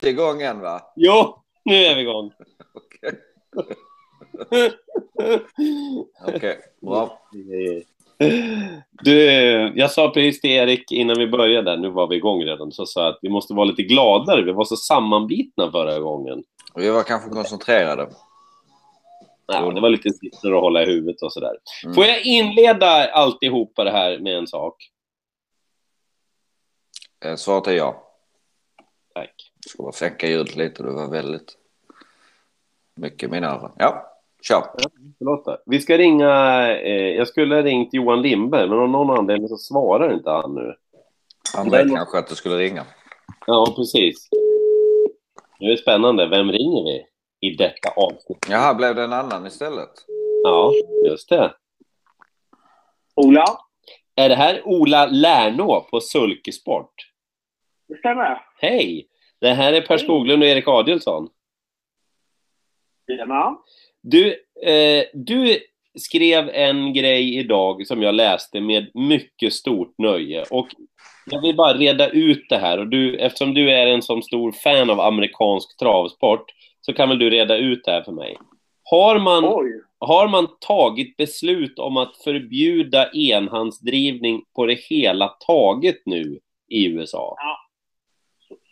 inte 0.00 0.08
igång 0.08 0.42
än 0.42 0.60
va? 0.60 0.92
Jo, 0.96 1.42
nu 1.64 1.74
är 1.74 1.94
vi 1.94 2.00
igång. 2.00 2.32
Okej, 6.26 6.36
okay. 6.36 6.56
bra. 6.80 7.20
Du, 8.90 9.22
jag 9.76 9.90
sa 9.90 10.10
precis 10.10 10.40
till 10.40 10.50
Erik 10.50 10.92
innan 10.92 11.18
vi 11.18 11.26
började, 11.26 11.76
nu 11.76 11.90
var 11.90 12.06
vi 12.06 12.16
igång 12.16 12.44
redan, 12.44 12.72
så 12.72 12.86
sa 12.86 13.08
att 13.08 13.18
vi 13.22 13.28
måste 13.28 13.54
vara 13.54 13.64
lite 13.64 13.82
gladare. 13.82 14.42
Vi 14.42 14.52
var 14.52 14.64
så 14.64 14.76
sammanbitna 14.76 15.70
förra 15.70 15.98
gången. 15.98 16.44
Vi 16.74 16.90
var 16.90 17.02
kanske 17.02 17.30
koncentrerade. 17.30 18.08
Ja, 19.46 19.70
det 19.70 19.80
var 19.80 19.88
lite 19.88 20.10
siffror 20.10 20.56
att 20.56 20.62
hålla 20.62 20.82
i 20.82 20.86
huvudet 20.86 21.22
och 21.22 21.32
sådär. 21.32 21.56
Mm. 21.84 21.94
Får 21.94 22.04
jag 22.04 22.26
inleda 22.26 23.10
alltihopa 23.10 23.84
det 23.84 23.90
här 23.90 24.18
med 24.18 24.36
en 24.36 24.46
sak? 24.46 24.74
Eh, 27.24 27.36
Svaret 27.36 27.66
är 27.66 27.72
ja. 27.72 28.06
Tack. 29.14 29.49
Ska 29.70 29.82
bara 29.82 29.92
sänka 29.92 30.26
ljudet 30.28 30.56
lite, 30.56 30.82
det 30.82 30.90
var 30.90 31.10
väldigt 31.10 31.56
mycket 32.94 33.22
i 33.28 33.32
mina 33.32 33.46
öron. 33.46 33.72
Ja, 33.78 34.06
kör. 34.42 34.64
Förlåt. 35.18 35.62
Vi 35.66 35.80
ska 35.80 35.98
ringa, 35.98 36.28
eh, 36.78 37.16
jag 37.16 37.28
skulle 37.28 37.54
ha 37.54 37.62
ringt 37.62 37.94
Johan 37.94 38.22
Lindberg, 38.22 38.68
men 38.68 38.78
av 38.78 38.88
någon 38.88 39.18
anledning 39.18 39.48
så 39.48 39.56
svarar 39.56 40.12
inte 40.12 40.30
han 40.30 40.54
nu. 40.54 40.74
Han 41.54 41.70
vet 41.70 41.88
kanske 41.94 42.18
att 42.18 42.28
du 42.28 42.34
skulle 42.34 42.58
ringa. 42.58 42.84
Ja, 43.46 43.72
precis. 43.76 44.28
Nu 45.60 45.66
är 45.66 45.70
det 45.70 45.78
spännande. 45.82 46.28
Vem 46.28 46.52
ringer 46.52 46.84
vi 46.84 47.06
i 47.48 47.56
detta 47.56 47.90
avsnitt? 47.96 48.46
Jaha, 48.50 48.74
blev 48.74 48.94
det 48.94 49.02
en 49.04 49.12
annan 49.12 49.46
istället? 49.46 49.90
Ja, 50.44 50.72
just 51.06 51.28
det. 51.28 51.54
Ola, 53.14 53.44
Är 54.14 54.28
det 54.28 54.34
här 54.34 54.62
Ola 54.64 55.06
Lärnå 55.06 55.86
på 55.90 56.00
Sulkesport? 56.00 56.94
det 57.88 57.96
stämmer. 57.98 58.42
Hej! 58.60 59.06
Det 59.40 59.52
här 59.52 59.72
är 59.72 59.80
Per 59.80 59.98
Skoglund 59.98 60.42
och 60.42 60.48
Erik 60.48 60.68
Adielsson. 60.68 61.28
Tjena. 63.06 63.56
Du, 64.02 64.28
eh, 64.62 65.04
du 65.14 65.58
skrev 65.98 66.48
en 66.48 66.92
grej 66.92 67.38
idag 67.38 67.86
som 67.86 68.02
jag 68.02 68.14
läste 68.14 68.60
med 68.60 68.90
mycket 68.94 69.52
stort 69.52 69.94
nöje. 69.98 70.44
Och 70.50 70.68
jag 71.26 71.42
vill 71.42 71.56
bara 71.56 71.74
reda 71.74 72.08
ut 72.08 72.48
det 72.48 72.58
här. 72.58 72.78
Och 72.78 72.86
du, 72.86 73.16
eftersom 73.16 73.54
du 73.54 73.70
är 73.70 73.86
en 73.86 74.02
så 74.02 74.22
stor 74.22 74.52
fan 74.52 74.90
av 74.90 75.00
amerikansk 75.00 75.78
travsport 75.78 76.44
så 76.80 76.92
kan 76.92 77.08
väl 77.08 77.18
du 77.18 77.30
reda 77.30 77.56
ut 77.56 77.84
det 77.84 77.90
här 77.90 78.02
för 78.02 78.12
mig. 78.12 78.36
Har 78.82 79.18
man, 79.18 79.44
Oj. 79.44 79.82
har 79.98 80.28
man 80.28 80.48
tagit 80.60 81.16
beslut 81.16 81.78
om 81.78 81.96
att 81.96 82.16
förbjuda 82.16 83.10
enhandsdrivning 83.12 84.42
på 84.56 84.66
det 84.66 84.74
hela 84.74 85.28
taget 85.28 86.02
nu 86.04 86.38
i 86.68 86.86
USA? 86.86 87.36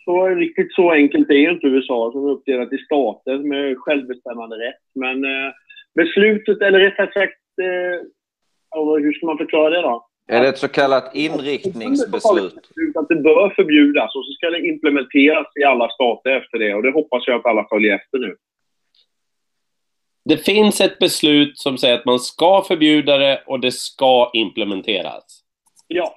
Så 0.09 0.27
riktigt 0.27 0.73
så 0.73 0.91
enkelt 0.91 1.29
är 1.29 1.51
inte 1.51 1.67
USA 1.67 2.11
som 2.11 2.27
är 2.27 2.31
uppdelat 2.31 2.73
i 2.73 2.77
stater 2.77 3.37
med 3.37 3.77
självbestämmande 3.77 4.55
rätt. 4.55 4.81
Men 4.95 5.23
eh, 5.23 5.51
beslutet, 5.95 6.61
eller 6.61 6.79
rättare 6.79 7.11
sagt, 7.13 7.39
eh, 7.61 9.01
hur 9.01 9.13
ska 9.13 9.25
man 9.25 9.37
förklara 9.37 9.69
det 9.69 9.81
då? 9.81 10.07
Är 10.27 10.41
det 10.41 10.47
ett 10.47 10.57
så 10.57 10.67
kallat 10.67 11.15
inriktningsbeslut? 11.15 12.55
Beslut 12.55 12.97
Att 12.97 13.07
det 13.07 13.15
bör 13.15 13.53
förbjudas 13.55 14.15
och 14.15 14.25
så 14.25 14.31
ska 14.31 14.49
det 14.49 14.67
implementeras 14.67 15.47
i 15.59 15.63
alla 15.63 15.89
stater 15.89 16.29
efter 16.29 16.59
det. 16.59 16.73
Och 16.73 16.83
det 16.83 16.91
hoppas 16.91 17.27
jag 17.27 17.39
att 17.39 17.45
alla 17.45 17.67
följer 17.69 17.95
efter 17.95 18.17
nu. 18.17 18.35
Det 20.25 20.37
finns 20.37 20.81
ett 20.81 20.99
beslut 20.99 21.57
som 21.57 21.77
säger 21.77 21.99
att 21.99 22.05
man 22.05 22.19
ska 22.19 22.63
förbjuda 22.67 23.17
det 23.17 23.43
och 23.47 23.59
det 23.59 23.71
ska 23.71 24.31
implementeras. 24.33 25.43
Ja, 25.87 26.15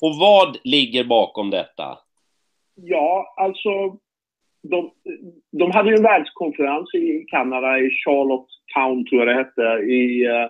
Och 0.00 0.16
vad 0.20 0.58
ligger 0.64 1.04
bakom 1.04 1.50
detta? 1.50 1.98
Ja, 2.74 3.34
alltså 3.36 3.70
de, 4.62 4.90
de 5.52 5.70
hade 5.70 5.90
ju 5.90 5.96
en 5.96 6.02
världskonferens 6.02 6.94
i 6.94 7.24
Kanada, 7.28 7.78
i 7.78 7.90
Charlottetown 7.90 9.06
tror 9.06 9.20
jag 9.20 9.28
det 9.28 9.34
hette, 9.34 9.84
i 9.84 10.26
eh, 10.26 10.48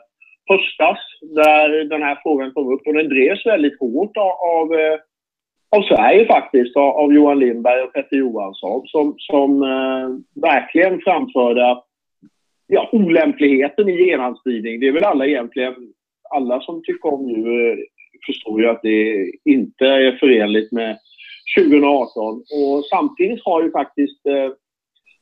höstas 0.49 0.99
där 1.21 1.85
den 1.85 2.03
här 2.03 2.19
frågan 2.23 2.53
kom 2.53 2.75
upp 2.75 2.87
och 2.87 2.95
den 2.95 3.09
drevs 3.09 3.47
väldigt 3.47 3.81
hårt 3.81 4.17
av, 4.17 4.31
av, 4.31 4.75
eh, 4.75 4.99
av 5.77 5.83
Sverige 5.83 6.27
faktiskt, 6.27 6.77
av, 6.77 6.89
av 6.89 7.13
Johan 7.13 7.39
Lindberg 7.39 7.83
och 7.83 7.93
Petter 7.93 8.17
Johansson 8.17 8.83
som, 8.87 9.15
som 9.19 9.63
eh, 9.63 10.09
verkligen 10.43 11.01
framförde 11.01 11.71
att 11.71 11.85
ja, 12.67 12.89
olämpligheten 12.93 13.89
i 13.89 14.05
genhandsspridning. 14.05 14.81
Det 14.81 14.89
är 14.89 14.93
väl 14.93 15.05
alla 15.05 15.27
egentligen, 15.27 15.75
alla 16.31 16.61
som 16.61 16.83
tycker 16.85 17.15
om 17.15 17.27
nu, 17.27 17.71
eh, 17.71 17.79
förstår 18.27 18.61
ju 18.61 18.69
att 18.69 18.83
det 18.83 19.33
inte 19.45 19.87
är 19.87 20.17
förenligt 20.17 20.73
med 20.73 20.99
2018. 21.59 22.35
Och 22.35 22.85
samtidigt 22.91 23.45
har 23.45 23.63
ju 23.63 23.71
faktiskt 23.71 24.27
eh, 24.27 24.51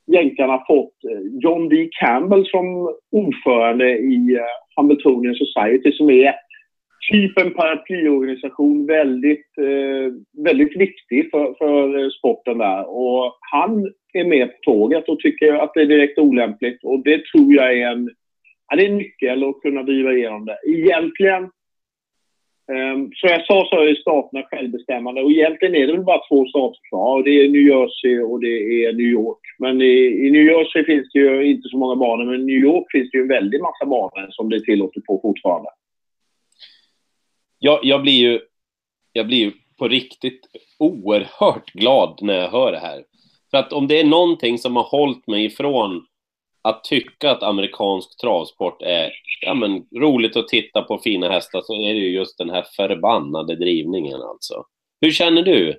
jänkarna 0.06 0.64
fått 0.66 1.04
eh, 1.10 1.20
John 1.41 1.68
D. 1.68 1.88
Campbell 2.00 2.46
som 2.46 2.94
ordförande 3.12 3.98
i 3.98 4.34
eh, 4.36 4.42
Hamiltonian 4.76 5.34
Society 5.34 5.92
som 5.92 6.10
är 6.10 6.34
typ 7.12 7.38
en 7.38 7.54
paraplyorganisation 7.54 8.86
väldigt, 8.86 9.58
eh, 9.58 10.42
väldigt 10.44 10.76
viktig 10.76 11.30
för, 11.30 11.54
för 11.58 12.04
eh, 12.04 12.10
sporten 12.10 12.58
där. 12.58 12.88
Och 12.88 13.38
han 13.41 13.92
är 14.12 14.24
med 14.24 14.48
på 14.48 14.58
tåget 14.62 15.08
och 15.08 15.20
tycker 15.20 15.52
att 15.52 15.74
det 15.74 15.82
är 15.82 15.86
direkt 15.86 16.18
olämpligt 16.18 16.84
och 16.84 17.04
det 17.04 17.26
tror 17.26 17.54
jag 17.54 17.78
är 17.78 17.86
en, 17.86 18.10
ja, 18.68 18.76
det 18.76 18.86
är 18.86 18.91
en 18.91 18.98
nyckel 18.98 19.44
att 19.44 19.60
kunna 19.60 19.82
driva 19.82 20.12
igenom 20.12 20.44
det. 20.44 20.58
Egentligen 20.66 21.50
Ehm, 22.75 23.10
så 23.14 23.26
jag 23.26 23.47
sa 23.47 23.66
så 23.70 23.76
är 23.81 23.94
staterna 23.94 24.42
självbestämmande 24.42 25.22
och 25.22 25.31
egentligen 25.31 25.75
är 25.75 25.86
det 25.86 25.92
väl 25.92 26.04
bara 26.04 26.28
två 26.28 26.47
stater 26.47 26.81
kvar 26.88 27.16
och 27.16 27.25
det 27.25 27.31
är 27.31 27.48
New 27.48 27.62
Jersey 27.62 28.19
och 28.19 28.41
det 28.41 28.84
är 28.84 28.92
New 28.92 29.06
York. 29.06 29.38
Men 29.58 29.82
i, 29.82 30.26
i 30.26 30.31
New 30.31 30.44
Jersey 30.44 30.84
finns 30.84 31.09
det 31.12 31.19
ju 31.19 31.50
inte 31.50 31.69
så 31.69 31.76
många 31.76 31.97
banor 31.97 32.25
men 32.25 32.41
i 32.41 32.44
New 32.44 32.64
York 32.64 32.86
finns 32.92 33.10
det 33.10 33.19
ju 33.19 33.22
en 33.22 33.28
väldig 33.28 33.60
massa 33.60 33.86
banor 33.86 34.28
som 34.30 34.48
det 34.48 34.56
är 34.56 34.60
tillåtet 34.60 35.04
på 35.04 35.20
fortfarande. 35.22 35.69
Jag, 37.59 37.80
jag, 37.82 38.03
blir 38.03 38.20
ju, 38.30 38.41
jag 39.12 39.26
blir 39.26 39.38
ju 39.38 39.53
på 39.78 39.88
riktigt 39.88 40.41
oerhört 40.78 41.72
glad 41.72 42.19
när 42.22 42.34
jag 42.34 42.48
hör 42.48 42.72
det 42.72 42.78
här. 42.78 43.04
För 43.50 43.59
att 43.59 43.72
om 43.72 43.86
det 43.86 44.00
är 44.00 44.04
någonting 44.04 44.59
som 44.59 44.76
har 44.76 44.84
hållit 44.84 45.26
mig 45.26 45.44
ifrån 45.44 46.06
att 46.62 46.84
tycka 46.84 47.31
att 47.31 47.43
amerikansk 47.43 48.21
travsport 48.21 48.82
är 48.82 49.10
ja, 49.41 49.54
men, 49.54 50.00
roligt 50.03 50.37
att 50.37 50.48
titta 50.48 50.82
på 50.82 50.98
fina 50.98 51.28
hästar 51.28 51.60
så 51.60 51.75
är 51.75 51.94
det 51.94 52.00
ju 52.00 52.09
just 52.09 52.38
den 52.38 52.50
här 52.50 52.65
förbannade 52.76 53.56
drivningen 53.56 54.22
alltså. 54.22 54.65
Hur 55.00 55.10
känner 55.10 55.43
du? 55.43 55.78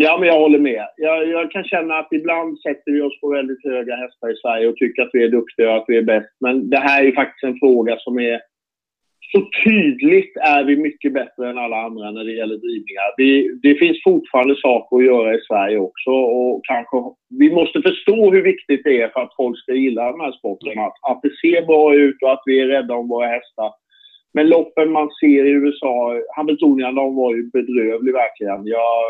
Ja, 0.00 0.16
men 0.18 0.28
jag 0.28 0.38
håller 0.38 0.58
med. 0.58 0.88
Jag, 0.96 1.28
jag 1.28 1.50
kan 1.50 1.64
känna 1.64 1.98
att 1.98 2.12
ibland 2.12 2.60
sätter 2.60 2.92
vi 2.92 3.00
oss 3.00 3.20
på 3.20 3.28
väldigt 3.28 3.64
höga 3.64 3.96
hästar 3.96 4.32
i 4.32 4.36
Sverige 4.36 4.68
och 4.68 4.76
tycker 4.76 5.02
att 5.02 5.10
vi 5.12 5.24
är 5.24 5.28
duktiga 5.28 5.70
och 5.70 5.76
att 5.76 5.84
vi 5.88 5.96
är 5.96 6.02
bäst. 6.02 6.36
Men 6.40 6.70
det 6.70 6.78
här 6.78 7.02
är 7.02 7.06
ju 7.06 7.14
faktiskt 7.14 7.44
en 7.44 7.58
fråga 7.58 7.98
som 7.98 8.18
är 8.18 8.40
så 9.32 9.48
tydligt 9.64 10.36
är 10.36 10.64
vi 10.64 10.76
mycket 10.76 11.12
bättre 11.12 11.50
än 11.50 11.58
alla 11.58 11.76
andra 11.76 12.10
när 12.10 12.24
det 12.24 12.32
gäller 12.32 12.56
drivningar. 12.56 13.08
Vi, 13.16 13.58
det 13.62 13.74
finns 13.74 14.02
fortfarande 14.04 14.56
saker 14.56 14.96
att 14.96 15.04
göra 15.04 15.34
i 15.34 15.40
Sverige 15.48 15.78
också 15.78 16.10
och 16.10 16.64
kanske 16.64 16.96
vi 17.38 17.50
måste 17.50 17.82
förstå 17.82 18.30
hur 18.30 18.42
viktigt 18.42 18.80
det 18.84 19.02
är 19.02 19.08
för 19.08 19.20
att 19.20 19.36
folk 19.36 19.58
ska 19.58 19.72
gilla 19.72 20.12
den 20.12 20.20
här 20.20 20.32
sporten. 20.32 20.78
Att, 20.78 20.92
att 21.10 21.20
det 21.22 21.36
ser 21.40 21.66
bra 21.66 21.94
ut 21.94 22.22
och 22.22 22.32
att 22.32 22.42
vi 22.44 22.60
är 22.60 22.66
rädda 22.66 22.94
om 22.94 23.08
våra 23.08 23.26
hästar. 23.26 23.70
Men 24.34 24.48
loppen 24.48 24.92
man 24.92 25.10
ser 25.20 25.44
i 25.44 25.50
USA, 25.50 26.20
Hamiltonian, 26.36 26.94
de 26.94 27.16
var 27.16 27.34
ju 27.34 27.50
bedrövlig 27.50 28.12
verkligen. 28.12 28.66
Jag, 28.66 29.02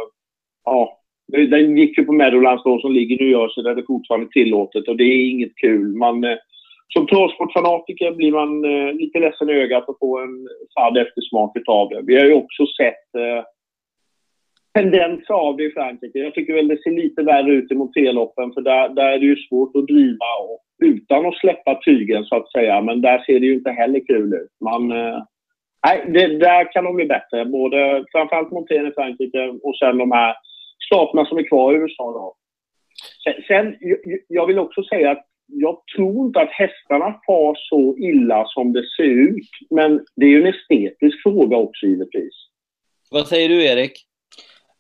ja, 0.65 0.99
den 1.33 1.79
gick 1.79 1.99
ju 1.99 2.05
på 2.05 2.13
Meadowlands 2.13 2.65
då 2.65 2.81
som 2.81 2.93
ligger 2.93 3.23
i 3.23 3.25
New 3.25 3.41
Jersey 3.41 3.63
där 3.63 3.75
det 3.75 3.87
fortfarande 3.87 4.27
är 4.27 4.31
tillåtet 4.31 4.89
och 4.89 4.97
det 4.97 5.05
är 5.05 5.31
inget 5.31 5.57
kul. 5.57 5.97
Man, 5.97 6.25
eh, 6.25 6.37
som 6.93 7.07
travsportfanatiker 7.07 8.11
blir 8.13 8.33
man 8.33 8.65
eh, 8.65 8.93
lite 8.95 9.19
ledsen 9.19 9.51
i 9.51 9.53
ögat 9.53 9.89
och 9.89 9.99
får 9.99 10.23
en 10.23 10.49
sad 10.75 10.97
eftersmak 10.99 11.57
av 11.67 11.89
det. 11.89 12.01
Vi 12.03 12.19
har 12.19 12.25
ju 12.27 12.35
också 12.35 12.67
sett 12.67 13.15
eh, 13.15 13.45
tendenser 14.75 15.35
av 15.35 15.57
det 15.57 15.65
i 15.65 15.71
Frankrike. 15.73 16.19
Jag 16.19 16.35
tycker 16.35 16.55
väl 16.55 16.69
det 16.69 16.83
ser 16.83 16.91
lite 16.91 17.23
värre 17.23 17.51
ut 17.53 17.73
i 17.73 17.75
monterloppen 17.75 18.53
för 18.53 18.61
där, 18.61 18.89
där 18.89 19.13
är 19.13 19.19
det 19.19 19.27
ju 19.27 19.37
svårt 19.37 19.77
att 19.77 19.87
driva 19.87 20.27
och, 20.49 20.61
utan 20.85 21.27
att 21.27 21.39
släppa 21.39 21.81
tygen 21.85 22.25
så 22.25 22.37
att 22.37 22.53
säga. 22.53 22.81
Men 22.81 23.01
där 23.01 23.19
ser 23.19 23.41
det 23.41 23.47
ju 23.47 23.55
inte 23.55 23.71
heller 23.71 24.01
kul 24.07 24.35
ut. 24.35 24.51
Man, 24.61 24.93
eh, 24.93 25.23
nej, 25.87 26.05
det, 26.09 26.39
där 26.39 26.73
kan 26.73 26.85
de 26.85 26.97
bli 26.97 27.05
bättre. 27.07 27.45
Både, 27.45 28.05
framförallt 28.13 28.51
Montén 28.51 28.87
i 28.87 28.91
Frankrike 28.93 29.49
och 29.63 29.77
sen 29.79 29.99
de 29.99 30.13
här 30.13 30.35
staterna 30.87 31.25
som 31.25 31.39
är 31.39 31.49
kvar 31.49 31.73
i 31.75 31.77
USA. 31.77 32.05
Då. 32.13 32.35
Sen, 33.25 33.43
sen, 33.47 33.77
jag- 33.81 34.19
jag 34.29 34.47
vill 34.47 34.59
också 34.59 34.83
säga 34.83 35.11
att 35.11 35.25
jag 35.49 35.83
tror 35.97 36.27
inte 36.27 36.41
att 36.41 36.51
hästarna 36.51 37.21
far 37.27 37.57
så 37.59 37.97
illa 37.99 38.45
som 38.47 38.73
det 38.73 38.85
ser 38.97 39.29
ut. 39.29 39.51
Men 39.71 40.05
det 40.17 40.27
är 40.27 40.31
ju 40.31 40.43
en 40.43 40.55
estetisk 40.55 41.23
fråga 41.23 41.57
också 41.57 41.87
givetvis. 41.87 42.35
Vad 43.11 43.27
säger 43.27 43.49
du 43.49 43.65
Erik? 43.65 44.05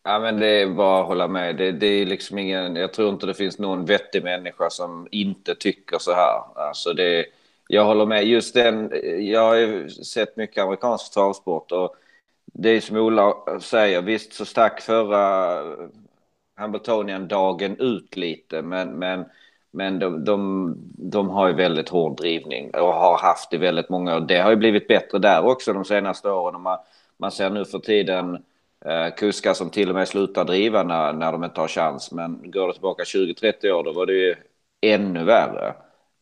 Ja, 0.05 0.19
men 0.19 0.41
det 0.41 0.47
är 0.47 0.67
bara 0.67 1.01
att 1.01 1.07
hålla 1.07 1.29
med. 1.29 1.57
Det, 1.57 1.73
det 1.73 1.87
är 1.87 2.07
liksom 2.07 2.39
ingen, 2.39 2.77
jag 2.77 2.93
tror 2.93 3.09
inte 3.09 3.27
det 3.27 3.35
finns 3.35 3.59
någon 3.59 3.85
vettig 3.85 4.25
människa 4.25 4.71
som 4.71 5.09
inte 5.11 5.55
tycker 5.55 5.99
så 5.99 6.13
här. 6.13 6.41
Alltså 6.55 6.93
det, 6.93 7.27
jag 7.69 7.85
håller 7.85 8.07
med. 8.07 8.25
Just 8.25 8.55
den, 8.55 8.93
jag 9.19 9.41
har 9.41 9.57
ju 9.57 9.89
sett 9.89 10.37
mycket 10.37 10.63
amerikansk 10.63 11.15
travsport 11.15 11.73
och 11.73 11.97
det 12.53 12.71
är 12.71 12.81
som 12.81 12.97
Ola 12.97 13.35
säger, 13.61 14.03
visst 14.03 14.33
så 14.33 14.45
stack 14.45 14.81
förra 14.81 15.63
Hamiltonian-dagen 16.57 17.77
ut 17.79 18.17
lite, 18.17 18.63
men, 18.63 18.91
men, 18.91 19.25
men 19.71 19.99
de, 19.99 20.25
de, 20.25 20.75
de 20.99 21.29
har 21.29 21.49
ju 21.49 21.55
väldigt 21.55 21.89
hård 21.89 22.17
drivning 22.17 22.71
och 22.71 22.95
har 22.95 23.19
haft 23.19 23.51
det 23.51 23.59
väldigt 23.59 23.89
många 23.89 24.17
år. 24.17 24.21
Det 24.21 24.39
har 24.39 24.51
ju 24.51 24.57
blivit 24.57 24.89
bättre 24.89 25.19
där 25.19 25.47
också 25.47 25.73
de 25.73 25.85
senaste 25.85 26.31
åren. 26.31 26.61
Man, 26.61 26.79
man 27.17 27.31
ser 27.31 27.51
nu 27.51 27.65
för 27.65 27.79
tiden 27.79 28.35
eh, 28.85 29.15
kuskar 29.17 29.55
som 29.55 29.71
till 29.71 29.89
och 29.89 29.95
med 29.95 30.09
slutar 30.09 30.45
driva 30.45 30.83
när, 30.83 31.13
när 31.13 31.33
de 31.33 31.45
inte 31.45 31.61
har 31.61 31.69
chans. 31.69 32.13
Men 32.13 32.51
går 32.51 32.67
det 32.67 32.73
tillbaka 32.73 33.03
20-30 33.03 33.71
år, 33.71 33.85
då 33.85 33.93
var 33.93 34.07
det 34.07 34.13
ju 34.13 34.35
ännu 34.81 35.25
värre. 35.25 35.75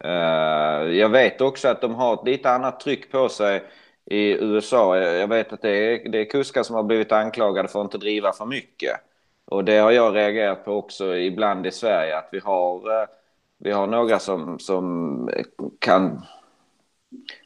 Eh, 0.04 0.96
jag 0.96 1.08
vet 1.08 1.40
också 1.40 1.69
att 1.69 1.81
de 1.81 1.94
har 1.94 2.14
ett 2.14 2.26
lite 2.26 2.50
annat 2.50 2.81
tryck 2.81 3.12
på 3.12 3.28
sig 3.28 3.62
i 4.04 4.44
USA. 4.44 4.96
Jag 4.99 5.28
vet 5.28 5.52
att 5.52 5.62
det 5.62 5.70
är, 5.70 6.08
det 6.08 6.19
är 6.19 6.25
kuskar 6.25 6.62
som 6.62 6.76
har 6.76 6.82
blivit 6.82 7.12
anklagade 7.12 7.69
för 7.69 7.81
att 7.81 7.84
inte 7.84 7.99
driva 7.99 8.32
för 8.32 8.46
mycket. 8.46 9.00
Och 9.44 9.64
det 9.64 9.78
har 9.78 9.90
jag 9.90 10.16
reagerat 10.16 10.64
på 10.64 10.72
också 10.72 11.16
ibland 11.16 11.66
i 11.66 11.70
Sverige, 11.70 12.19
att 12.19 12.28
vi 12.32 12.38
har, 12.38 13.02
eh, 13.02 13.08
vi 13.58 13.72
har 13.72 13.86
några 13.86 14.18
som, 14.18 14.58
som 14.58 15.30
kan 15.78 16.22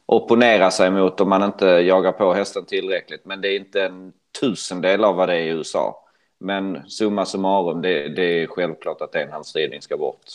opponera 0.05 0.71
sig 0.71 0.91
mot 0.91 1.21
om 1.21 1.29
man 1.29 1.43
inte 1.43 1.65
jagar 1.65 2.11
på 2.11 2.33
hästen 2.33 2.65
tillräckligt. 2.65 3.25
Men 3.25 3.41
det 3.41 3.47
är 3.47 3.59
inte 3.59 3.83
en 3.83 4.13
tusendel 4.41 5.03
av 5.03 5.15
vad 5.15 5.29
det 5.29 5.35
är 5.35 5.43
i 5.43 5.49
USA. 5.49 5.95
Men 6.39 6.89
summa 6.89 7.25
summarum, 7.25 7.81
det, 7.81 8.07
det 8.07 8.23
är 8.23 8.47
självklart 8.47 9.01
att 9.01 9.15
enhandsridning 9.15 9.81
ska 9.81 9.97
bort. 9.97 10.25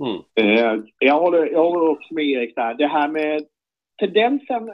Mm. 0.00 0.22
Eh, 0.34 0.80
jag, 0.98 1.20
håller, 1.20 1.46
jag 1.46 1.70
håller 1.70 1.88
också 1.88 2.14
med 2.14 2.24
Erik 2.24 2.54
där. 2.54 2.74
Det 2.74 2.86
här 2.86 3.08
med 3.08 3.44
tendensen, 3.98 4.70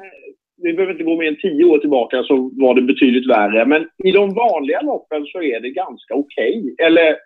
vi 0.57 0.73
behöver 0.73 0.93
inte 0.93 1.05
gå 1.05 1.17
mer 1.17 1.29
än 1.29 1.41
tio 1.43 1.65
år 1.65 1.79
tillbaka 1.79 2.23
så 2.23 2.51
var 2.53 2.75
det 2.75 2.83
betydligt 2.83 3.31
värre. 3.31 3.67
Men 3.67 3.89
i 4.05 4.13
de 4.13 4.35
vanliga 4.35 4.81
loppen 4.81 5.27
så 5.27 5.43
är 5.43 5.61
det 5.61 5.71
ganska 5.71 6.15
okej. 6.15 6.59
Okay. 6.59 6.87
Eller 6.87 7.17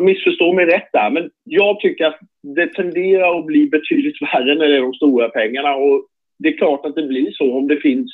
missförstå 0.00 0.52
mig 0.52 0.66
rätt 0.66 0.88
där, 0.92 1.10
men 1.10 1.30
jag 1.44 1.80
tycker 1.80 2.06
att 2.06 2.18
det 2.42 2.74
tenderar 2.74 3.38
att 3.38 3.46
bli 3.46 3.66
betydligt 3.66 4.22
värre 4.32 4.54
när 4.54 4.68
det 4.68 4.76
är 4.76 4.82
de 4.82 4.94
stora 4.94 5.28
pengarna. 5.28 5.74
Och 5.74 6.06
det 6.38 6.48
är 6.48 6.56
klart 6.56 6.86
att 6.86 6.94
det 6.94 7.02
blir 7.02 7.32
så 7.32 7.58
om 7.58 7.68
det 7.68 7.76
finns... 7.76 8.10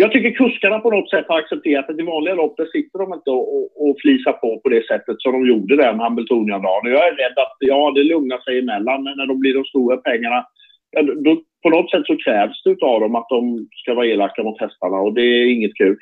Jag 0.00 0.12
tycker 0.12 0.30
kuskarna 0.30 0.78
på 0.78 0.90
något 0.90 1.10
sätt 1.10 1.24
har 1.28 1.38
accepterat 1.38 1.90
att 1.90 1.98
i 1.98 2.02
vanliga 2.02 2.34
lopp 2.34 2.56
där 2.56 2.66
sitter 2.66 2.98
de 2.98 3.14
inte 3.14 3.30
och, 3.30 3.56
och, 3.56 3.88
och 3.88 3.96
flisar 4.00 4.32
på 4.32 4.60
på 4.60 4.68
det 4.68 4.86
sättet 4.86 5.16
som 5.18 5.32
de 5.32 5.46
gjorde 5.46 5.76
där 5.76 5.92
med 5.92 6.06
Hamiltonian-dagen. 6.06 6.92
Jag 6.92 7.08
är 7.08 7.16
rädd 7.16 7.38
att 7.38 7.56
ja, 7.58 7.92
det 7.94 8.04
lugnar 8.04 8.38
sig 8.38 8.58
emellan, 8.58 9.02
men 9.04 9.16
när 9.16 9.26
de 9.26 9.40
blir 9.40 9.54
de 9.54 9.64
stora 9.64 9.96
pengarna 9.96 10.46
ja, 10.90 11.02
då, 11.02 11.42
på 11.62 11.70
något 11.70 11.90
sätt 11.90 12.06
så 12.06 12.16
krävs 12.16 12.62
det 12.64 12.82
av 12.82 13.00
dem 13.00 13.14
att 13.14 13.28
de 13.28 13.68
ska 13.70 13.94
vara 13.94 14.06
elaka 14.06 14.42
mot 14.42 14.60
hästarna 14.60 14.96
och 14.96 15.12
det 15.14 15.22
är 15.22 15.46
inget 15.46 15.76
kul. 15.76 15.96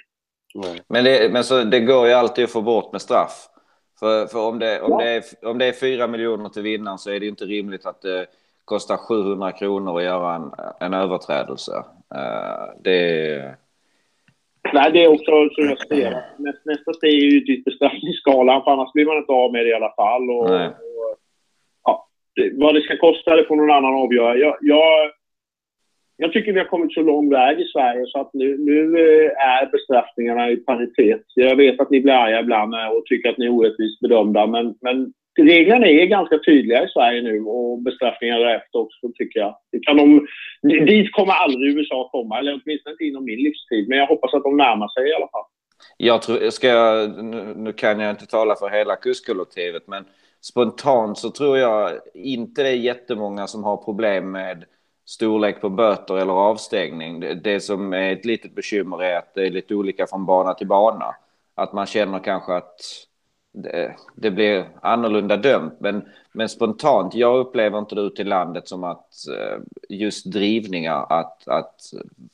Men, 0.89 1.05
det, 1.05 1.33
men 1.33 1.45
så, 1.45 1.63
det 1.63 1.81
går 1.81 2.07
ju 2.07 2.13
alltid 2.13 2.45
att 2.45 2.53
få 2.53 2.63
bort 2.63 2.93
med 2.93 3.01
straff. 3.01 3.49
För, 4.01 4.27
för 4.27 4.49
om, 4.49 4.59
det, 4.59 4.81
om, 4.81 4.99
det 4.99 5.09
är, 5.09 5.23
om 5.43 5.59
det 5.59 5.67
är 5.67 5.73
4 5.73 6.07
miljoner 6.07 6.49
till 6.49 6.63
vinnaren 6.63 6.99
så 6.99 7.11
är 7.11 7.21
det 7.21 7.27
inte 7.27 7.45
rimligt 7.45 7.87
att 7.87 8.03
det 8.03 8.27
kostar 8.65 8.97
700 8.97 9.53
kronor 9.53 9.99
att 9.99 10.05
göra 10.05 10.35
en, 10.35 10.51
en 10.81 10.95
överträdelse. 10.95 11.73
Uh, 12.15 12.81
det 12.81 13.57
Nej, 14.73 14.93
det 14.93 15.05
är 15.05 15.09
också 15.09 15.49
som 15.55 15.69
jag 15.69 15.79
säger. 15.79 16.25
Nästa, 16.65 16.93
steg 16.93 17.15
är 17.15 17.31
ju 17.31 17.41
dit 17.41 17.65
bestraffningsskalan, 17.65 18.63
för 18.63 18.71
annars 18.71 18.93
blir 18.93 19.07
man 19.07 19.17
inte 19.17 19.33
av 19.33 19.53
med 19.53 19.65
det 19.67 19.71
i 19.71 19.75
alla 19.75 19.93
fall. 19.97 20.31
Och, 20.31 20.51
och 20.51 21.19
ja, 21.85 22.09
det, 22.35 22.51
vad 22.55 22.75
det 22.75 22.81
ska 22.81 22.97
kosta, 22.97 23.37
det 23.37 23.45
får 23.45 23.57
någon 23.57 23.71
annan 23.71 23.95
avgöra. 23.95 24.37
Jag, 24.37 24.57
jag, 24.61 25.11
jag 26.17 26.33
tycker 26.33 26.53
vi 26.53 26.59
har 26.59 26.67
kommit 26.67 26.93
så 26.93 27.03
lång 27.03 27.31
väg 27.31 27.61
i 27.61 27.65
Sverige 27.65 28.07
så 28.07 28.21
att 28.21 28.31
nu, 28.33 28.59
nu 28.59 28.81
eh, 28.81 29.31
är 29.49 29.71
bestraffningarna 29.71 30.51
i 30.51 30.57
paritet. 30.57 31.23
Jag 31.35 31.57
vet 31.57 31.81
att 31.81 31.91
ni 31.91 32.01
blir 32.01 32.13
arga 32.13 32.41
ibland 32.41 32.75
och 32.75 33.07
tycker 33.07 33.29
att 33.29 33.39
ni 33.39 33.47
är 33.47 33.51
orättvist 33.51 34.01
bedömda, 34.01 34.47
men, 34.47 34.75
men 34.81 35.13
reglerna 35.39 35.87
är 35.87 36.07
ganska 36.07 36.39
tydliga 36.39 36.85
i 36.85 36.89
Sverige 36.89 37.23
nu 37.23 37.41
och 37.41 37.83
bestraffningar 37.83 38.39
därefter 38.39 38.79
också 38.79 39.13
tycker 39.15 39.41
jag. 39.41 39.57
Det 39.73 39.81
kan 39.81 39.97
de, 39.97 40.27
dit 40.63 41.13
kommer 41.13 41.33
aldrig 41.33 41.77
USA 41.77 42.09
komma, 42.13 42.39
eller 42.39 42.61
åtminstone 42.65 42.93
inte 42.93 43.05
inom 43.05 43.25
min 43.25 43.39
livstid, 43.39 43.89
men 43.89 43.99
jag 43.99 44.07
hoppas 44.07 44.35
att 44.35 44.43
de 44.43 44.57
närmar 44.57 44.89
sig 44.89 45.11
i 45.11 45.15
alla 45.15 45.29
fall. 45.29 45.45
Jag 45.97 46.23
tror, 46.23 46.51
ska 46.51 46.69
jag, 46.69 47.25
nu 47.57 47.73
kan 47.73 48.01
jag 48.01 48.11
inte 48.11 48.27
tala 48.27 48.55
för 48.55 48.69
hela 48.71 48.97
kustkollektivet, 48.97 49.83
men 49.87 50.05
spontant 50.41 51.19
så 51.19 51.31
tror 51.31 51.59
jag 51.59 51.91
inte 52.15 52.63
det 52.63 52.69
är 52.69 52.75
jättemånga 52.75 53.47
som 53.47 53.65
har 53.65 53.77
problem 53.77 54.31
med 54.31 54.65
storlek 55.07 55.61
på 55.61 55.69
böter 55.69 56.17
eller 56.17 56.33
avstängning. 56.33 57.21
Det, 57.21 57.35
det 57.35 57.61
som 57.61 57.93
är 57.93 58.13
ett 58.13 58.25
litet 58.25 58.55
bekymmer 58.55 59.03
är 59.03 59.19
att 59.19 59.35
det 59.35 59.47
är 59.47 59.51
lite 59.51 59.75
olika 59.75 60.07
från 60.07 60.27
bana 60.27 60.55
till 60.55 60.67
bana. 60.67 61.15
Att 61.55 61.73
man 61.73 61.87
känner 61.87 62.19
kanske 62.19 62.53
att 62.53 62.81
det, 63.53 63.97
det 64.15 64.31
blir 64.31 64.69
annorlunda 64.83 65.37
dömt. 65.37 65.81
Men, 65.81 66.09
men 66.33 66.49
spontant, 66.49 67.15
jag 67.15 67.39
upplever 67.39 67.79
inte 67.79 67.95
det 67.95 68.01
ute 68.01 68.23
i 68.23 68.25
landet 68.25 68.69
som 68.69 68.85
att 68.85 69.13
eh, 69.39 69.59
just 69.89 70.33
drivningar, 70.33 71.07
att, 71.13 71.49
att 71.49 71.81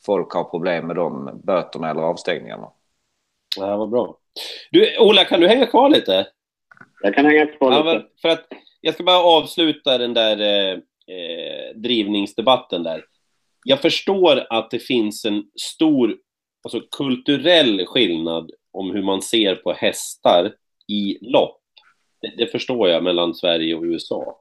folk 0.05 0.33
har 0.33 0.45
problem 0.45 0.87
med 0.87 0.97
de 0.97 1.41
böterna 1.45 1.91
eller 1.91 2.03
avstängningarna. 2.03 2.69
Ja, 3.57 3.77
vad 3.77 3.91
bra. 3.91 4.17
Du, 4.71 4.99
Ola, 4.99 5.25
kan 5.25 5.41
du 5.41 5.49
hänga 5.49 5.67
kvar 5.67 5.89
lite? 5.89 6.27
Jag 7.03 7.15
kan 7.15 7.25
hänga 7.25 7.47
kvar 7.47 7.71
lite. 7.71 7.89
Ja, 7.89 8.03
för 8.23 8.29
att 8.29 8.47
jag 8.81 8.95
ska 8.95 9.05
bara 9.05 9.23
avsluta 9.23 9.99
den 9.99 10.15
där 10.15 10.83
eh, 11.07 11.77
drivningsdebatten 11.77 12.83
där. 12.83 13.05
Jag 13.65 13.81
förstår 13.81 14.47
att 14.51 14.71
det 14.71 14.79
finns 14.79 15.25
en 15.25 15.45
stor 15.61 16.17
alltså, 16.63 16.81
kulturell 16.97 17.87
skillnad 17.87 18.51
om 18.73 18.91
hur 18.91 19.03
man 19.03 19.23
ser 19.23 19.55
på 19.55 19.73
hästar 19.73 20.55
i 20.89 21.19
lopp. 21.21 21.61
Det, 22.21 22.35
det, 22.37 22.47
förstår 22.47 22.89
jag 22.89 23.05
mellan 23.05 23.35
Sverige 23.35 23.75
och 23.75 23.83
USA. 23.83 24.41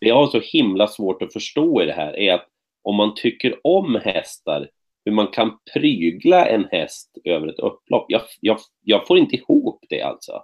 Det 0.00 0.08
jag 0.08 0.14
har 0.14 0.26
så 0.26 0.40
himla 0.40 0.88
svårt 0.88 1.22
att 1.22 1.32
förstå 1.32 1.82
i 1.82 1.86
det 1.86 1.92
här 1.92 2.16
är 2.16 2.34
att 2.34 2.46
om 2.82 2.96
man 2.96 3.14
tycker 3.14 3.60
om 3.62 3.94
hästar, 3.94 4.70
hur 5.04 5.12
man 5.12 5.26
kan 5.26 5.58
prygla 5.74 6.46
en 6.46 6.64
häst 6.64 7.18
över 7.24 7.48
ett 7.48 7.58
upplopp. 7.58 8.06
Jag, 8.08 8.22
jag, 8.40 8.58
jag 8.82 9.06
får 9.06 9.18
inte 9.18 9.36
ihop 9.36 9.84
det 9.88 10.02
alltså. 10.02 10.42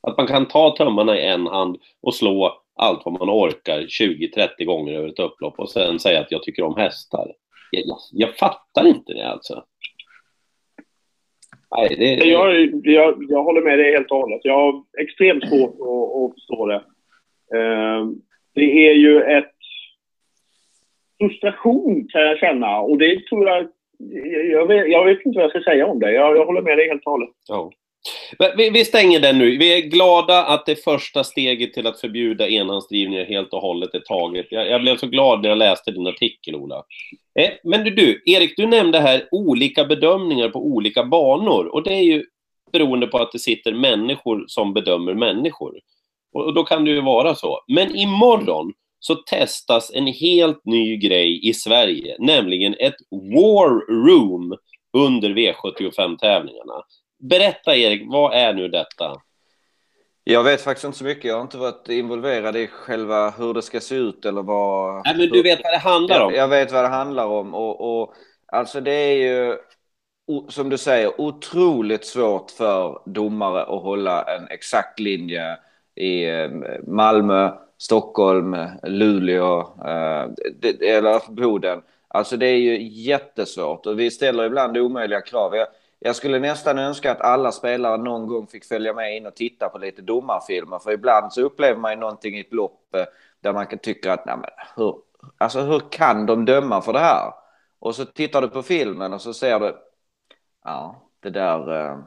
Att 0.00 0.16
man 0.16 0.26
kan 0.26 0.48
ta 0.48 0.76
tömmarna 0.76 1.18
i 1.18 1.26
en 1.26 1.46
hand 1.46 1.76
och 2.02 2.14
slå 2.14 2.62
allt 2.76 3.02
vad 3.04 3.18
man 3.18 3.30
orkar 3.30 3.80
20-30 3.80 4.64
gånger 4.64 4.92
över 4.92 5.08
ett 5.08 5.18
upplopp 5.18 5.58
och 5.58 5.70
sen 5.70 5.98
säga 5.98 6.20
att 6.20 6.32
jag 6.32 6.42
tycker 6.42 6.62
om 6.62 6.76
hästar. 6.76 7.32
Jag, 7.70 7.82
jag, 7.86 7.98
jag 8.12 8.36
fattar 8.36 8.86
inte 8.86 9.12
det 9.12 9.28
alltså. 9.28 9.64
Nej, 11.76 11.96
det... 11.98 12.28
jag, 12.28 12.70
jag, 12.84 13.24
jag 13.28 13.44
håller 13.44 13.62
med 13.62 13.78
dig 13.78 13.92
helt 13.92 14.10
och 14.10 14.16
hållet. 14.16 14.40
Jag 14.44 14.54
har 14.54 14.82
extremt 14.98 15.48
svårt 15.48 15.74
att, 15.80 16.22
att 16.22 16.34
förstå 16.34 16.66
det. 16.66 16.82
Uh, 17.58 18.10
det 18.54 18.88
är 18.88 18.94
ju 18.94 19.22
ett 19.22 19.52
frustration 21.18 22.08
kan 22.08 22.22
jag 22.22 22.38
känna 22.38 22.80
och 22.80 22.98
det 22.98 23.26
tror 23.26 23.48
jag... 23.48 23.68
Jag 24.52 24.66
vet, 24.66 24.88
jag 24.90 25.04
vet 25.04 25.26
inte 25.26 25.38
vad 25.38 25.44
jag 25.44 25.50
ska 25.50 25.70
säga 25.70 25.86
om 25.86 25.98
det. 25.98 26.12
Jag, 26.12 26.36
jag 26.36 26.46
håller 26.46 26.62
med 26.62 26.78
dig 26.78 26.88
helt 26.88 27.06
och 27.06 27.12
hållet. 27.12 27.30
Ja. 27.48 27.70
Vi, 28.56 28.70
vi, 28.70 28.84
stänger 28.84 29.20
den 29.20 29.38
nu. 29.38 29.58
Vi 29.58 29.78
är 29.78 29.80
glada 29.80 30.44
att 30.44 30.66
det 30.66 30.84
första 30.84 31.24
steget 31.24 31.72
till 31.72 31.86
att 31.86 32.00
förbjuda 32.00 32.48
enhandsdrivningar 32.48 33.24
helt 33.24 33.52
och 33.52 33.60
hållet 33.60 33.94
är 33.94 34.00
taget. 34.00 34.46
Jag, 34.50 34.70
jag, 34.70 34.80
blev 34.80 34.96
så 34.96 35.06
glad 35.06 35.42
när 35.42 35.48
jag 35.48 35.58
läste 35.58 35.90
din 35.90 36.06
artikel, 36.06 36.54
Ola. 36.54 36.84
Eh, 37.38 37.50
men 37.64 37.84
du, 37.84 37.90
du, 37.90 38.22
Erik, 38.26 38.56
du 38.56 38.66
nämnde 38.66 39.00
här 39.00 39.28
olika 39.30 39.84
bedömningar 39.84 40.48
på 40.48 40.66
olika 40.66 41.04
banor. 41.04 41.66
Och 41.66 41.82
det 41.82 41.92
är 41.92 42.02
ju 42.02 42.24
beroende 42.72 43.06
på 43.06 43.18
att 43.18 43.32
det 43.32 43.38
sitter 43.38 43.72
människor 43.72 44.44
som 44.48 44.74
bedömer 44.74 45.14
människor. 45.14 45.74
Och, 46.32 46.44
och 46.44 46.54
då 46.54 46.64
kan 46.64 46.84
det 46.84 46.90
ju 46.90 47.00
vara 47.00 47.34
så. 47.34 47.60
Men 47.68 47.96
imorgon 47.96 48.72
så 48.98 49.14
testas 49.14 49.90
en 49.94 50.06
helt 50.06 50.64
ny 50.64 50.96
grej 50.96 51.48
i 51.48 51.54
Sverige, 51.54 52.16
nämligen 52.18 52.74
ett 52.78 52.96
War 53.10 54.04
Room 54.06 54.56
under 54.92 55.28
V75-tävlingarna. 55.30 56.82
Berätta 57.18 57.76
Erik, 57.76 58.02
vad 58.06 58.34
är 58.34 58.54
nu 58.54 58.68
detta? 58.68 59.20
Jag 60.24 60.44
vet 60.44 60.60
faktiskt 60.60 60.84
inte 60.84 60.98
så 60.98 61.04
mycket. 61.04 61.24
Jag 61.24 61.34
har 61.34 61.42
inte 61.42 61.58
varit 61.58 61.88
involverad 61.88 62.56
i 62.56 62.66
själva 62.66 63.30
hur 63.30 63.54
det 63.54 63.62
ska 63.62 63.80
se 63.80 63.94
ut 63.94 64.24
eller 64.24 64.42
vad... 64.42 65.02
Nej, 65.04 65.16
men 65.16 65.28
du 65.28 65.42
vet 65.42 65.60
vad 65.64 65.72
det 65.72 65.78
handlar 65.78 66.20
om? 66.20 66.32
Jag, 66.32 66.42
jag 66.42 66.48
vet 66.48 66.72
vad 66.72 66.84
det 66.84 66.88
handlar 66.88 67.26
om. 67.26 67.54
Och, 67.54 68.00
och, 68.00 68.14
alltså 68.46 68.80
det 68.80 68.90
är 68.90 69.16
ju, 69.16 69.56
som 70.48 70.68
du 70.68 70.78
säger, 70.78 71.20
otroligt 71.20 72.04
svårt 72.04 72.50
för 72.50 73.02
domare 73.06 73.62
att 73.62 73.82
hålla 73.82 74.22
en 74.22 74.48
exakt 74.48 75.00
linje 75.00 75.58
i 75.94 76.24
eh, 76.24 76.50
Malmö, 76.86 77.52
Stockholm, 77.78 78.56
Luleå 78.82 79.60
eh, 79.60 80.26
eller 80.80 81.32
Boden. 81.32 81.82
Alltså 82.08 82.36
det 82.36 82.46
är 82.46 82.58
ju 82.58 82.88
jättesvårt 82.88 83.86
och 83.86 83.98
vi 83.98 84.10
ställer 84.10 84.44
ibland 84.44 84.76
omöjliga 84.78 85.20
krav. 85.20 85.56
Jag, 85.56 85.66
jag 85.98 86.16
skulle 86.16 86.38
nästan 86.38 86.78
önska 86.78 87.12
att 87.12 87.20
alla 87.20 87.52
spelare 87.52 87.96
någon 87.96 88.26
gång 88.26 88.46
fick 88.46 88.64
följa 88.64 88.94
med 88.94 89.16
in 89.16 89.26
och 89.26 89.36
titta 89.36 89.68
på 89.68 89.78
lite 89.78 90.02
domarfilmer. 90.02 90.78
För 90.78 90.92
ibland 90.92 91.32
så 91.32 91.42
upplever 91.42 91.80
man 91.80 91.92
ju 91.92 91.98
någonting 91.98 92.36
i 92.36 92.40
ett 92.40 92.52
lopp 92.52 92.94
eh, 92.94 93.04
där 93.40 93.52
man 93.52 93.66
kan 93.66 93.78
tycka 93.78 94.12
att 94.12 94.26
nej 94.26 94.36
men, 94.36 94.50
hur, 94.76 94.94
alltså, 95.38 95.60
hur 95.60 95.80
kan 95.90 96.26
de 96.26 96.44
döma 96.44 96.82
för 96.82 96.92
det 96.92 96.98
här? 96.98 97.32
Och 97.78 97.94
så 97.94 98.04
tittar 98.04 98.42
du 98.42 98.48
på 98.48 98.62
filmen 98.62 99.12
och 99.12 99.22
så 99.22 99.34
ser 99.34 99.60
du 99.60 99.76
ja, 100.64 101.02
det 101.20 101.30
där, 101.30 101.90
eh, 101.90 101.98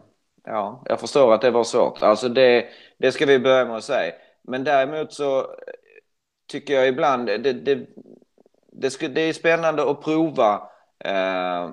Ja, 0.43 0.84
jag 0.86 1.00
förstår 1.00 1.34
att 1.34 1.41
det 1.41 1.51
var 1.51 1.63
svårt. 1.63 2.03
Alltså 2.03 2.29
det, 2.29 2.65
det 2.98 3.12
ska 3.12 3.25
vi 3.25 3.39
börja 3.39 3.65
med 3.65 3.77
att 3.77 3.84
säga. 3.84 4.13
Men 4.41 4.63
däremot 4.63 5.13
så 5.13 5.39
eh, 5.39 5.46
tycker 6.48 6.74
jag 6.74 6.88
ibland 6.88 7.25
det, 7.25 7.38
det, 7.38 7.53
det, 7.53 9.10
det 9.10 9.22
är 9.22 9.34
spännande 9.34 9.91
att 9.91 10.01
prova 10.01 10.69
eh, 11.00 11.69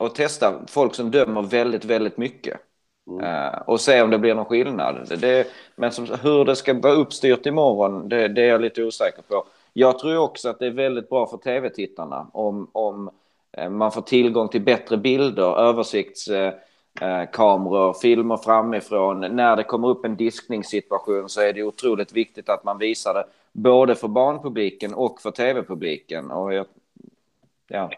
och 0.00 0.14
testa 0.14 0.54
folk 0.66 0.94
som 0.94 1.10
dömer 1.10 1.42
väldigt, 1.42 1.84
väldigt 1.84 2.16
mycket. 2.16 2.60
Mm. 3.10 3.24
Uh, 3.24 3.60
och 3.66 3.80
se 3.80 4.02
om 4.02 4.10
det 4.10 4.18
blir 4.18 4.34
någon 4.34 4.44
skillnad. 4.44 5.12
Det, 5.20 5.46
men 5.76 5.92
som, 5.92 6.06
hur 6.22 6.44
det 6.44 6.56
ska 6.56 6.74
vara 6.74 6.92
uppstyrt 6.92 7.46
imorgon, 7.46 8.08
det, 8.08 8.28
det 8.28 8.42
är 8.42 8.48
jag 8.48 8.60
lite 8.60 8.84
osäker 8.84 9.22
på. 9.22 9.46
Jag 9.72 9.98
tror 9.98 10.16
också 10.16 10.48
att 10.48 10.58
det 10.58 10.66
är 10.66 10.70
väldigt 10.70 11.08
bra 11.08 11.26
för 11.26 11.36
tv-tittarna 11.36 12.30
om, 12.32 12.70
om 12.72 13.10
uh, 13.58 13.68
man 13.68 13.92
får 13.92 14.02
tillgång 14.02 14.48
till 14.48 14.60
bättre 14.60 14.96
bilder, 14.96 15.58
översiktskameror, 15.58 17.88
uh, 17.88 17.94
filmer 18.02 18.36
framifrån. 18.36 19.20
När 19.20 19.56
det 19.56 19.64
kommer 19.64 19.88
upp 19.88 20.04
en 20.04 20.16
diskningssituation 20.16 21.28
så 21.28 21.40
är 21.40 21.52
det 21.52 21.62
otroligt 21.62 22.12
viktigt 22.12 22.48
att 22.48 22.64
man 22.64 22.78
visar 22.78 23.14
det 23.14 23.24
både 23.52 23.94
för 23.94 24.08
barnpubliken 24.08 24.94
och 24.94 25.20
för 25.20 25.30
tv-publiken. 25.30 26.30
Och 26.30 26.54
jag, 26.54 26.66
ja. 27.68 27.90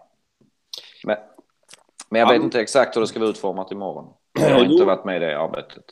Men, 2.13 2.21
jag 2.21 2.29
vet 2.29 2.43
inte 2.43 2.61
exakt 2.61 2.97
hur 2.97 3.01
det 3.01 3.07
ska 3.07 3.21
vara 3.21 3.31
utformat 3.31 3.73
imorgon. 3.73 4.15
Jag 4.41 4.51
har 4.51 4.65
inte 4.73 4.85
varit 4.85 5.05
med 5.05 5.17
i 5.17 5.19
det 5.19 5.41
arbetet. 5.41 5.85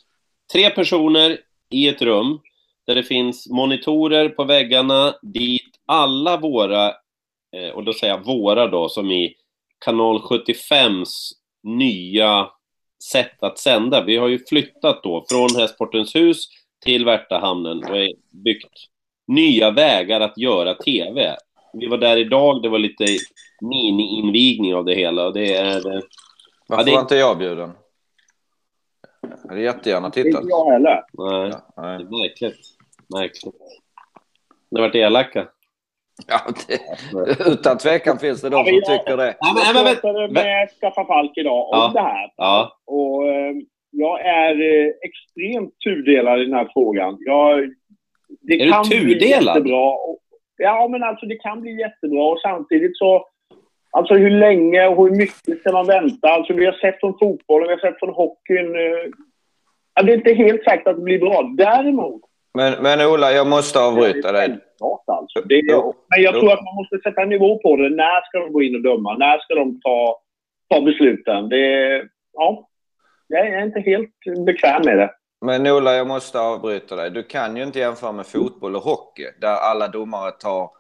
Tre 0.53 0.71
personer 0.71 1.39
i 1.71 1.89
ett 1.89 2.03
rum 2.03 2.41
där 2.87 2.95
det 2.95 3.03
finns 3.03 3.51
monitorer 3.51 4.29
på 4.29 4.45
väggarna 4.45 5.15
dit 5.23 5.81
alla 5.87 6.37
våra, 6.37 6.89
eh, 7.57 7.71
och 7.75 7.85
då 7.85 7.93
säger 7.93 8.15
jag 8.15 8.27
våra 8.27 8.67
då, 8.67 8.89
som 8.89 9.11
i 9.11 9.35
kanal 9.85 10.19
75s 10.19 11.09
nya 11.63 12.51
sätt 13.13 13.43
att 13.43 13.59
sända. 13.59 14.05
Vi 14.05 14.17
har 14.17 14.29
ju 14.29 14.39
flyttat 14.49 15.03
då 15.03 15.25
från 15.29 15.61
Hästportens 15.61 16.15
hus 16.15 16.47
till 16.85 17.05
Värtahamnen 17.05 17.85
och 17.85 17.97
byggt 18.45 18.75
nya 19.27 19.71
vägar 19.71 20.21
att 20.21 20.39
göra 20.39 20.75
TV. 20.75 21.37
Vi 21.73 21.87
var 21.87 21.99
där 21.99 22.17
idag, 22.17 22.63
det 22.63 22.69
var 22.69 22.79
lite 22.79 23.05
mini-invigning 23.61 24.75
av 24.75 24.85
det 24.85 24.95
hela. 24.95 25.27
Och 25.27 25.35
det 25.35 25.55
är... 25.55 25.83
Varför 26.67 26.83
ja, 26.83 26.83
det... 26.85 26.93
var 26.93 27.01
inte 27.01 27.17
jag 27.17 27.39
bjuden? 27.39 27.71
Jag 29.23 29.49
hade 29.49 29.61
jättegärna 29.61 30.11
tittat. 30.11 30.43
Inte 30.43 30.49
jag 30.49 30.73
heller. 30.73 31.05
Nej, 31.13 31.51
ja, 31.51 31.73
nej. 31.77 31.99
det 31.99 32.05
är 32.05 32.21
märkligt. 32.23 32.59
Märkligt. 33.15 33.55
Det 34.71 34.81
har 34.81 34.89
varit 34.89 34.95
elaka. 34.95 35.49
Ja, 36.27 36.41
det, 36.67 37.53
utan 37.53 37.79
tvekan 37.79 38.19
finns 38.19 38.41
det 38.41 38.49
de 38.49 38.65
som 38.67 38.75
tycker 38.75 39.17
det. 39.17 39.37
Jag 39.41 40.01
pratade 40.03 40.29
med 40.29 40.71
Skaffa 40.81 41.05
Falk 41.05 41.33
idag 41.37 41.69
om 41.69 41.79
ja. 41.79 41.91
det 41.95 42.01
här. 42.01 42.33
Ja. 42.37 42.79
Och 42.87 43.29
eh, 43.29 43.55
jag 43.91 44.21
är 44.21 44.53
eh, 44.53 44.93
extremt 45.03 45.75
tudelad 45.85 46.41
i 46.41 46.45
den 46.45 46.55
här 46.55 46.71
frågan. 46.73 47.17
Jag, 47.21 47.71
det 48.41 48.63
är 48.63 48.71
kan 48.71 48.83
du 48.83 48.91
tudelad? 48.91 49.15
Bli 49.17 49.29
jättebra. 49.29 49.93
Ja, 50.57 50.89
men 50.91 51.03
alltså 51.03 51.27
det 51.27 51.37
kan 51.37 51.61
bli 51.61 51.81
jättebra 51.81 52.23
och 52.23 52.41
samtidigt 52.41 52.97
så 52.97 53.27
Alltså 53.91 54.15
hur 54.15 54.31
länge 54.31 54.87
och 54.87 55.09
hur 55.09 55.17
mycket 55.17 55.61
ska 55.61 55.73
man 55.73 55.87
vänta? 55.87 56.29
Alltså 56.29 56.53
vi 56.53 56.67
har 56.67 56.73
sett 56.73 57.01
från 57.01 57.19
fotbollen, 57.19 57.69
vi 57.69 57.75
har 57.75 57.81
sett 57.81 57.99
från 57.99 58.15
hockeyn. 58.15 58.75
Eh, 58.75 59.11
ja, 59.95 60.03
det 60.03 60.13
är 60.13 60.17
inte 60.17 60.33
helt 60.33 60.65
säkert 60.65 60.87
att 60.87 60.97
det 60.97 61.03
blir 61.03 61.19
bra. 61.19 61.43
Däremot... 61.57 62.23
Men, 62.55 62.83
men 62.83 63.01
Ola, 63.01 63.33
jag 63.33 63.47
måste 63.47 63.81
avbryta 63.81 64.33
dig. 64.33 64.59
Alltså. 65.07 65.41
Det 65.49 65.55
är, 65.55 65.83
men 65.83 66.23
jag 66.23 66.35
tror 66.35 66.53
att 66.53 66.65
man 66.65 66.75
måste 66.75 66.99
sätta 66.99 67.23
en 67.23 67.29
nivå 67.29 67.59
på 67.59 67.77
det. 67.77 67.91
När 67.91 68.29
ska 68.29 68.39
de 68.39 68.53
gå 68.53 68.63
in 68.63 68.75
och 68.75 68.83
döma? 68.83 69.17
När 69.17 69.39
ska 69.39 69.55
de 69.55 69.81
ta, 69.81 70.21
ta 70.69 70.81
besluten? 70.81 71.49
Det, 71.49 72.03
ja, 72.33 72.69
jag 73.29 73.47
är 73.47 73.63
inte 73.63 73.81
helt 73.81 74.45
bekväm 74.47 74.83
med 74.85 74.99
det. 74.99 75.11
Men 75.41 75.67
Ola, 75.67 75.95
jag 75.95 76.07
måste 76.07 76.41
avbryta 76.41 76.97
dig. 76.97 77.11
Du 77.11 77.23
kan 77.23 77.57
ju 77.57 77.63
inte 77.63 77.79
jämföra 77.79 78.13
med 78.13 78.27
fotboll 78.27 78.77
och 78.77 78.83
hockey 78.83 79.27
där 79.41 79.55
alla 79.55 79.89
domare 79.89 80.31
tar 80.31 80.71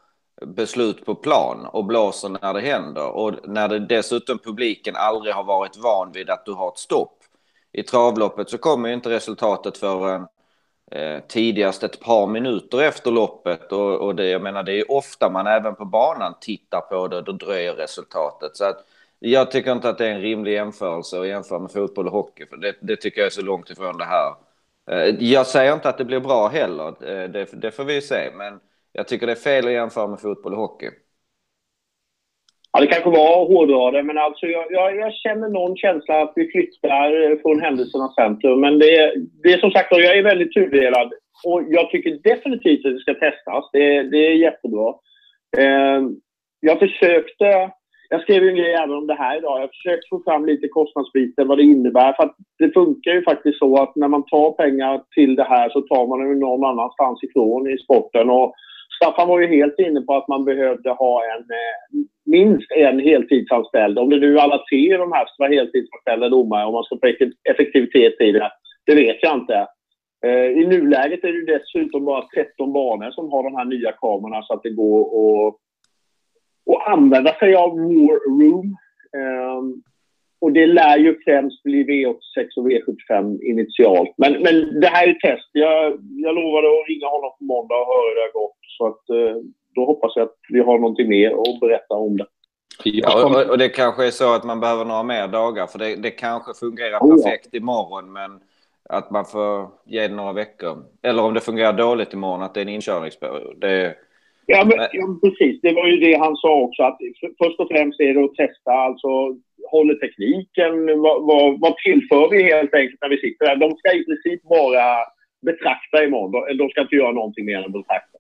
beslut 0.47 1.04
på 1.04 1.14
plan 1.14 1.66
och 1.66 1.85
blåser 1.85 2.28
när 2.28 2.54
det 2.54 2.61
händer. 2.61 3.06
Och 3.09 3.49
när 3.49 3.68
det 3.68 3.78
dessutom 3.78 4.38
publiken 4.38 4.97
aldrig 4.97 5.35
har 5.35 5.44
varit 5.44 5.76
van 5.76 6.12
vid 6.12 6.30
att 6.30 6.44
du 6.44 6.52
har 6.52 6.68
ett 6.68 6.78
stopp. 6.78 7.16
I 7.73 7.82
travloppet 7.82 8.50
så 8.50 8.59
kommer 8.59 8.88
ju 8.88 8.94
inte 8.94 9.11
resultatet 9.11 9.78
förrän 9.78 10.26
eh, 10.90 11.20
tidigast 11.28 11.82
ett 11.82 12.00
par 12.00 12.26
minuter 12.26 12.82
efter 12.82 13.11
loppet. 13.11 13.73
Och, 13.73 13.94
och 13.94 14.14
det, 14.14 14.28
jag 14.28 14.42
menar, 14.42 14.62
det 14.62 14.73
är 14.73 14.90
ofta 14.92 15.30
man 15.30 15.47
även 15.47 15.75
på 15.75 15.85
banan 15.85 16.35
tittar 16.40 16.80
på 16.80 17.09
det, 17.09 17.23
då 17.23 17.32
dröjer 17.32 17.75
resultatet. 17.75 18.56
Så 18.56 18.64
att, 18.64 18.85
jag 19.18 19.50
tycker 19.50 19.73
inte 19.73 19.88
att 19.88 19.99
det 19.99 20.06
är 20.06 20.14
en 20.14 20.20
rimlig 20.20 20.52
jämförelse 20.52 21.20
att 21.20 21.26
jämföra 21.26 21.59
med 21.59 21.70
fotboll 21.70 22.06
och 22.06 22.12
hockey. 22.12 22.47
För 22.47 22.56
det, 22.56 22.76
det 22.80 22.97
tycker 22.97 23.20
jag 23.20 23.26
är 23.26 23.30
så 23.30 23.42
långt 23.42 23.70
ifrån 23.70 23.99
det 23.99 24.04
här. 24.04 24.35
Eh, 24.90 25.14
jag 25.25 25.47
säger 25.47 25.75
inte 25.75 25.88
att 25.88 25.99
det 25.99 26.04
blir 26.04 26.20
bra 26.20 26.49
heller, 26.49 26.88
eh, 26.88 27.30
det, 27.30 27.49
det 27.52 27.70
får 27.70 27.85
vi 27.85 28.00
se. 28.00 28.30
Men 28.35 28.61
jag 28.92 29.09
tycker 29.09 29.26
det 29.26 29.32
är 29.32 29.37
fel 29.37 29.66
att 29.66 29.73
jämföra 29.73 30.06
med 30.06 30.20
fotboll 30.20 30.52
och 30.52 30.61
hockey. 30.61 30.90
Ja, 32.73 32.80
det 32.80 32.87
kanske 32.87 33.11
var 33.11 33.42
att 33.42 33.49
hårdra 33.49 33.90
det, 33.90 34.02
men 34.02 34.18
alltså 34.18 34.47
jag, 34.47 34.66
jag, 34.70 34.97
jag, 34.97 35.14
känner 35.14 35.49
någon 35.49 35.76
känsla 35.76 36.23
att 36.23 36.32
vi 36.37 36.50
flyttar 36.50 37.30
eh, 37.30 37.38
från 37.42 37.61
händelsernas 37.61 38.14
centrum. 38.14 38.61
Men 38.61 38.78
det, 38.78 39.14
det 39.42 39.52
är 39.52 39.59
som 39.59 39.70
sagt 39.70 39.88
jag 39.90 40.18
är 40.18 40.23
väldigt 40.23 40.54
tudelad. 40.54 41.12
Och 41.44 41.62
jag 41.68 41.90
tycker 41.90 42.18
definitivt 42.23 42.87
att 42.87 42.92
det 42.92 43.00
ska 43.00 43.14
testas. 43.14 43.64
Det, 43.73 44.02
det 44.02 44.26
är 44.26 44.35
jättebra. 44.35 44.94
Eh, 45.59 46.02
jag 46.61 46.78
försökte, 46.78 47.70
jag 48.09 48.20
skrev 48.23 48.42
ju 48.42 48.49
en 48.49 48.56
grej 48.56 48.75
även 48.75 48.97
om 48.97 49.06
det 49.06 49.14
här 49.14 49.38
idag. 49.38 49.62
Jag 49.62 49.70
försökte 49.70 50.06
få 50.11 50.23
fram 50.23 50.47
lite 50.47 50.68
kostnadsbiten, 50.68 51.49
vad 51.49 51.59
det 51.59 51.64
innebär. 51.64 52.12
För 52.12 52.23
att 52.23 52.37
det 52.59 52.70
funkar 52.73 53.11
ju 53.12 53.23
faktiskt 53.23 53.59
så 53.59 53.82
att 53.82 53.97
när 53.97 54.09
man 54.09 54.26
tar 54.26 54.50
pengar 54.52 55.02
till 55.14 55.37
det 55.37 55.44
här 55.44 55.68
så 55.68 55.80
tar 55.80 56.06
man 56.06 56.28
det 56.28 56.35
någon 56.35 56.64
annanstans 56.64 57.23
ifrån 57.23 57.70
i 57.70 57.78
sporten. 57.78 58.30
Och 58.30 58.54
Staffan 59.02 59.28
var 59.28 59.40
ju 59.40 59.47
helt 59.47 59.78
inne 59.78 60.00
på 60.00 60.14
att 60.14 60.28
man 60.28 60.45
behövde 60.45 60.90
ha 60.90 61.23
en, 61.25 61.40
eh, 61.40 62.07
minst 62.26 62.73
en 62.73 63.00
heltidsanställd. 63.00 63.99
Om 63.99 64.11
det 64.11 64.16
nu 64.16 64.38
alla 64.38 64.59
tre 64.71 64.97
de 64.97 65.12
här 65.12 65.26
ska 65.26 65.35
vara 65.38 65.52
heltidsanställda 65.52 66.28
domare, 66.28 66.66
om 66.66 66.73
man 66.73 66.85
ska 66.85 66.97
få 66.97 67.07
effektivitet 67.50 68.21
i 68.21 68.33
det, 68.33 68.50
det 68.87 68.95
vet 68.95 69.23
jag 69.23 69.35
inte. 69.38 69.66
Eh, 70.26 70.47
I 70.61 70.66
nuläget 70.66 71.25
är 71.25 71.33
det 71.33 71.59
dessutom 71.59 72.04
bara 72.04 72.26
13 72.35 72.73
banor 72.73 73.11
som 73.11 73.33
har 73.33 73.42
de 73.42 73.57
här 73.57 73.64
nya 73.64 73.92
kamerorna 73.92 74.42
så 74.42 74.54
att 74.54 74.62
det 74.62 74.71
går 74.71 75.00
att, 75.02 75.54
att 76.71 76.92
använda 76.92 77.35
sig 77.35 77.54
av 77.54 77.71
War 77.71 78.40
Room. 78.40 78.76
Ehm, 79.16 79.83
och 80.40 80.52
det 80.52 80.66
lär 80.66 80.99
ju 80.99 81.20
främst 81.25 81.62
bli 81.62 81.85
V86 81.85 82.47
och 82.56 82.68
V75 82.68 83.42
initialt. 83.42 84.14
Men, 84.16 84.32
men 84.32 84.80
det 84.80 84.87
här 84.87 85.09
är 85.09 85.14
test. 85.14 85.49
Jag, 85.52 85.99
jag 86.11 86.35
lovade 86.35 86.68
att 86.68 86.88
ringa 86.88 87.06
honom 87.06 87.30
på 87.38 87.44
måndag 87.44 87.75
och 87.75 87.87
höra 87.87 88.09
hur 88.09 88.14
det 88.14 88.26
har 88.28 88.40
gått. 88.40 88.59
Så 88.78 88.87
att, 88.87 89.11
eh, 89.11 89.37
då 89.75 89.85
hoppas 89.85 90.12
jag 90.16 90.23
att 90.23 90.37
vi 90.49 90.61
har 90.61 90.78
någonting 90.78 91.09
mer 91.09 91.30
att 91.30 91.61
berätta 91.61 91.94
om 91.94 92.16
det. 92.16 92.26
Ja, 92.85 93.25
och, 93.25 93.50
och, 93.50 93.59
det 93.59 93.68
kanske 93.68 94.06
är 94.06 94.11
så 94.11 94.35
att 94.35 94.44
man 94.44 94.61
behöver 94.61 94.85
några 94.85 95.02
mer 95.02 95.28
dagar 95.28 95.66
för 95.66 95.78
det, 95.78 95.97
det 95.97 96.11
kanske 96.11 96.54
fungerar 96.54 96.99
oh, 96.99 97.16
perfekt 97.16 97.49
ja. 97.50 97.59
imorgon 97.59 98.12
men 98.12 98.40
att 98.88 99.11
man 99.11 99.25
får 99.25 99.70
ge 99.87 100.09
det 100.09 100.14
några 100.14 100.32
veckor. 100.32 100.85
Eller 101.02 101.23
om 101.23 101.35
det 101.35 101.40
fungerar 101.40 101.73
dåligt 101.73 102.12
imorgon 102.12 102.42
att 102.42 102.54
det 102.54 102.61
är 102.61 102.62
en 102.62 102.68
inkörningsperiod. 102.68 103.61
Det, 103.61 103.94
ja, 104.47 104.64
men, 104.64 104.78
ja, 104.92 105.18
precis. 105.23 105.61
Det 105.61 105.73
var 105.73 105.87
ju 105.87 105.97
det 105.97 106.18
han 106.18 106.37
sa 106.37 106.61
också 106.61 106.82
att 106.82 106.99
först 107.38 107.61
och 107.61 107.68
främst 107.68 108.00
är 108.00 108.14
det 108.14 108.25
att 108.25 108.35
testa 108.35 108.73
alltså 108.73 109.09
håller 109.70 109.94
tekniken? 109.94 111.00
Vad, 111.00 111.26
vad, 111.26 111.60
vad 111.60 111.76
tillför 111.76 112.30
vi 112.30 112.42
helt 112.42 112.74
enkelt 112.74 113.00
när 113.00 113.08
vi 113.08 113.20
sitter 113.20 113.46
där? 113.46 113.56
De 113.56 113.76
ska 113.76 113.92
i 113.92 114.04
princip 114.04 114.42
bara 114.42 114.96
betrakta 115.46 116.04
imorgon. 116.04 116.56
De 116.56 116.70
ska 116.70 116.80
inte 116.80 116.96
göra 116.96 117.12
någonting 117.12 117.44
mer 117.44 117.62
än 117.62 117.72
betrakta. 117.72 118.18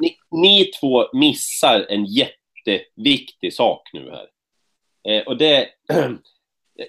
Ni, 0.00 0.16
ni 0.30 0.64
två 0.80 1.04
missar 1.12 1.86
en 1.88 2.04
jätteviktig 2.04 3.54
sak 3.54 3.82
nu 3.92 4.10
här. 4.10 4.26
Eh, 5.08 5.26
och 5.26 5.36
det... 5.36 5.68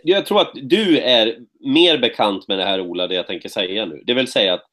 jag 0.04 0.26
tror 0.26 0.42
att 0.42 0.52
du 0.54 1.00
är 1.00 1.38
mer 1.60 1.98
bekant 1.98 2.48
med 2.48 2.58
det 2.58 2.66
här, 2.66 2.82
Ola, 2.82 3.08
det 3.08 3.16
jag 3.16 3.28
tänker 3.28 3.50
säga 3.50 3.86
nu. 3.86 4.04
Det 4.06 4.14
vill 4.14 4.28
säga 4.28 4.54
att 4.54 4.66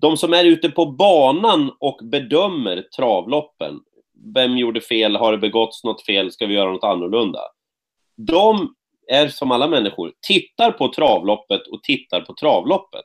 de 0.00 0.16
som 0.16 0.32
är 0.32 0.44
ute 0.44 0.70
på 0.70 0.86
banan 0.86 1.72
och 1.78 2.00
bedömer 2.02 2.82
travloppen, 2.96 3.80
vem 4.34 4.56
gjorde 4.56 4.80
fel, 4.80 5.16
har 5.16 5.32
det 5.32 5.38
begåtts 5.38 5.84
något 5.84 6.06
fel, 6.06 6.32
ska 6.32 6.46
vi 6.46 6.54
göra 6.54 6.72
något 6.72 6.84
annorlunda? 6.84 7.40
De 8.16 8.74
är 9.08 9.28
som 9.28 9.50
alla 9.50 9.68
människor, 9.68 10.12
tittar 10.26 10.70
på 10.70 10.88
travloppet 10.88 11.66
och 11.66 11.82
tittar 11.82 12.20
på 12.20 12.34
travloppet. 12.34 13.04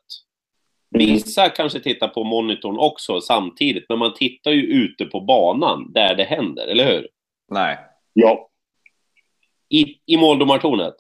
Vissa 0.90 1.50
kanske 1.50 1.80
tittar 1.80 2.08
på 2.08 2.24
monitorn 2.24 2.78
också 2.80 3.22
samtidigt, 3.22 3.86
men 3.90 4.00
man 4.00 4.14
tittar 4.14 4.52
ju 4.52 4.62
ute 4.62 5.06
på 5.06 5.22
banan 5.22 5.92
där 5.94 6.16
det 6.16 6.24
händer, 6.24 6.68
eller 6.68 6.86
hur? 6.86 7.08
Nej. 7.52 7.78
Ja. 8.14 8.50
I, 9.70 9.86
i 10.06 10.18
måldomartornet? 10.18 10.96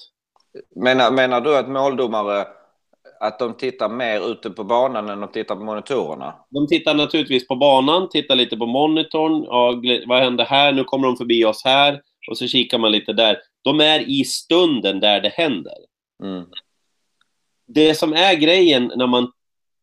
Menar, 0.75 1.11
menar 1.11 1.41
du 1.41 1.57
att 1.57 1.69
måldomare 1.69 2.47
att 3.19 3.39
de 3.39 3.53
tittar 3.53 3.89
mer 3.89 4.31
ute 4.31 4.49
på 4.49 4.63
banan 4.63 5.09
än 5.09 5.19
de 5.19 5.31
tittar 5.31 5.55
på 5.55 5.63
monitorerna? 5.63 6.35
De 6.49 6.67
tittar 6.67 6.93
naturligtvis 6.93 7.47
på 7.47 7.55
banan, 7.55 8.09
tittar 8.09 8.35
lite 8.35 8.57
på 8.57 8.65
monitorn. 8.65 9.43
Ja, 9.43 9.81
vad 10.07 10.19
händer 10.19 10.45
här? 10.45 10.71
Nu 10.71 10.83
kommer 10.83 11.07
de 11.07 11.17
förbi 11.17 11.45
oss 11.45 11.61
här. 11.65 12.01
Och 12.29 12.37
så 12.37 12.47
kikar 12.47 12.77
man 12.77 12.91
lite 12.91 13.13
där. 13.13 13.37
De 13.61 13.79
är 13.79 13.99
i 13.99 14.23
stunden 14.25 14.99
där 14.99 15.21
det 15.21 15.29
händer. 15.29 15.77
Mm. 16.23 16.45
Det 17.67 17.95
som 17.95 18.13
är 18.13 18.35
grejen 18.35 18.91
när 18.95 19.07
man, 19.07 19.31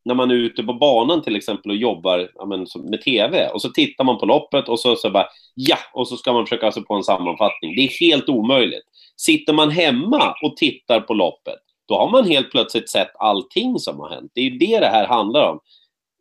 när 0.05 0.15
man 0.15 0.31
är 0.31 0.35
ute 0.35 0.63
på 0.63 0.73
banan 0.75 1.23
till 1.23 1.37
exempel 1.37 1.71
och 1.71 1.77
jobbar 1.77 2.31
ja, 2.35 2.47
men, 2.47 2.67
med 2.91 3.03
TV 3.03 3.49
och 3.49 3.63
så 3.63 3.69
tittar 3.69 4.05
man 4.05 4.19
på 4.19 4.27
loppet 4.27 4.69
och 4.69 4.81
så, 4.81 4.97
så 4.97 5.11
bara 5.11 5.27
ja, 5.55 5.79
och 5.93 6.09
så 6.09 6.17
ska 6.17 6.33
man 6.33 6.47
försöka 6.47 6.73
sig 6.73 6.85
på 6.85 6.95
en 6.95 7.05
sammanfattning. 7.05 7.77
Det 7.77 7.83
är 7.83 8.01
helt 8.01 8.29
omöjligt. 8.29 8.85
Sitter 9.17 9.53
man 9.53 9.71
hemma 9.71 10.35
och 10.43 10.57
tittar 10.57 11.01
på 11.01 11.15
loppet, 11.15 11.59
då 11.89 11.99
har 11.99 12.11
man 12.11 12.27
helt 12.27 12.51
plötsligt 12.51 12.91
sett 12.91 13.11
allting 13.19 13.79
som 13.79 14.01
har 14.01 14.11
hänt. 14.11 14.33
Det 14.35 14.41
är 14.41 14.45
ju 14.45 14.59
det 14.59 14.81
det 14.81 14.87
här 14.87 15.07
handlar 15.07 15.51
om. 15.51 15.61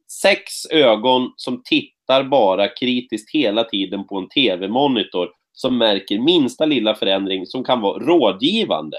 Sex 0.07 0.65
ögon 0.65 1.33
som 1.35 1.63
tittar 1.63 1.94
bara 2.23 2.67
kritiskt 2.67 3.35
hela 3.35 3.63
tiden 3.63 4.07
på 4.07 4.17
en 4.17 4.29
TV-monitor 4.29 5.29
som 5.53 5.77
märker 5.77 6.19
minsta 6.19 6.65
lilla 6.65 6.95
förändring 6.95 7.45
som 7.45 7.63
kan 7.63 7.81
vara 7.81 7.99
rådgivande. 7.99 8.97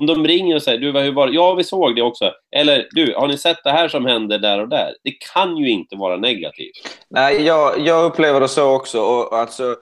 Om 0.00 0.06
de 0.06 0.26
ringer 0.26 0.54
och 0.54 0.62
säger 0.62 0.78
du, 0.78 1.00
hur 1.00 1.12
var 1.12 1.26
det? 1.26 1.32
Ja, 1.32 1.54
vi 1.54 1.64
såg 1.64 1.96
det 1.96 2.02
också. 2.02 2.32
Eller 2.56 2.88
du, 2.90 3.14
har 3.16 3.28
ni 3.28 3.38
sett 3.38 3.64
det 3.64 3.70
här 3.70 3.88
som 3.88 4.06
hände 4.06 4.38
där 4.38 4.60
och 4.60 4.68
där? 4.68 4.94
Det 5.04 5.10
kan 5.34 5.56
ju 5.56 5.70
inte 5.70 5.96
vara 5.96 6.16
negativt. 6.16 7.04
Nej, 7.08 7.42
jag, 7.42 7.78
jag 7.78 8.04
upplever 8.04 8.40
det 8.40 8.48
så 8.48 8.74
också. 8.76 9.00
Och, 9.00 9.38
alltså, 9.38 9.76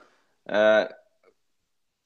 eh, 0.49 0.83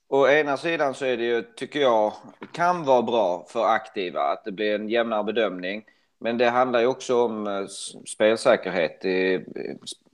å 0.09 0.27
ena 0.27 0.57
sidan 0.57 0.93
så 0.93 1.05
är 1.05 1.17
det 1.17 1.23
ju, 1.23 1.41
tycker 1.41 1.79
jag, 1.79 2.13
kan 2.51 2.85
vara 2.85 3.01
bra 3.01 3.45
för 3.49 3.65
aktiva 3.65 4.21
att 4.21 4.45
det 4.45 4.51
blir 4.51 4.75
en 4.75 4.89
jämnare 4.89 5.23
bedömning. 5.23 5.83
Men 6.19 6.37
det 6.37 6.49
handlar 6.49 6.79
ju 6.79 6.87
också 6.87 7.23
om 7.25 7.47
eh, 7.47 7.65
spelsäkerhet 8.07 9.05
i 9.05 9.45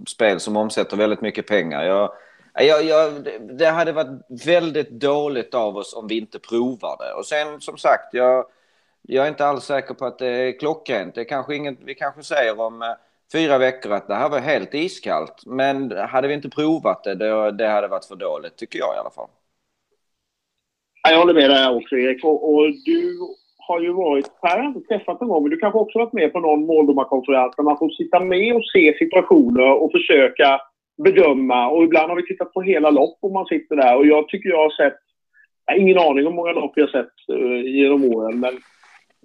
spel 0.07 0.39
som 0.39 0.57
omsätter 0.57 0.97
väldigt 0.97 1.21
mycket 1.21 1.47
pengar. 1.47 1.83
Jag, 1.83 2.11
eh, 2.59 2.65
jag, 2.67 2.83
jag, 2.83 3.27
det- 3.57 3.65
hade 3.69 3.91
varit 3.91 4.21
väldigt 4.45 4.89
dåligt 4.89 5.53
av 5.53 5.77
oss 5.77 5.93
om 5.93 6.07
vi 6.07 6.17
inte 6.17 6.39
provar 6.39 6.97
det. 6.99 7.13
Och 7.13 7.25
sen 7.25 7.61
som 7.61 7.77
sagt, 7.77 8.13
jag, 8.13 8.45
jag 9.01 9.25
är 9.25 9.29
inte 9.29 9.45
alls 9.45 9.63
säker 9.65 9.93
på 9.93 10.05
att 10.05 10.19
det 10.19 10.27
är 10.27 10.59
klockrent. 10.59 11.15
Det 11.15 11.21
är 11.21 11.25
kanske 11.25 11.55
inget, 11.55 11.77
vi 11.85 11.95
kanske 11.95 12.23
säger 12.23 12.59
om 12.59 12.81
eh, 12.81 12.87
fyra 13.31 13.57
veckor 13.57 13.91
att 13.91 14.07
det 14.07 14.15
här 14.15 14.29
var 14.29 14.39
helt 14.39 14.73
iskallt. 14.73 15.45
Men 15.45 15.91
hade 15.91 16.27
vi 16.27 16.33
inte 16.33 16.49
provat 16.49 17.03
det, 17.03 17.15
det, 17.15 17.51
det 17.51 17.67
hade 17.67 17.87
varit 17.87 18.05
för 18.05 18.15
dåligt, 18.15 18.55
tycker 18.55 18.79
jag 18.79 18.95
i 18.95 18.99
alla 18.99 19.09
fall. 19.11 19.29
Jag 21.09 21.17
håller 21.17 21.33
med 21.33 21.49
dig 21.49 21.67
också 21.69 21.95
Erik. 21.95 22.23
Och, 22.23 22.53
och 22.53 22.63
du 22.85 23.17
har 23.67 23.79
ju 23.81 23.93
varit, 23.93 24.41
Per 24.41 24.49
har 24.49 24.57
jag 24.57 24.65
inte 24.65 24.87
träffat 24.87 25.21
någon 25.21 25.29
gång, 25.29 25.43
men 25.43 25.51
du 25.51 25.57
kanske 25.57 25.79
också 25.79 25.99
varit 25.99 26.13
med 26.13 26.33
på 26.33 26.39
någon 26.39 26.65
måldomarkonferens 26.65 27.55
där 27.55 27.63
man 27.63 27.77
får 27.77 27.89
sitta 27.89 28.19
med 28.19 28.55
och 28.55 28.65
se 28.73 28.97
situationer 28.97 29.71
och 29.81 29.91
försöka 29.91 30.61
bedöma. 31.03 31.69
Och 31.69 31.83
ibland 31.83 32.09
har 32.09 32.15
vi 32.15 32.27
tittat 32.27 32.53
på 32.53 32.61
hela 32.61 32.89
lopp 32.89 33.17
och 33.21 33.31
man 33.31 33.45
sitter 33.45 33.75
där. 33.75 33.97
Och 33.97 34.05
jag 34.05 34.27
tycker 34.27 34.49
jag 34.49 34.57
har 34.57 34.69
sett, 34.69 34.99
jag 35.65 35.73
har 35.73 35.79
ingen 35.79 35.99
aning 35.99 36.27
om 36.27 36.33
hur 36.33 36.39
många 36.39 36.51
lopp 36.51 36.73
jag 36.75 36.83
har 36.83 36.91
sett 36.91 37.37
uh, 37.37 37.61
genom 37.61 38.03
åren, 38.03 38.39
men 38.39 38.53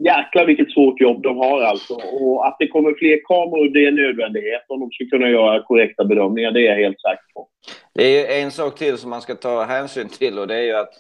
jäklar 0.05 0.47
vilket 0.47 0.73
svårt 0.73 1.01
jobb 1.01 1.23
de 1.23 1.37
har 1.37 1.61
alltså. 1.63 1.95
Och 1.95 2.47
att 2.47 2.57
det 2.59 2.69
kommer 2.69 2.95
fler 2.99 3.21
kameror, 3.25 3.69
det 3.69 3.85
är 3.85 3.89
en 3.89 3.95
nödvändighet 3.95 4.65
om 4.69 4.81
de 4.81 4.91
ska 4.91 5.05
kunna 5.07 5.29
göra 5.29 5.63
korrekta 5.63 6.05
bedömningar. 6.05 6.51
Det 6.51 6.61
är 6.61 6.71
jag 6.71 6.77
helt 6.77 7.01
säker 7.01 7.25
på. 7.35 7.49
Det 7.95 8.05
är 8.05 8.21
ju 8.21 8.43
en 8.43 8.51
sak 8.51 8.79
till 8.79 8.99
som 8.99 9.11
man 9.11 9.21
ska 9.21 9.35
ta 9.35 9.65
hänsyn 9.65 10.09
till 10.09 10.39
och 10.39 10.47
det 10.47 10.55
är 10.55 10.63
ju 10.63 10.75
att 10.75 10.91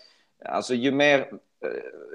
alltså, 0.44 0.75
ju, 0.75 0.92
mer, 0.92 1.18
eh, 1.18 1.68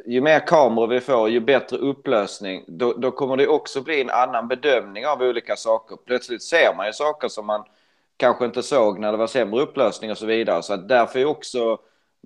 ju 0.05 0.22
mer 0.22 0.48
kameror 0.48 0.88
vi 0.88 1.01
får, 1.01 1.29
ju 1.29 1.39
bättre 1.39 1.77
upplösning, 1.77 2.63
då, 2.67 2.94
då 2.94 3.12
kommer 3.12 3.38
det 3.38 3.48
också 3.48 3.82
bli 3.82 4.01
en 4.01 4.10
annan 4.10 4.48
bedömning 4.48 5.08
av 5.08 5.22
olika 5.22 5.55
saker. 5.55 5.98
Plötsligt 6.05 6.44
ser 6.44 6.75
man 6.77 6.86
ju 6.86 6.94
saker 6.94 7.27
som 7.27 7.46
man 7.46 7.63
kanske 8.17 8.46
inte 8.46 8.63
såg 8.63 9.00
när 9.00 9.12
det 9.12 9.17
var 9.17 9.27
sämre 9.27 9.62
upplösning 9.62 10.12
och 10.12 10.17
så 10.17 10.25
vidare. 10.25 10.63
Så 10.63 10.74
att 10.74 10.88
därför 10.88 11.20
är 11.20 11.25
också 11.25 11.77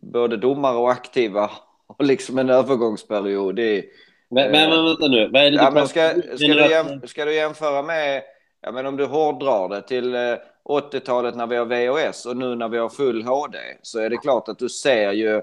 både 0.01 0.37
domare 0.37 0.77
och 0.77 0.91
aktiva 0.91 1.51
och 1.87 2.05
liksom 2.05 2.37
en 2.39 2.49
övergångsperiod. 2.49 3.59
Är, 3.59 3.83
Men, 4.29 4.51
men, 4.51 4.69
men 4.69 4.85
vänta 4.85 5.07
nu, 5.07 5.29
vad 5.33 5.41
är 5.41 5.51
det 5.51 5.57
Ja, 5.57 5.71
men 5.71 5.87
ska, 5.87 6.13
ska, 6.35 6.47
du 6.47 6.69
jäm, 6.69 7.01
ska 7.07 7.25
du 7.25 7.35
jämföra 7.35 7.81
med, 7.81 8.23
ja, 8.61 8.71
men 8.71 8.85
om 8.85 8.97
du 8.97 9.05
hårdrar 9.05 9.69
det 9.69 9.81
till 9.81 10.15
eh, 10.15 10.35
80-talet 10.69 11.35
när 11.35 11.47
vi 11.47 11.55
har 11.55 11.65
VHS 11.65 12.25
och 12.25 12.37
nu 12.37 12.55
när 12.55 12.69
vi 12.69 12.77
har 12.77 12.89
full 12.89 13.23
HD 13.23 13.57
så 13.81 13.99
är 13.99 14.09
det 14.09 14.17
klart 14.17 14.49
att 14.49 14.59
du 14.59 14.69
ser 14.69 15.11
ju 15.11 15.35
eh, 15.35 15.41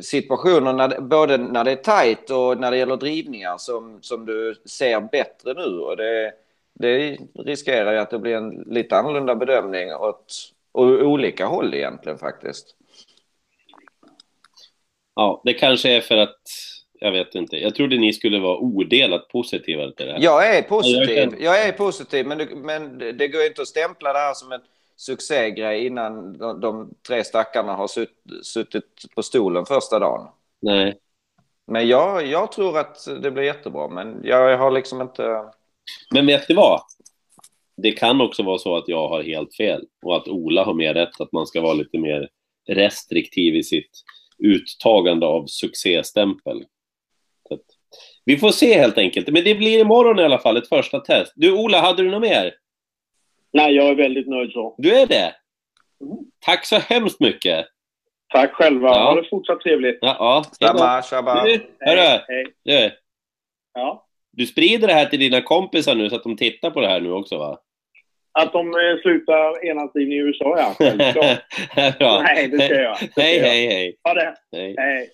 situationer 0.00 0.72
när, 0.72 1.00
både 1.00 1.36
när 1.36 1.64
det 1.64 1.70
är 1.70 1.76
tajt 1.76 2.30
och 2.30 2.60
när 2.60 2.70
det 2.70 2.76
gäller 2.76 2.96
drivningar 2.96 3.58
som, 3.58 3.98
som 4.02 4.26
du 4.26 4.54
ser 4.64 5.00
bättre 5.00 5.54
nu. 5.54 5.78
Och 5.78 5.96
det, 5.96 6.32
det 6.74 7.18
riskerar 7.34 7.92
ju 7.92 7.98
att 7.98 8.10
det 8.10 8.18
blir 8.18 8.36
en 8.36 8.50
lite 8.50 8.96
annorlunda 8.96 9.34
bedömning 9.34 9.94
åt, 9.94 10.34
åt 10.72 11.02
olika 11.02 11.46
håll 11.46 11.74
egentligen 11.74 12.18
faktiskt. 12.18 12.66
Ja, 15.14 15.42
det 15.44 15.54
kanske 15.54 15.90
är 15.90 16.00
för 16.00 16.16
att, 16.16 16.40
jag 17.00 17.12
vet 17.12 17.34
inte. 17.34 17.56
Jag 17.56 17.74
trodde 17.74 17.98
ni 17.98 18.12
skulle 18.12 18.40
vara 18.40 18.58
odelat 18.58 19.28
positiva 19.28 19.90
till 19.90 20.06
det 20.06 20.12
här. 20.12 20.20
Jag 20.20 20.56
är 20.56 20.62
positiv, 20.62 21.34
jag 21.40 21.66
är 21.66 21.72
positiv 21.72 22.26
men, 22.26 22.38
det, 22.38 22.48
men 22.54 22.98
det 22.98 23.12
det 23.12 23.28
går 23.28 23.40
ju 23.40 23.46
inte 23.46 23.62
att 23.62 23.68
stämpla 23.68 24.12
det 24.12 24.18
här 24.18 24.34
som 24.34 24.52
en 24.52 24.60
succégrej 24.96 25.86
innan 25.86 26.38
de, 26.38 26.60
de 26.60 26.94
tre 27.08 27.24
stackarna 27.24 27.74
har 27.74 27.86
sutt, 27.86 28.22
suttit 28.42 29.14
på 29.14 29.22
stolen 29.22 29.66
första 29.66 29.98
dagen. 29.98 30.28
Nej. 30.60 30.98
Men 31.66 31.88
jag, 31.88 32.26
jag 32.26 32.52
tror 32.52 32.78
att 32.78 33.08
det 33.22 33.30
blir 33.30 33.44
jättebra, 33.44 33.88
men 33.88 34.20
jag 34.24 34.58
har 34.58 34.70
liksom 34.70 35.02
inte... 35.02 35.44
Men 36.14 36.26
vet 36.26 36.48
du 36.48 36.54
vad? 36.54 36.80
Det 37.76 37.92
kan 37.92 38.20
också 38.20 38.42
vara 38.42 38.58
så 38.58 38.76
att 38.76 38.88
jag 38.88 39.08
har 39.08 39.22
helt 39.22 39.56
fel 39.56 39.84
och 40.02 40.16
att 40.16 40.28
Ola 40.28 40.64
har 40.64 40.74
mer 40.74 40.94
rätt, 40.94 41.20
att 41.20 41.32
man 41.32 41.46
ska 41.46 41.60
vara 41.60 41.74
lite 41.74 41.98
mer 41.98 42.28
restriktiv 42.68 43.54
i 43.54 43.62
sitt 43.62 43.90
uttagande 44.38 45.26
av 45.26 45.46
succéstämpel. 45.46 46.64
Vi 48.24 48.36
får 48.36 48.50
se 48.50 48.78
helt 48.78 48.98
enkelt. 48.98 49.28
Men 49.28 49.44
det 49.44 49.54
blir 49.54 49.80
imorgon 49.80 50.18
i 50.18 50.22
alla 50.22 50.38
fall, 50.38 50.56
ett 50.56 50.68
första 50.68 51.00
test. 51.00 51.32
Du 51.36 51.52
Ola, 51.52 51.80
hade 51.80 52.02
du 52.02 52.10
något 52.10 52.20
mer? 52.20 52.54
Nej, 53.56 53.74
jag 53.74 53.88
är 53.88 53.94
väldigt 53.94 54.28
nöjd 54.28 54.52
så. 54.52 54.74
Du 54.78 54.94
är 54.96 55.06
det? 55.06 55.34
Mm. 56.00 56.16
Tack 56.40 56.64
så 56.66 56.76
hemskt 56.76 57.20
mycket! 57.20 57.66
Tack 58.32 58.52
själva. 58.52 58.88
Ja. 58.88 59.04
Ha 59.04 59.14
det 59.20 59.28
fortsatt 59.30 59.60
trevligt. 59.60 59.98
Ja, 60.00 60.16
ja. 60.18 60.44
Hej. 60.60 60.68
Tjabba, 60.68 61.02
tjabba. 61.02 61.44
Du, 61.44 61.66
hörru, 61.80 62.20
Hej. 62.28 62.46
du, 62.64 62.90
Ja. 63.74 64.06
du 64.32 64.46
sprider 64.46 64.86
det 64.88 64.94
här 64.94 65.06
till 65.06 65.18
dina 65.20 65.40
kompisar 65.42 65.94
nu 65.94 66.10
så 66.10 66.16
att 66.16 66.22
de 66.22 66.36
tittar 66.36 66.70
på 66.70 66.80
det 66.80 66.88
här 66.88 67.00
nu 67.00 67.12
också 67.12 67.38
va? 67.38 67.58
Att 68.32 68.52
de 68.52 68.66
eh, 68.68 69.00
slutar 69.02 69.66
enhandsdrivning 69.66 70.18
i 70.18 70.20
USA, 70.20 70.54
ja. 70.58 70.74
Självklart. 70.78 71.38
Nej, 72.22 72.48
det 72.48 72.58
ska 72.66 72.74
jag. 72.74 72.96
Det 73.00 73.10
ska 73.12 73.20
Hej, 73.20 73.36
jag. 73.36 73.44
hej, 73.46 73.66
hej. 73.66 73.96
Ha 74.04 74.14
det. 74.14 74.34
hej. 74.52 74.74
Hej. 74.78 75.08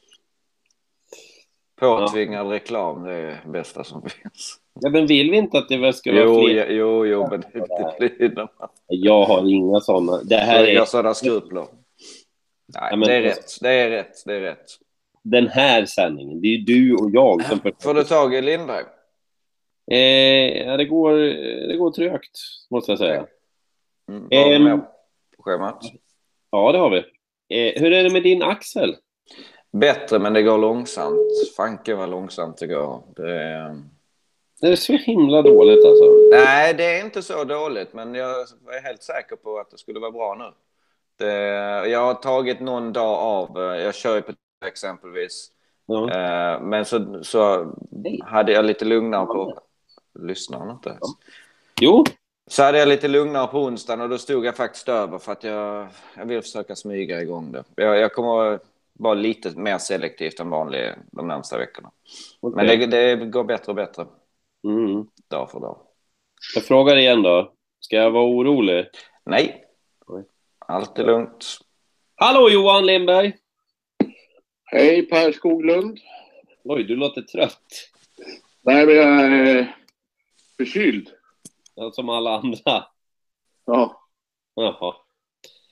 Påtvingad 1.80 2.50
reklam, 2.50 3.02
det 3.04 3.12
är 3.12 3.22
det 3.44 3.48
bästa 3.52 3.84
som 3.84 4.02
finns. 4.02 4.58
Ja, 4.80 4.90
men 4.90 5.06
vill 5.06 5.30
vi 5.30 5.36
inte 5.36 5.58
att 5.58 5.68
det 5.68 5.92
ska 5.92 6.12
vara 6.12 6.22
Jo, 6.24 6.46
fler? 6.46 6.70
jo, 6.70 7.06
jo, 7.06 7.26
men 7.30 7.40
det, 7.40 7.66
det 7.98 8.18
blir 8.18 8.28
de 8.28 8.48
Jag 8.86 9.24
har 9.24 9.50
inga 9.50 9.80
sådana. 9.80 10.22
Det 10.24 10.36
här 10.36 10.64
är, 10.64 10.84
sådana 10.84 11.14
skrupler. 11.14 11.66
Nej, 12.74 12.88
Ja, 12.90 12.96
men- 12.96 13.08
det 13.08 13.14
är 13.14 13.22
rätt, 13.22 13.44
det 13.60 13.68
är 13.70 13.90
rätt, 13.90 14.12
det 14.26 14.34
är 14.36 14.40
rätt. 14.40 14.66
den 15.22 15.48
här 15.48 15.84
sändningen, 15.84 16.40
det 16.40 16.48
är 16.48 16.58
du 16.58 16.94
och 16.94 17.10
jag 17.12 17.44
som... 17.44 17.60
Får 17.82 17.94
du 17.94 18.04
tag 18.04 18.34
i 18.34 18.42
Lindberg? 18.42 18.84
Eh, 19.90 20.66
ja, 20.66 20.76
det 20.76 20.84
går, 20.84 21.12
det 21.68 21.76
går 21.76 21.90
trögt, 21.90 22.38
måste 22.70 22.92
jag 22.92 22.98
säga. 22.98 23.26
Mm, 24.08 24.22
har 24.22 24.48
du 24.48 24.54
Ehm. 24.56 24.64
mer 24.64 24.76
på 25.36 25.42
schemat? 25.42 25.82
Ja, 26.50 26.72
det 26.72 26.78
har 26.78 26.90
vi. 26.90 26.98
Eh, 27.48 27.82
hur 27.82 27.92
är 27.92 28.04
det 28.04 28.10
med 28.12 28.22
din 28.22 28.42
axel? 28.42 28.96
Bättre, 29.72 30.18
men 30.18 30.32
det 30.32 30.42
går 30.42 30.58
långsamt. 30.58 31.18
Fanken 31.56 31.98
vad 31.98 32.10
långsamt 32.10 32.56
det 32.58 32.66
går. 32.66 33.02
Det. 33.16 33.82
Det 34.62 34.68
är 34.68 34.76
så 34.76 34.92
himla 34.92 35.42
dåligt 35.42 35.84
alltså. 35.84 36.04
Nej, 36.30 36.74
det 36.74 36.84
är 36.84 37.04
inte 37.04 37.22
så 37.22 37.44
dåligt, 37.44 37.92
men 37.92 38.14
jag 38.14 38.30
är 38.76 38.82
helt 38.82 39.02
säker 39.02 39.36
på 39.36 39.58
att 39.58 39.70
det 39.70 39.78
skulle 39.78 40.00
vara 40.00 40.10
bra 40.10 40.34
nu. 40.34 40.52
Det... 41.16 41.34
Jag 41.88 42.00
har 42.00 42.14
tagit 42.14 42.60
någon 42.60 42.92
dag 42.92 43.18
av. 43.18 43.58
Jag 43.58 43.94
kör 43.94 44.14
ju 44.16 44.22
på 44.22 44.32
exempelvis. 44.66 45.50
Ja. 45.86 46.10
Eh, 46.10 46.60
Men 46.60 46.84
så, 46.84 47.24
så 47.24 47.72
hade 48.24 48.52
jag 48.52 48.64
lite 48.64 48.84
lugnare 48.84 49.26
på... 49.26 49.58
Lyssnar 50.18 50.58
han 50.58 50.70
inte 50.70 50.88
ens? 50.88 51.00
Jo, 51.80 52.04
Så 52.46 52.62
hade 52.62 52.78
jag 52.78 52.88
lite 52.88 53.08
lugnare 53.08 53.46
på 53.46 53.58
onsdagen 53.58 54.00
och 54.00 54.08
då 54.08 54.18
stod 54.18 54.44
jag 54.44 54.56
faktiskt 54.56 54.88
över 54.88 55.18
för 55.18 55.32
att 55.32 55.44
jag, 55.44 55.88
jag 56.16 56.26
vill 56.26 56.42
försöka 56.42 56.76
smyga 56.76 57.22
igång 57.22 57.52
det. 57.52 57.64
Jag, 57.74 57.98
jag 57.98 58.12
kommer 58.12 58.60
vara 58.92 59.14
lite 59.14 59.58
mer 59.58 59.78
selektivt 59.78 60.40
än 60.40 60.50
vanligt 60.50 60.90
de 61.10 61.28
närmsta 61.28 61.58
veckorna. 61.58 61.90
Men 62.40 62.52
okej. 62.52 62.86
det, 62.86 63.16
det 63.16 63.26
går 63.26 63.44
bättre 63.44 63.72
och 63.72 63.76
bättre 63.76 64.06
Mm. 64.64 65.06
dag 65.30 65.50
för 65.50 65.60
dag. 65.60 65.78
Jag 66.54 66.64
frågar 66.64 66.96
igen 66.96 67.22
då. 67.22 67.52
Ska 67.80 67.96
jag 67.96 68.10
vara 68.10 68.24
orolig? 68.26 68.86
Nej, 69.24 69.64
allt 70.58 70.98
är 70.98 71.04
lugnt. 71.04 71.58
Hallå 72.14 72.48
Johan 72.50 72.86
Lindberg! 72.86 73.32
Hej 74.64 75.06
Per 75.06 75.32
Skoglund. 75.32 75.98
Oj, 76.64 76.84
du 76.84 76.96
låter 76.96 77.22
trött. 77.22 77.90
Nej, 78.62 78.86
men 78.86 78.94
jag 78.94 79.24
är 79.24 79.76
förkyld. 80.56 81.08
Ja, 81.74 81.90
Som 81.92 82.08
alla 82.08 82.38
andra. 82.38 82.84
Ja, 83.64 84.08
Jaha. 84.54 84.94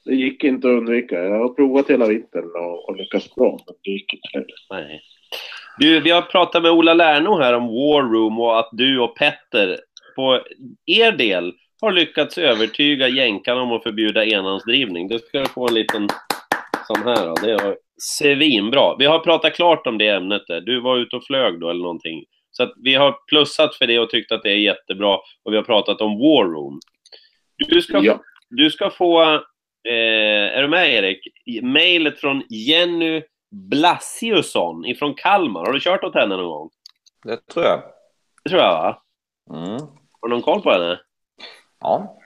det 0.04 0.14
gick 0.14 0.44
inte 0.44 0.68
att 0.68 0.72
undvika. 0.74 1.14
Jag 1.24 1.38
har 1.38 1.54
provat 1.54 1.90
hela 1.90 2.06
vintern 2.06 2.50
och, 2.56 2.88
och 2.88 2.96
lyckats 2.96 3.34
bra, 3.34 3.58
men 3.66 3.74
det 3.82 3.90
gick 3.90 4.14
inte. 4.14 4.46
Nej. 4.70 5.02
Du, 5.80 6.00
vi 6.00 6.10
har 6.10 6.22
pratat 6.22 6.62
med 6.62 6.70
Ola 6.70 6.94
Lärno 6.94 7.38
här 7.38 7.54
om 7.54 7.66
War 7.66 8.02
Room 8.12 8.40
och 8.40 8.58
att 8.58 8.68
du 8.72 9.00
och 9.00 9.16
Petter 9.16 9.78
på 10.16 10.40
er 10.86 11.12
del 11.12 11.52
har 11.80 11.92
lyckats 11.92 12.38
övertyga 12.38 13.08
jänkarna 13.08 13.62
om 13.62 13.72
att 13.72 13.82
förbjuda 13.82 14.24
enhandsdrivning. 14.24 15.08
Du 15.08 15.18
ska 15.18 15.44
få 15.44 15.68
en 15.68 15.74
liten 15.74 16.08
sån 16.86 17.02
här 17.02 17.26
då. 17.26 17.34
Det 17.34 17.64
var 17.64 17.76
svinbra. 18.02 18.96
Vi 18.98 19.04
har 19.06 19.18
pratat 19.18 19.54
klart 19.54 19.86
om 19.86 19.98
det 19.98 20.08
ämnet 20.08 20.42
där. 20.48 20.60
Du 20.60 20.80
var 20.80 20.96
ute 20.98 21.16
och 21.16 21.24
flög 21.24 21.60
då 21.60 21.70
eller 21.70 21.82
någonting. 21.82 22.24
Så 22.50 22.62
att 22.62 22.72
vi 22.76 22.94
har 22.94 23.16
plussat 23.28 23.74
för 23.74 23.86
det 23.86 23.98
och 23.98 24.10
tyckt 24.10 24.32
att 24.32 24.42
det 24.42 24.50
är 24.50 24.56
jättebra. 24.56 25.14
Och 25.44 25.52
vi 25.52 25.56
har 25.56 25.62
pratat 25.64 26.00
om 26.00 26.18
War 26.18 26.44
Room. 26.44 26.80
Du 27.68 27.82
ska, 27.82 28.00
Ja. 28.02 28.20
du 28.50 28.70
ska 28.70 28.90
få, 28.90 29.22
eh, 29.88 30.56
är 30.56 30.62
du 30.62 30.68
med 30.68 30.94
Erik? 30.94 31.18
Mejlet 31.62 32.20
från 32.20 32.42
Jenny 32.48 33.22
Blasiusson 33.50 34.84
ifrån 34.84 35.14
Kalmar. 35.14 35.66
Har 35.66 35.72
du 35.72 35.80
kört 35.80 36.04
åt 36.04 36.14
henne 36.14 36.36
någon 36.36 36.50
gång? 36.50 36.70
Det 37.24 37.46
tror 37.46 37.64
jag. 37.64 37.82
Det 38.44 38.50
tror 38.50 38.62
jag 38.62 38.72
va? 38.72 39.02
Mm. 39.50 39.80
Har 40.20 40.28
du 40.28 40.34
någon 40.34 40.42
koll 40.42 40.62
på 40.62 40.70
henne? 40.70 41.00
Ja. 41.80 42.18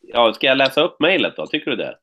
Ja, 0.00 0.32
ska 0.32 0.46
jag 0.46 0.58
läsa 0.58 0.82
upp 0.82 1.00
mejlet 1.00 1.36
då? 1.36 1.46
Tycker 1.46 1.70
du 1.70 1.76
det? 1.76 1.98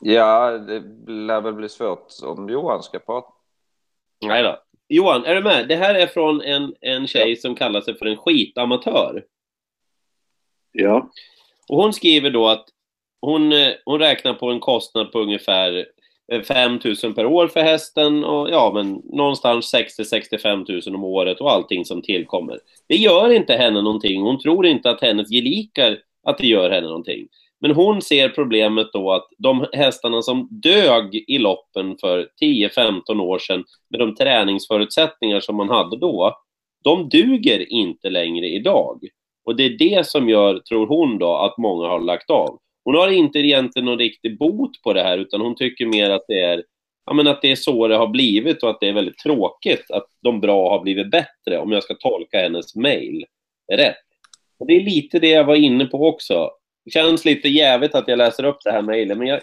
ja, 0.00 0.50
det 0.50 0.82
lär 1.12 1.40
väl 1.40 1.54
bli 1.54 1.68
svårt 1.68 2.06
om 2.22 2.48
Johan 2.48 2.82
ska 2.82 2.98
prata. 2.98 3.28
Nej 4.22 4.42
då. 4.42 4.62
Johan, 4.88 5.24
är 5.24 5.34
du 5.34 5.42
med? 5.42 5.68
Det 5.68 5.76
här 5.76 5.94
är 5.94 6.06
från 6.06 6.40
en, 6.40 6.74
en 6.80 7.06
tjej 7.06 7.36
som 7.36 7.54
kallar 7.54 7.80
sig 7.80 7.98
för 7.98 8.06
en 8.06 8.16
skitamatör. 8.16 9.24
Ja. 10.72 11.10
Och 11.68 11.76
hon 11.76 11.92
skriver 11.92 12.30
då 12.30 12.48
att 12.48 12.68
hon, 13.20 13.52
eh, 13.52 13.72
hon 13.84 13.98
räknar 13.98 14.34
på 14.34 14.50
en 14.50 14.60
kostnad 14.60 15.12
på 15.12 15.18
ungefär 15.18 15.86
Eh, 16.32 16.42
5 16.42 16.80
000 17.02 17.14
per 17.14 17.26
år 17.26 17.48
för 17.48 17.60
hästen 17.60 18.24
och 18.24 18.50
ja, 18.50 18.70
men 18.74 19.02
någonstans 19.04 19.74
60-65 19.74 20.88
000 20.88 20.96
om 20.96 21.04
året 21.04 21.40
och 21.40 21.52
allting 21.52 21.84
som 21.84 22.02
tillkommer. 22.02 22.58
Det 22.88 22.96
gör 22.96 23.30
inte 23.30 23.54
henne 23.54 23.82
någonting. 23.82 24.22
Hon 24.22 24.38
tror 24.38 24.66
inte 24.66 24.90
att 24.90 25.00
hennes 25.00 25.30
gelikar 25.30 25.98
att 26.22 26.38
det 26.38 26.46
gör 26.46 26.70
henne 26.70 26.86
någonting. 26.86 27.28
Men 27.60 27.70
hon 27.70 28.02
ser 28.02 28.28
problemet 28.28 28.86
då 28.92 29.12
att 29.12 29.28
de 29.38 29.66
hästarna 29.72 30.22
som 30.22 30.48
dög 30.50 31.24
i 31.28 31.38
loppen 31.38 31.96
för 32.00 32.28
10-15 32.42 33.20
år 33.20 33.38
sedan 33.38 33.64
med 33.90 34.00
de 34.00 34.14
träningsförutsättningar 34.14 35.40
som 35.40 35.56
man 35.56 35.68
hade 35.68 35.96
då, 35.96 36.36
de 36.84 37.08
duger 37.08 37.72
inte 37.72 38.10
längre 38.10 38.46
idag. 38.46 39.00
Och 39.44 39.56
det 39.56 39.64
är 39.64 39.78
det 39.78 40.06
som 40.06 40.28
gör, 40.28 40.58
tror 40.58 40.86
hon 40.86 41.18
då, 41.18 41.36
att 41.36 41.58
många 41.58 41.88
har 41.88 42.00
lagt 42.00 42.30
av. 42.30 42.58
Hon 42.86 42.94
har 42.94 43.08
inte 43.08 43.38
egentligen 43.38 43.86
någon 43.86 43.98
riktig 43.98 44.38
bot 44.38 44.82
på 44.82 44.92
det 44.92 45.02
här, 45.02 45.18
utan 45.18 45.40
hon 45.40 45.54
tycker 45.54 45.86
mer 45.86 46.10
att 46.10 46.24
det 46.28 46.40
är, 46.40 46.64
ja, 47.06 47.12
men 47.12 47.26
att 47.26 47.42
det 47.42 47.50
är 47.50 47.56
så 47.56 47.88
det 47.88 47.96
har 47.96 48.06
blivit 48.06 48.62
och 48.62 48.70
att 48.70 48.80
det 48.80 48.88
är 48.88 48.92
väldigt 48.92 49.18
tråkigt 49.18 49.90
att 49.90 50.06
de 50.22 50.40
bra 50.40 50.70
har 50.70 50.82
blivit 50.82 51.10
bättre, 51.10 51.58
om 51.58 51.72
jag 51.72 51.82
ska 51.82 51.94
tolka 51.94 52.38
hennes 52.38 52.74
mail 52.76 53.24
rätt. 53.72 53.96
Och 54.58 54.66
det 54.66 54.76
är 54.76 54.80
lite 54.80 55.18
det 55.18 55.28
jag 55.28 55.44
var 55.44 55.54
inne 55.54 55.84
på 55.84 56.08
också. 56.08 56.50
Det 56.84 56.90
känns 56.90 57.24
lite 57.24 57.48
jävligt 57.48 57.94
att 57.94 58.08
jag 58.08 58.18
läser 58.18 58.44
upp 58.44 58.58
det 58.64 58.72
här 58.72 58.82
mejlet, 58.82 59.18
men 59.18 59.26
jag, 59.26 59.40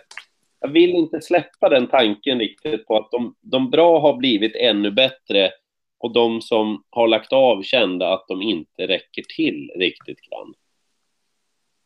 jag 0.61 0.69
vill 0.69 0.89
inte 0.89 1.21
släppa 1.21 1.69
den 1.69 1.87
tanken 1.87 2.39
riktigt 2.39 2.85
på 2.85 2.97
att 2.97 3.11
de, 3.11 3.35
de 3.41 3.69
bra 3.69 3.99
har 3.99 4.17
blivit 4.17 4.55
ännu 4.55 4.91
bättre 4.91 5.51
och 5.99 6.13
de 6.13 6.41
som 6.41 6.83
har 6.89 7.07
lagt 7.07 7.33
av 7.33 7.63
kände 7.63 8.13
att 8.13 8.25
de 8.27 8.41
inte 8.41 8.87
räcker 8.87 9.23
till 9.35 9.71
riktigt 9.75 10.19
grann. 10.21 10.53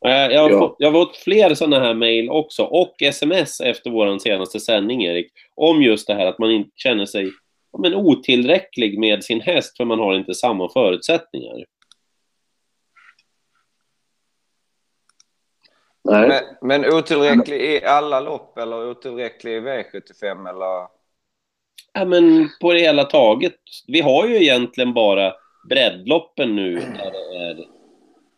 Eh, 0.05 0.11
Jag 0.11 0.41
har, 0.41 0.49
Ja. 0.49 0.59
fått, 0.59 0.75
jag 0.79 0.91
har 0.91 1.05
fått 1.05 1.17
fler 1.17 1.53
sådana 1.55 1.79
här 1.79 1.93
mejl 1.93 2.29
också 2.29 2.63
och 2.63 3.01
sms 3.01 3.61
efter 3.61 3.89
vår 3.89 4.17
senaste 4.19 4.59
sändning, 4.59 5.03
Erik, 5.03 5.31
om 5.55 5.81
just 5.81 6.07
det 6.07 6.13
här 6.13 6.25
att 6.25 6.39
man 6.39 6.51
inte 6.51 6.71
känner 6.75 7.05
sig 7.05 7.31
ja, 7.71 7.79
men 7.79 7.95
otillräcklig 7.95 8.99
med 8.99 9.23
sin 9.23 9.41
häst 9.41 9.77
för 9.77 9.85
man 9.85 9.99
har 9.99 10.15
inte 10.15 10.33
samma 10.33 10.69
förutsättningar. 10.69 11.65
Nej. 16.03 16.27
Men, 16.27 16.43
men 16.61 16.93
otillräcklig 16.93 17.61
i 17.61 17.83
alla 17.85 18.19
lopp 18.19 18.57
eller 18.57 18.89
otillräcklig 18.89 19.51
i 19.53 19.59
V75 19.59 20.49
eller? 20.49 20.87
Ja, 21.93 22.05
men 22.05 22.49
på 22.61 22.73
det 22.73 22.79
hela 22.79 23.03
taget. 23.03 23.55
Vi 23.87 24.01
har 24.01 24.27
ju 24.27 24.35
egentligen 24.35 24.93
bara 24.93 25.33
breddloppen 25.69 26.55
nu 26.55 26.73
där 26.75 27.11
det 27.11 27.37
är, 27.37 27.67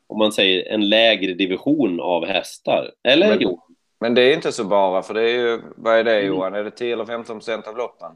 om 0.10 0.18
man 0.20 0.32
säger, 0.32 0.74
en 0.74 0.90
lägre 0.90 1.34
division 1.34 2.00
av 2.00 2.26
hästar. 2.26 2.92
Eller? 3.04 3.30
Men- 3.30 3.38
jo. 3.42 3.66
Men 4.02 4.14
det 4.16 4.22
är 4.22 4.34
inte 4.36 4.52
så 4.52 4.64
bara, 4.66 5.02
för 5.02 5.14
det 5.14 5.22
är 5.22 5.38
ju, 5.40 5.60
vad 5.78 5.98
är 5.98 6.04
det 6.04 6.22
Johan? 6.22 6.54
Är 6.54 6.64
det 6.64 6.72
10 6.72 6.94
eller 6.94 7.06
15 7.06 7.36
procent 7.36 7.68
av 7.68 7.78
loppen? 7.78 8.12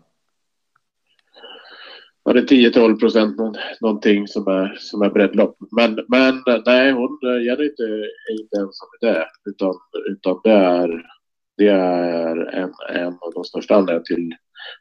Ja, 2.25 2.33
det 2.33 2.39
är 2.39 2.43
10-12 2.69 2.99
procent 2.99 3.37
nå- 3.37 3.55
någonting 3.81 4.27
som 4.27 4.47
är, 4.47 4.75
som 4.79 5.01
är 5.01 5.09
breddlopp. 5.09 5.57
Men, 5.71 6.05
men 6.07 6.43
nej, 6.65 6.91
hon 6.91 7.19
är 7.23 7.63
inte, 7.63 7.83
är 7.83 8.41
inte 8.41 8.57
ensam 8.57 8.87
i 9.01 9.05
det. 9.05 9.27
Utan, 9.49 9.73
utan 10.09 10.39
det 10.43 10.51
är, 10.51 11.05
det 11.57 11.67
är 11.67 12.35
en, 12.37 12.71
en 12.89 13.07
av 13.21 13.33
de 13.35 13.43
största 13.43 13.75
anledningarna 13.75 14.03
till 14.03 14.35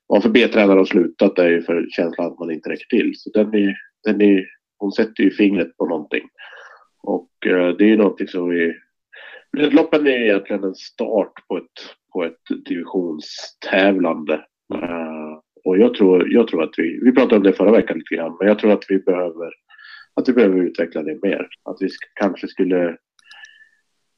varför 0.07 0.29
B-tränare 0.29 0.79
har 0.79 0.85
slutat. 0.85 1.37
Det 1.37 1.43
är 1.43 1.49
ju 1.51 1.63
för 1.63 1.87
känslan 1.91 2.27
att 2.33 2.39
man 2.39 2.51
inte 2.51 2.71
räcker 2.71 2.87
till. 2.99 3.13
Så 3.17 3.31
den 3.31 3.55
är, 3.55 3.75
den 4.05 4.21
är, 4.23 4.45
hon 4.79 4.93
sätter 4.93 5.23
ju 5.23 5.31
fingret 5.31 5.77
på 5.77 5.87
någonting. 5.87 6.29
Och 7.03 7.47
eh, 7.47 7.69
det 7.69 7.93
är 7.93 7.97
någonting 7.97 8.29
som 8.29 8.49
vi... 8.49 8.77
Breddloppen 9.53 10.07
är 10.07 10.11
egentligen 10.11 10.65
en 10.65 10.75
start 10.75 11.33
på 11.49 11.57
ett, 11.57 11.97
på 12.13 12.25
ett 12.25 12.65
divisionstävlande. 12.65 14.35
Eh, 14.75 15.39
och 15.65 15.79
jag 15.79 15.95
tror, 15.95 16.33
jag 16.33 16.49
tror 16.49 16.63
att 16.63 16.75
vi, 16.77 17.01
vi 17.05 17.13
pratade 17.13 17.37
om 17.37 17.43
det 17.43 17.53
förra 17.53 17.73
veckan 17.73 17.99
lite 17.99 18.15
grann, 18.15 18.37
men 18.39 18.49
jag 18.49 18.59
tror 18.59 18.73
att 18.73 18.85
vi 18.89 18.99
behöver, 18.99 19.51
att 20.15 20.29
vi 20.29 20.33
behöver 20.33 20.63
utveckla 20.63 21.03
det 21.03 21.19
mer. 21.23 21.49
Att 21.65 21.77
vi 21.81 21.87
sk- 21.87 22.13
kanske 22.15 22.49
skulle... 22.49 22.97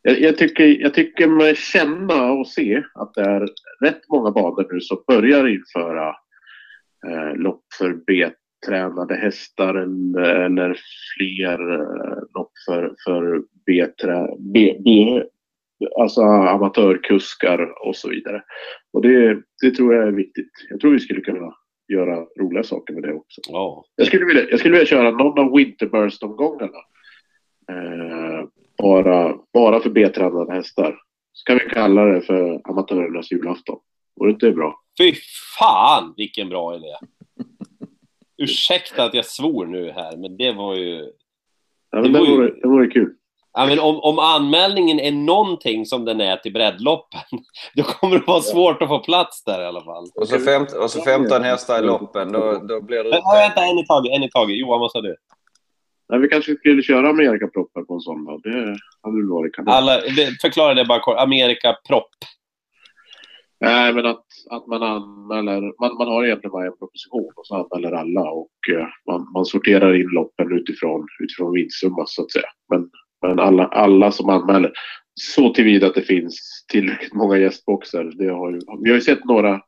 Jag, 0.02 0.20
jag, 0.20 0.38
tycker, 0.38 0.64
jag 0.64 0.94
tycker 0.94 1.26
mig 1.28 1.56
känna 1.56 2.32
och 2.32 2.48
se 2.48 2.82
att 2.94 3.14
det 3.14 3.22
är 3.22 3.48
rätt 3.80 4.08
många 4.08 4.30
banor 4.30 4.68
nu 4.72 4.80
som 4.80 5.04
börjar 5.06 5.48
införa 5.48 6.08
eh, 7.06 7.36
lopp 7.36 7.64
för 7.78 7.92
B-tränade 8.64 9.14
hästar 9.14 9.74
eller, 9.74 10.44
eller 10.44 10.78
fler 11.16 11.72
eh, 11.72 12.18
lopp 12.34 12.52
för, 12.66 12.94
för 13.04 13.42
B-trä, 13.66 14.28
B, 14.38 14.76
B, 14.84 15.22
alltså 16.00 16.20
amatörkuskar 16.22 17.88
och 17.88 17.96
så 17.96 18.08
vidare. 18.08 18.42
Och 18.92 19.02
det, 19.02 19.42
det 19.62 19.70
tror 19.70 19.94
jag 19.94 20.08
är 20.08 20.12
viktigt. 20.12 20.50
Jag 20.70 20.80
tror 20.80 20.92
vi 20.92 21.00
skulle 21.00 21.20
kunna 21.20 21.54
göra 21.88 22.26
roliga 22.40 22.62
saker 22.62 22.94
med 22.94 23.02
det 23.02 23.12
också. 23.12 23.40
Ja. 23.48 23.84
Jag 23.96 24.06
skulle 24.06 24.24
vilja, 24.24 24.50
jag 24.50 24.58
skulle 24.58 24.74
vilja 24.74 24.86
köra 24.86 25.10
någon 25.10 25.38
av 25.38 25.52
Winterburst-omgångarna. 25.56 26.78
Eh, 27.68 28.48
bara, 28.78 29.34
bara 29.52 29.80
för 29.80 29.90
B-tränade 29.90 30.54
hästar. 30.54 30.96
Så 31.32 31.44
kan 31.44 31.58
vi 31.58 31.74
kalla 31.74 32.04
det 32.04 32.20
för 32.20 32.60
amatörernas 32.64 33.32
julafton. 33.32 33.78
Vore 34.16 34.30
inte 34.30 34.46
det 34.46 34.52
bra? 34.52 34.80
Fy 34.98 35.14
fan 35.58 36.14
vilken 36.16 36.48
bra 36.48 36.76
idé! 36.76 36.94
Ursäkta 38.44 39.04
att 39.04 39.14
jag 39.14 39.24
svor 39.24 39.66
nu 39.66 39.90
här, 39.90 40.16
men 40.16 40.36
det 40.36 40.52
var 40.52 40.74
ju... 40.74 41.10
Ja, 41.90 42.00
men 42.00 42.12
Det 42.12 42.18
det, 42.18 42.24
vore 42.30 42.46
ju- 42.46 42.54
det 42.62 42.68
vore 42.68 42.86
kul. 42.86 43.12
Ja, 43.56 43.66
men 43.66 43.78
om, 43.80 44.00
om 44.00 44.18
anmälningen 44.18 45.00
är 45.00 45.12
någonting 45.12 45.86
som 45.86 46.04
den 46.04 46.20
är 46.20 46.36
till 46.36 46.52
breddloppen, 46.52 47.20
då 47.74 47.82
kommer 47.82 48.18
det 48.18 48.24
vara 48.26 48.40
svårt 48.40 48.82
att 48.82 48.88
få 48.88 48.98
plats 48.98 49.44
där 49.44 49.62
i 49.62 49.64
alla 49.64 49.84
fall. 49.84 50.04
Och 50.14 50.28
så, 50.28 50.38
fem, 50.38 50.66
och 50.82 50.90
så 50.90 51.00
15 51.02 51.42
hästar 51.42 51.82
i 51.82 51.86
loppen, 51.86 52.32
då, 52.32 52.58
då 52.68 52.80
blir 52.80 53.04
det... 53.04 53.10
Men, 53.10 53.20
vänta, 53.40 53.64
en 53.64 53.78
i 53.78 53.86
taget, 53.86 54.12
en 54.12 54.22
i 54.22 54.30
taget. 54.30 54.56
Johan, 54.58 54.80
vad 54.80 54.90
sa 54.90 55.00
du? 55.00 55.16
Ja, 56.08 56.16
vi 56.16 56.28
kanske 56.28 56.56
skulle 56.56 56.82
köra 56.82 57.08
Amerikaproppen 57.08 57.86
på 57.86 57.94
en 57.94 58.00
sån 58.00 58.24
då. 58.24 58.38
Det 58.38 58.76
hade 59.02 59.16
väl 59.16 59.28
varit 59.28 59.54
kanon. 59.54 59.74
Alla, 59.74 60.00
förklara 60.42 60.74
det 60.74 60.84
bara 60.84 61.00
kort. 61.00 61.18
Amerika 61.18 61.76
propp. 61.88 62.10
Nej, 63.60 63.94
men 63.94 64.06
att, 64.06 64.24
att 64.50 64.66
man 64.66 64.82
anmäler... 64.82 65.60
Man, 65.80 65.96
man 65.98 66.08
har 66.08 66.24
egentligen 66.24 66.52
bara 66.52 66.66
en 66.66 66.78
proposition 66.78 67.32
och 67.36 67.46
så 67.46 67.54
anmäler 67.54 67.92
alla 67.92 68.30
och 68.30 68.50
eh, 68.72 68.86
man, 69.10 69.32
man 69.32 69.44
sorterar 69.44 69.94
in 69.94 70.08
loppen 70.08 70.52
utifrån, 70.52 71.06
utifrån 71.22 71.52
vinstsumma 71.52 72.04
så 72.06 72.22
att 72.22 72.32
säga. 72.32 72.48
Men, 72.70 72.90
men 73.22 73.40
alla, 73.40 73.66
alla 73.66 74.12
som 74.12 74.28
anmäler, 74.28 74.72
så 75.14 75.54
tillvida 75.54 75.86
att 75.86 75.94
det 75.94 76.02
finns 76.02 76.64
tillräckligt 76.72 77.14
många 77.14 77.38
gästboxar. 77.38 78.04
Det 78.04 78.28
har 78.28 78.50
ju, 78.50 78.60
vi 78.84 78.90
har 78.90 78.96
ju 78.96 79.00
sett 79.00 79.24
några, 79.24 79.60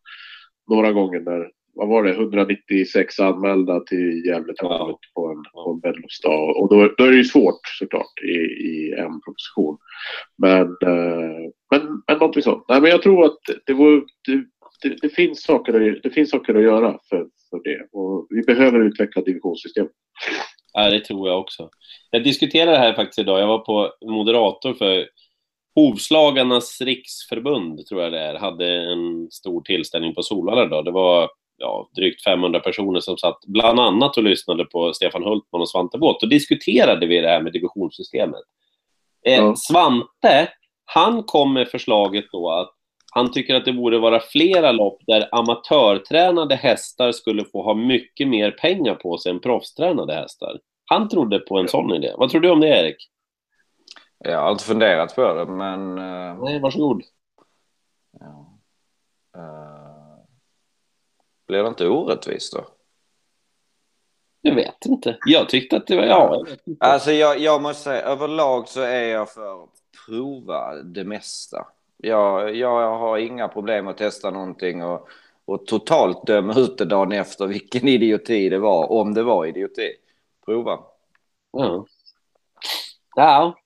några 0.70 0.92
gånger 0.92 1.20
när, 1.20 1.50
vad 1.76 1.88
var 1.88 2.02
det, 2.02 2.10
196 2.10 3.20
anmälda 3.20 3.80
till 3.80 4.24
Gävletravet 4.26 4.96
på 5.14 5.26
en, 5.28 5.42
på 5.52 5.70
en 5.70 5.80
bröllopsdag. 5.80 6.56
Och 6.56 6.68
då, 6.68 6.94
då 6.98 7.04
är 7.04 7.10
det 7.10 7.16
ju 7.16 7.24
svårt 7.24 7.60
såklart 7.78 8.22
i, 8.24 8.36
i 8.68 8.94
en 8.98 9.20
proposition. 9.20 9.78
Men, 10.38 10.62
eh, 10.62 11.50
men, 11.70 12.02
men 12.08 12.18
någonting 12.18 12.42
sånt. 12.42 12.64
Nej, 12.68 12.80
men 12.80 12.90
jag 12.90 13.02
tror 13.02 13.24
att 13.24 13.38
det, 13.66 13.72
vore, 13.72 14.02
det, 14.26 14.44
det, 14.82 14.96
det, 15.02 15.08
finns 15.08 15.42
saker, 15.42 15.90
att- 15.90 16.02
det 16.02 16.10
finns 16.10 16.30
saker 16.30 16.54
att 16.54 16.62
göra 16.62 16.98
för, 17.08 17.26
för 17.50 17.62
det. 17.64 17.88
Och 17.92 18.26
vi 18.30 18.42
behöver 18.42 18.80
utveckla 18.80 19.22
divisionssystem. 19.22 19.88
Ja, 20.72 20.90
det 20.90 21.00
tror 21.00 21.28
jag 21.28 21.40
också. 21.40 21.70
Jag 22.10 22.24
diskuterade 22.24 22.70
det 22.70 22.78
här 22.78 22.94
faktiskt 22.94 23.18
idag. 23.18 23.40
Jag 23.40 23.46
var 23.46 23.58
på 23.58 23.92
moderator 24.06 24.74
för 24.74 25.06
Hovslagarnas 25.74 26.80
riksförbund, 26.80 27.86
tror 27.86 28.02
jag 28.02 28.12
det 28.12 28.18
är, 28.18 28.34
hade 28.34 28.66
en 28.66 29.30
stor 29.30 29.62
tillställning 29.62 30.14
på 30.14 30.22
Solvalla 30.22 30.64
idag. 30.64 30.84
Det 30.84 30.90
var 30.90 31.30
ja, 31.56 31.88
drygt 31.96 32.24
500 32.24 32.60
personer 32.60 33.00
som 33.00 33.16
satt 33.18 33.38
bland 33.46 33.80
annat 33.80 34.16
och 34.16 34.22
lyssnade 34.22 34.64
på 34.64 34.92
Stefan 34.92 35.22
Hultman 35.24 35.60
och 35.60 35.68
Svante 35.70 35.98
Båth. 35.98 36.18
Då 36.20 36.26
diskuterade 36.26 37.06
vi 37.06 37.20
det 37.20 37.28
här 37.28 37.40
med 37.42 37.52
divisionssystemet. 37.52 38.42
Eh, 39.26 39.34
Ja. 39.34 39.54
Svante, 39.56 40.48
han 40.84 41.22
kom 41.22 41.52
med 41.52 41.68
förslaget 41.68 42.24
då 42.32 42.50
att 42.50 42.72
han 43.12 43.32
tycker 43.32 43.54
att 43.54 43.64
det 43.64 43.72
borde 43.72 43.98
vara 43.98 44.20
flera 44.20 44.72
lopp 44.72 44.98
där 45.06 45.28
amatörtränade 45.32 46.54
hästar 46.54 47.12
skulle 47.12 47.44
få 47.44 47.62
ha 47.62 47.74
mycket 47.74 48.28
mer 48.28 48.50
pengar 48.50 48.94
på 48.94 49.18
sig 49.18 49.32
än 49.32 49.40
proffstränade 49.40 50.14
hästar. 50.14 50.60
Han 50.84 51.08
trodde 51.08 51.38
på 51.38 51.58
en 51.58 51.68
sån 51.68 51.92
idé. 51.94 52.12
Vad 52.16 52.30
tror 52.30 52.40
du 52.40 52.50
om 52.50 52.60
det, 52.60 52.68
Erik? 52.68 52.96
Jag 54.18 54.40
har 54.42 54.50
inte 54.52 54.64
funderat 54.64 55.14
på 55.14 55.34
det, 55.34 55.46
men... 55.46 55.98
eh, 55.98 56.44
Nej, 56.44 56.60
varsågod. 56.60 57.02
ja. 58.20 58.52
Eh, 59.36 59.85
blir 61.46 61.62
det 61.62 61.68
inte 61.68 61.88
orättvist 61.88 62.52
då? 62.52 62.64
Jag 64.40 64.54
vet 64.54 64.86
inte. 64.86 65.18
Jag 65.26 65.48
tyckte 65.48 65.76
att 65.76 65.86
det 65.86 65.96
var... 65.96 66.04
Ja, 66.04 66.44
jag. 66.64 66.76
Alltså 66.80 67.12
jag, 67.12 67.38
jag 67.38 67.62
måste 67.62 67.82
säga, 67.82 68.02
överlag 68.02 68.68
så 68.68 68.80
är 68.80 69.04
jag 69.04 69.30
för 69.30 69.62
att 69.62 69.70
prova 70.06 70.74
det 70.74 71.04
mesta. 71.04 71.66
Jag, 71.96 72.56
jag 72.56 72.98
har 72.98 73.18
inga 73.18 73.48
problem 73.48 73.88
att 73.88 73.98
testa 73.98 74.30
någonting 74.30 74.84
och, 74.84 75.08
och 75.44 75.66
totalt 75.66 76.26
döma 76.26 76.54
ut 76.58 76.78
det 76.78 76.84
dagen 76.84 77.12
efter 77.12 77.46
vilken 77.46 77.88
idioti 77.88 78.48
det 78.48 78.58
var, 78.58 78.92
om 78.92 79.14
det 79.14 79.22
var 79.22 79.46
idioti. 79.46 79.92
Prova. 80.46 80.78
Ja. 81.52 81.86
ja. 83.16 83.58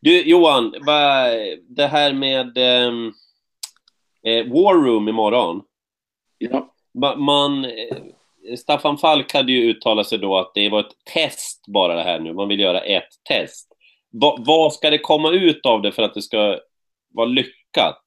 Du, 0.00 0.22
Johan, 0.22 0.74
vad, 0.86 1.30
det 1.68 1.86
här 1.86 2.12
med 2.12 2.58
ehm, 2.58 3.12
eh, 4.22 4.52
War 4.52 4.74
Room 4.74 5.08
imorgon. 5.08 5.62
Ja. 6.38 6.71
Man, 7.16 7.64
eh, 7.64 7.96
Staffan 8.58 8.98
Falk 8.98 9.34
hade 9.34 9.52
ju 9.52 9.70
uttalat 9.70 10.06
sig 10.06 10.18
då 10.18 10.38
att 10.38 10.54
det 10.54 10.68
var 10.68 10.80
ett 10.80 10.96
test 11.14 11.64
bara 11.66 11.94
det 11.94 12.02
här 12.02 12.20
nu. 12.20 12.32
Man 12.32 12.48
vill 12.48 12.60
göra 12.60 12.80
ett 12.80 13.08
test. 13.28 13.68
Va, 14.12 14.36
vad 14.46 14.72
ska 14.72 14.90
det 14.90 14.98
komma 14.98 15.30
ut 15.30 15.66
av 15.66 15.82
det 15.82 15.92
för 15.92 16.02
att 16.02 16.14
det 16.14 16.22
ska 16.22 16.58
vara 17.14 17.26
lyckat? 17.26 18.02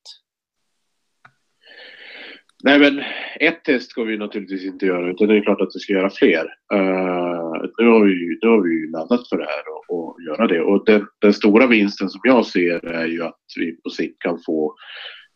Nej, 2.63 2.79
men 2.79 3.03
ett 3.39 3.63
test 3.63 3.89
ska 3.91 4.03
vi 4.03 4.17
naturligtvis 4.17 4.65
inte 4.65 4.85
göra, 4.85 5.09
utan 5.11 5.27
det 5.27 5.37
är 5.37 5.41
klart 5.41 5.61
att 5.61 5.75
vi 5.75 5.79
ska 5.79 5.93
göra 5.93 6.09
fler. 6.09 6.43
Uh, 6.73 7.65
nu, 7.77 7.87
har 7.87 8.05
vi, 8.05 8.11
ju- 8.11 8.39
nu 8.41 8.49
har 8.49 8.61
vi 8.63 8.69
ju 8.69 8.91
laddat 8.91 9.29
för 9.29 9.37
det 9.37 9.45
här 9.45 9.63
och, 9.69 9.95
och 9.97 10.21
göra 10.21 10.47
det. 10.47 10.61
Och 10.61 10.85
den, 10.85 11.07
den 11.21 11.33
stora 11.33 11.67
vinsten 11.67 12.09
som 12.09 12.21
jag 12.23 12.45
ser 12.45 12.85
är 12.85 13.05
ju 13.05 13.23
att 13.23 13.39
vi 13.55 13.71
på 13.81 13.89
sikt 13.89 14.21
kan 14.21 14.39
få 14.45 14.75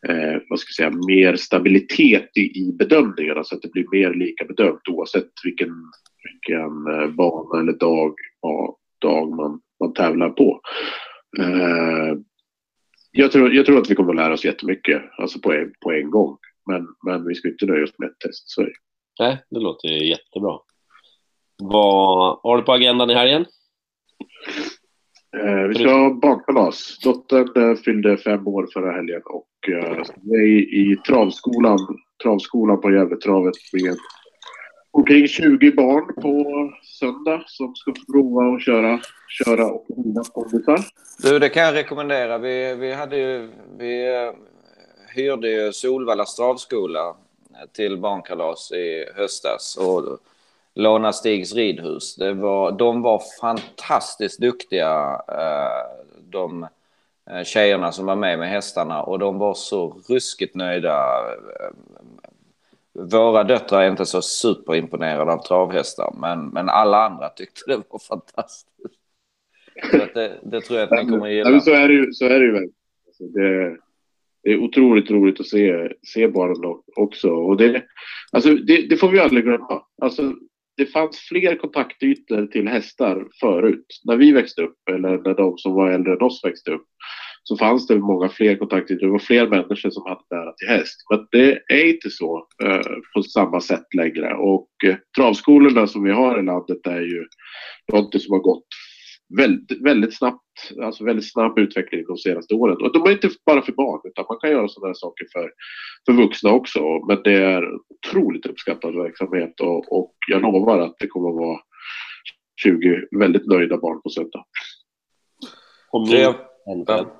eh, 0.08 0.42
vad 0.48 0.58
ska 0.58 0.68
jag 0.68 0.74
säga, 0.74 1.02
mer 1.06 1.36
stabilitet 1.36 2.36
i, 2.36 2.40
i 2.40 2.72
bedömningarna 2.72 3.44
så 3.44 3.54
att 3.54 3.62
det 3.62 3.72
blir 3.72 3.86
mer 3.90 4.14
lika 4.14 4.44
bedömt 4.44 4.88
oavsett 4.88 5.30
vilken, 5.44 5.74
vilken 6.22 6.86
eh, 6.86 7.08
bana 7.08 7.60
eller 7.60 7.72
dag, 7.72 8.14
dag 8.98 9.36
man, 9.36 9.60
man 9.80 9.92
tävlar 9.92 10.30
på. 10.30 10.60
Eh, 11.38 12.18
jag, 13.12 13.32
tror, 13.32 13.54
jag 13.54 13.66
tror 13.66 13.78
att 13.78 13.90
vi 13.90 13.94
kommer 13.94 14.10
att 14.10 14.16
lära 14.16 14.32
oss 14.32 14.44
jättemycket, 14.44 15.02
alltså 15.18 15.40
på 15.40 15.52
en, 15.52 15.72
på 15.80 15.92
en 15.92 16.10
gång. 16.10 16.38
Men, 16.66 16.86
men 17.06 17.26
vi 17.26 17.34
ska 17.34 17.48
inte 17.48 17.66
nöja 17.66 17.84
oss 17.84 17.98
med 17.98 18.08
ett 18.08 18.18
test. 18.18 18.50
Så. 18.50 18.66
Nej, 19.18 19.42
det 19.50 19.60
låter 19.60 19.88
ju 19.88 20.08
jättebra. 20.08 20.58
Vad 21.62 22.40
har 22.42 22.56
du 22.56 22.62
på 22.62 22.72
agendan 22.72 23.10
i 23.10 23.14
helgen? 23.14 23.46
Eh, 25.36 25.68
vi 25.68 25.74
ska 25.74 25.92
ha 25.92 26.14
barnkalas. 26.14 26.98
Dottern 26.98 27.70
eh, 27.70 27.76
fyllde 27.76 28.16
fem 28.16 28.46
år 28.46 28.68
förra 28.72 28.92
helgen 28.92 29.22
och 29.24 29.46
eh, 29.68 29.98
är 30.32 30.46
i, 30.46 30.96
travskolan, 31.06 31.78
travskolan 32.22 32.80
på 32.80 32.90
Gävletravet 32.90 33.54
med 33.72 33.96
omkring 34.90 35.28
20 35.28 35.72
barn 35.72 36.14
på 36.22 36.44
söndag 36.82 37.42
som 37.46 37.74
ska 37.74 37.94
prova 38.12 38.54
att 38.54 38.62
köra, 38.62 39.00
köra 39.28 39.66
och 39.66 39.86
rida 39.96 40.22
kompisar. 40.32 40.80
Du, 41.22 41.38
det 41.38 41.48
kan 41.48 41.62
jag 41.62 41.74
rekommendera. 41.74 42.38
Vi, 42.38 42.74
vi, 42.74 42.92
hade 42.92 43.16
ju, 43.16 43.50
vi 43.78 44.08
eh, 44.08 44.32
hyrde 45.14 45.48
ju 45.48 45.72
Solvalla 45.72 46.24
travskola 46.24 47.16
till 47.72 47.96
barnkalas 47.96 48.72
i 48.72 49.04
höstas 49.14 49.76
och 49.80 50.18
lånade 50.74 51.12
Stigs 51.12 51.54
ridhus. 51.54 52.16
Det 52.16 52.32
var, 52.32 52.72
de 52.72 53.02
var 53.02 53.22
fantastiskt 53.40 54.40
duktiga, 54.40 55.22
eh, 55.28 56.06
de 56.30 56.66
Eh, 57.32 57.44
tjejerna 57.44 57.92
som 57.92 58.06
var 58.06 58.16
med 58.16 58.38
med 58.38 58.48
hästarna 58.48 59.02
och 59.02 59.18
de 59.18 59.38
var 59.38 59.54
så 59.54 60.02
ruskigt 60.08 60.54
nöjda. 60.54 61.18
Eh, 61.60 61.70
våra 62.92 63.44
döttrar 63.44 63.82
är 63.82 63.90
inte 63.90 64.06
så 64.06 64.22
superimponerade 64.22 65.32
av 65.32 65.42
travhästar, 65.42 66.14
men, 66.20 66.48
men 66.48 66.68
alla 66.68 67.06
andra 67.06 67.28
tyckte 67.28 67.60
det 67.66 67.82
var 67.88 67.98
fantastiskt. 67.98 68.66
Så 69.90 70.02
att 70.02 70.14
det, 70.14 70.38
det 70.42 70.60
tror 70.60 70.78
jag 70.78 70.92
att 70.92 71.04
ni 71.04 71.10
kommer 71.10 71.26
att 71.26 71.32
gilla. 71.32 71.60
så 71.60 71.70
är 71.70 71.88
det 71.88 71.94
ju, 71.94 72.12
så 72.12 72.24
är 72.24 72.40
det 72.40 72.46
ju. 72.46 72.56
Alltså 73.06 73.24
det, 73.24 73.76
det 74.42 74.50
är 74.50 74.58
otroligt 74.58 75.10
roligt 75.10 75.40
att 75.40 75.46
se, 75.46 75.92
se 76.02 76.28
barnen 76.28 76.80
också. 76.96 77.30
Och 77.30 77.56
det, 77.56 77.84
alltså 78.32 78.54
det, 78.54 78.88
det 78.88 78.96
får 78.96 79.08
vi 79.08 79.20
aldrig 79.20 79.44
glömma. 79.44 79.82
Alltså, 80.02 80.34
det 80.80 80.86
fanns 80.86 81.18
fler 81.18 81.56
kontaktytor 81.56 82.46
till 82.46 82.68
hästar 82.68 83.26
förut. 83.40 83.86
När 84.04 84.16
vi 84.16 84.32
växte 84.32 84.62
upp, 84.62 84.78
eller 84.90 85.18
när 85.18 85.34
de 85.34 85.58
som 85.58 85.74
var 85.74 85.90
äldre 85.90 86.12
än 86.12 86.22
oss 86.22 86.44
växte 86.44 86.70
upp, 86.70 86.86
så 87.42 87.56
fanns 87.56 87.86
det 87.86 87.98
många 87.98 88.28
fler 88.28 88.56
kontaktytor. 88.56 89.06
Det 89.06 89.12
var 89.12 89.18
fler 89.18 89.48
människor 89.48 89.90
som 89.90 90.02
hade 90.06 90.22
nära 90.30 90.52
till 90.52 90.68
häst. 90.68 90.96
Men 91.10 91.26
det 91.30 91.60
är 91.68 91.94
inte 91.94 92.10
så 92.10 92.46
eh, 92.64 92.92
på 93.14 93.22
samma 93.22 93.60
sätt 93.60 93.94
längre. 93.96 94.34
Och 94.34 94.68
eh, 94.86 94.96
travskolorna 95.16 95.86
som 95.86 96.04
vi 96.04 96.10
har 96.10 96.40
i 96.40 96.42
landet 96.42 96.86
är 96.86 97.00
ju 97.00 97.24
någonting 97.92 98.20
som 98.20 98.32
har 98.32 98.40
gått 98.40 98.66
väldigt, 99.36 99.80
väldigt 99.80 100.16
snabbt, 100.16 100.72
alltså 100.82 101.04
väldigt 101.04 101.32
snabb 101.32 101.58
utveckling 101.58 102.04
de 102.06 102.16
senaste 102.16 102.54
åren. 102.54 102.76
Och 102.82 102.92
de 102.92 103.02
är 103.06 103.12
inte 103.12 103.30
bara 103.46 103.62
för 103.62 103.72
barn, 103.72 104.00
utan 104.04 104.24
man 104.28 104.38
kan 104.38 104.50
göra 104.50 104.68
sådana 104.68 104.88
här 104.88 104.94
saker 104.94 105.26
för, 105.32 105.52
för 106.06 106.12
vuxna 106.12 106.50
också. 106.50 106.80
Men 107.08 107.22
det 107.24 107.34
är 107.34 107.64
otroligt 107.88 108.46
uppskattad 108.46 108.94
verksamhet 108.94 109.60
och, 109.60 109.98
och 109.98 110.14
jag 110.28 110.42
lovar 110.42 110.78
att 110.78 110.98
det 110.98 111.06
kommer 111.06 111.28
att 111.28 111.36
vara 111.36 111.60
20 112.62 113.06
väldigt 113.10 113.46
nöjda 113.46 113.76
barn 113.76 114.02
på 114.02 114.10
söndag. 114.10 114.44
Och 115.90 116.00
minst, 116.00 116.38
en 116.66 116.86
förälder. 116.86 117.12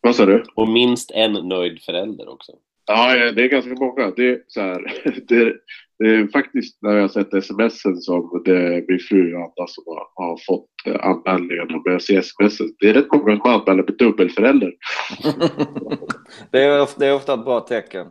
Vad 0.00 0.16
sa 0.16 0.26
du? 0.26 0.44
och 0.54 0.68
minst 0.68 1.10
en 1.10 1.32
nöjd 1.32 1.82
förälder 1.82 2.28
också. 2.28 2.52
Ja, 2.86 3.16
ja, 3.16 3.32
det 3.32 3.44
är 3.44 3.48
ganska 3.48 3.74
många. 3.74 4.10
Det 4.16 4.28
är, 4.28 4.42
så 4.46 4.60
här, 4.60 4.92
det, 5.28 5.56
det 5.98 6.04
är 6.04 6.28
faktiskt 6.28 6.82
när 6.82 6.94
jag 6.94 7.00
har 7.00 7.08
sett 7.08 7.44
smsen 7.44 7.96
som 7.96 8.42
det 8.44 8.56
är 8.56 8.84
min 8.88 8.98
fru 8.98 9.34
Anna 9.36 9.66
som 9.66 9.84
har, 9.86 10.26
har 10.26 10.40
fått 10.46 10.70
eh, 10.86 11.06
anmälningarna. 11.06 11.82
Men 11.84 11.92
jag 11.92 12.02
ser 12.02 12.22
smsen. 12.22 12.66
Det 12.78 12.88
är 12.88 12.94
rätt 12.94 13.12
många 13.12 13.36
som 13.36 13.50
anmäler 13.50 13.82
med 13.82 13.96
dubbelförälder. 13.98 14.72
det, 16.50 16.58
är 16.58 16.82
ofta, 16.82 17.00
det 17.00 17.06
är 17.06 17.14
ofta 17.14 17.34
ett 17.34 17.44
bra 17.44 17.60
tecken. 17.60 18.06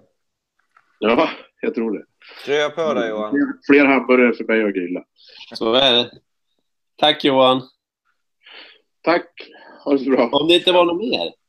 Ja, 0.99 1.29
jag 1.61 1.75
tror 1.75 1.91
det. 1.97 2.05
Krya 2.45 2.69
på 2.69 2.93
dig 2.93 3.09
Johan. 3.09 3.31
Fler, 3.31 3.47
fler 3.67 3.85
hamburgare 3.85 4.33
för 4.33 4.43
mig 4.43 4.63
att 4.63 4.73
grilla. 4.73 5.03
Så 5.53 5.73
är 5.73 5.93
det. 5.93 6.11
Tack 6.97 7.23
Johan. 7.23 7.61
Tack. 9.01 9.29
Ha 9.83 9.91
det 9.91 9.99
så 9.99 10.09
bra. 10.09 10.29
Om 10.31 10.47
det 10.47 10.55
inte 10.55 10.71
var 10.71 10.85
något 10.85 10.97
mer? 10.97 11.42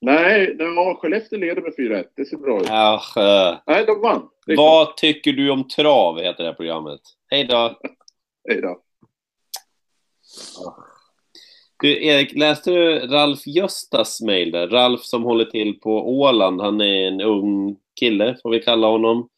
Nej, 0.00 0.56
ja, 0.58 0.98
Skellefteå 1.00 1.38
leder 1.38 1.62
med 1.62 1.72
4-1. 1.78 2.04
Det 2.16 2.24
ser 2.24 2.36
bra 2.36 2.60
ut. 2.60 2.68
Ja, 2.68 3.02
eh, 3.16 3.58
Nej, 3.66 3.84
de 3.86 4.00
vann. 4.00 4.28
Är 4.46 4.54
klart. 4.54 4.58
vad 4.58 4.96
tycker 4.96 5.32
du 5.32 5.50
om 5.50 5.68
trav, 5.68 6.20
heter 6.20 6.42
det 6.44 6.48
här 6.50 6.56
programmet. 6.56 7.00
Hej 7.30 7.44
då. 7.44 7.78
Hej 8.48 8.60
då. 8.60 8.82
Du, 11.82 12.04
Erik, 12.06 12.36
läste 12.36 12.70
du 12.70 12.98
Ralf 12.98 13.46
Göstas 13.46 14.20
mejl 14.20 14.50
där? 14.50 14.68
Ralf 14.68 15.00
som 15.02 15.22
håller 15.22 15.44
till 15.44 15.80
på 15.80 16.18
Åland. 16.20 16.60
Han 16.60 16.80
är 16.80 17.08
en 17.08 17.20
ung 17.20 17.76
kille, 18.00 18.36
får 18.42 18.50
vi 18.50 18.60
kalla 18.60 18.86
honom. 18.86 19.28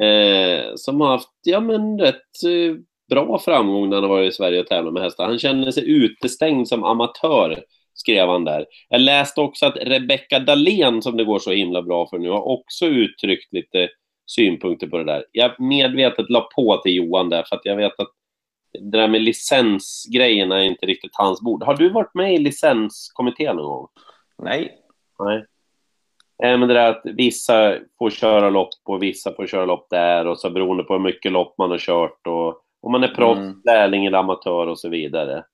Eh, 0.00 0.74
som 0.76 1.00
har 1.00 1.08
haft, 1.08 1.30
ja 1.42 1.60
men 1.60 2.00
rätt 2.00 2.44
eh, 2.46 2.76
bra 3.10 3.38
framgång 3.38 3.88
när 3.88 3.96
han 3.96 4.04
har 4.04 4.10
varit 4.10 4.32
i 4.32 4.36
Sverige 4.36 4.60
och 4.60 4.66
tävlat 4.66 4.92
med 4.94 5.02
hästar. 5.02 5.24
Han 5.26 5.38
känner 5.38 5.70
sig 5.70 5.90
utestängd 5.90 6.68
som 6.68 6.84
amatör, 6.84 7.64
skrev 7.94 8.28
han 8.28 8.44
där. 8.44 8.66
Jag 8.88 9.00
läste 9.00 9.40
också 9.40 9.66
att 9.66 9.76
Rebecca 9.76 10.38
Dahlén, 10.38 11.02
som 11.02 11.16
det 11.16 11.24
går 11.24 11.38
så 11.38 11.50
himla 11.50 11.82
bra 11.82 12.06
för 12.08 12.18
nu, 12.18 12.30
har 12.30 12.48
också 12.48 12.86
uttryckt 12.86 13.52
lite 13.52 13.88
synpunkter 14.26 14.86
på 14.86 14.98
det 14.98 15.04
där. 15.04 15.24
Jag 15.32 15.60
medvetet 15.60 16.30
la 16.30 16.40
på 16.40 16.76
till 16.76 16.94
Johan 16.94 17.28
där, 17.28 17.44
för 17.48 17.56
att 17.56 17.64
jag 17.64 17.76
vet 17.76 18.00
att 18.00 18.10
det 18.72 18.98
där 18.98 19.08
med 19.08 19.22
licensgrejerna 19.22 20.60
är 20.60 20.64
inte 20.64 20.86
riktigt 20.86 21.16
hans 21.16 21.40
bord. 21.40 21.62
Har 21.62 21.74
du 21.74 21.88
varit 21.88 22.14
med 22.14 22.34
i 22.34 22.38
licenskommittén 22.38 23.56
någon 23.56 23.66
gång? 23.66 23.88
Nej. 24.38 24.78
Nej. 25.18 25.44
Eh, 26.42 26.58
men 26.58 26.68
det 26.68 26.74
där 26.74 26.90
att 26.90 27.02
vissa 27.04 27.76
får 27.98 28.10
köra 28.10 28.50
lopp 28.50 28.68
och 28.84 29.02
vissa 29.02 29.34
får 29.34 29.46
köra 29.46 29.64
lopp 29.64 29.86
där 29.90 30.26
och 30.26 30.38
så 30.38 30.50
beroende 30.50 30.84
på 30.84 30.92
hur 30.92 31.00
mycket 31.00 31.32
lopp 31.32 31.58
man 31.58 31.70
har 31.70 31.78
kört 31.78 32.26
och 32.26 32.60
om 32.82 32.92
man 32.92 33.04
är 33.04 33.08
proffs, 33.08 33.38
Mm. 33.38 33.60
lärling 33.64 34.06
eller 34.06 34.18
amatör 34.18 34.66
och 34.66 34.78
så 34.78 34.88
vidare. 34.88 35.44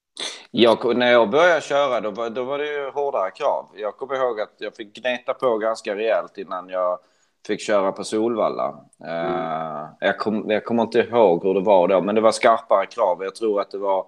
Jag, 0.51 0.97
när 0.97 1.13
jag 1.13 1.31
började 1.31 1.61
köra 1.61 2.01
då 2.01 2.11
var, 2.11 2.31
då 2.31 2.45
var 2.45 2.59
det 2.59 2.67
ju 2.67 2.91
hårdare 2.91 3.31
krav. 3.31 3.67
Jag 3.75 3.97
kommer 3.97 4.15
ihåg 4.15 4.41
att 4.41 4.55
jag 4.59 4.77
fick 4.77 4.97
gneta 4.97 5.35
på 5.35 5.59
ganska 5.59 5.97
rejält 5.97 6.39
innan 6.39 6.69
jag 6.69 6.99
fick 7.47 7.61
köra 7.61 7.93
på 7.93 8.05
Solvalla. 8.05 8.81
Mm. 9.05 9.87
jag, 10.01 10.19
kom, 10.19 10.51
jag 10.51 10.65
kommer 10.65 10.83
inte 10.83 10.99
ihåg 10.99 11.45
hur 11.45 11.55
det 11.55 11.61
var 11.61 11.89
då, 11.89 12.01
men 12.01 12.15
det 12.15 12.21
var 12.21 12.33
skarpare 12.33 12.87
krav. 12.87 13.23
Jag 13.23 13.35
tror 13.35 13.61
att 13.61 13.71
det 13.71 13.79
var 13.79 14.07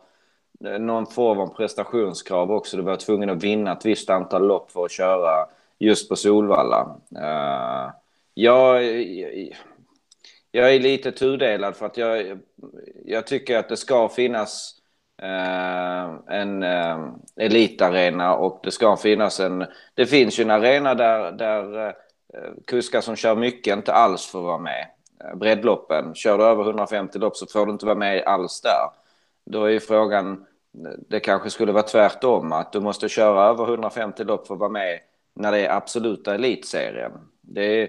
eh, 0.64 0.78
någon 0.78 1.06
form 1.06 1.38
av 1.38 1.46
prestationskrav 1.46 2.52
också. 2.52 2.76
Du 2.76 2.82
var 2.82 2.96
tvungen 2.96 3.30
att 3.30 3.44
vinna 3.44 3.72
ett 3.72 3.86
visst 3.86 4.10
antal 4.10 4.46
lopp 4.46 4.70
för 4.70 4.84
att 4.84 4.90
köra 4.90 5.46
just 5.78 6.08
på 6.08 6.16
Solvalla. 6.16 6.96
Uh, 7.16 7.92
jag, 8.34 8.82
jag 10.52 10.74
är 10.74 10.80
lite 10.80 11.12
tudelad 11.12 11.76
för 11.76 11.86
att 11.86 11.96
jag, 11.96 12.38
jag 13.04 13.26
tycker 13.26 13.58
att 13.58 13.68
det 13.68 13.76
ska 13.76 14.08
finnas 14.08 14.81
Eh, 15.22 16.14
en 16.28 16.62
eh, 16.62 16.98
elitarena 17.36 18.34
och 18.34 18.60
det 18.62 18.70
ska 18.70 18.96
finnas 18.96 19.40
en... 19.40 19.66
Det 19.94 20.06
finns 20.06 20.40
ju 20.40 20.42
en 20.42 20.50
arena 20.50 20.94
där, 20.94 21.32
där 21.32 21.86
eh, 21.86 21.92
kuskar 22.66 23.00
som 23.00 23.16
kör 23.16 23.36
mycket 23.36 23.76
inte 23.76 23.92
alls 23.92 24.26
får 24.26 24.42
vara 24.42 24.58
med. 24.58 24.86
Breddloppen, 25.34 26.14
kör 26.14 26.38
du 26.38 26.44
över 26.44 26.64
150 26.64 27.18
lopp 27.18 27.36
så 27.36 27.46
får 27.46 27.66
du 27.66 27.72
inte 27.72 27.86
vara 27.86 27.98
med 27.98 28.22
alls 28.26 28.60
där. 28.60 28.90
Då 29.44 29.64
är 29.64 29.70
ju 29.70 29.80
frågan, 29.80 30.46
det 31.08 31.20
kanske 31.20 31.50
skulle 31.50 31.72
vara 31.72 31.82
tvärtom, 31.82 32.52
att 32.52 32.72
du 32.72 32.80
måste 32.80 33.08
köra 33.08 33.42
över 33.42 33.64
150 33.64 34.24
lopp 34.24 34.46
för 34.46 34.54
att 34.54 34.60
vara 34.60 34.70
med 34.70 35.00
när 35.34 35.52
det 35.52 35.66
är 35.66 35.76
absoluta 35.76 36.34
elitserien. 36.34 37.12
Det 37.40 37.82
är, 37.82 37.88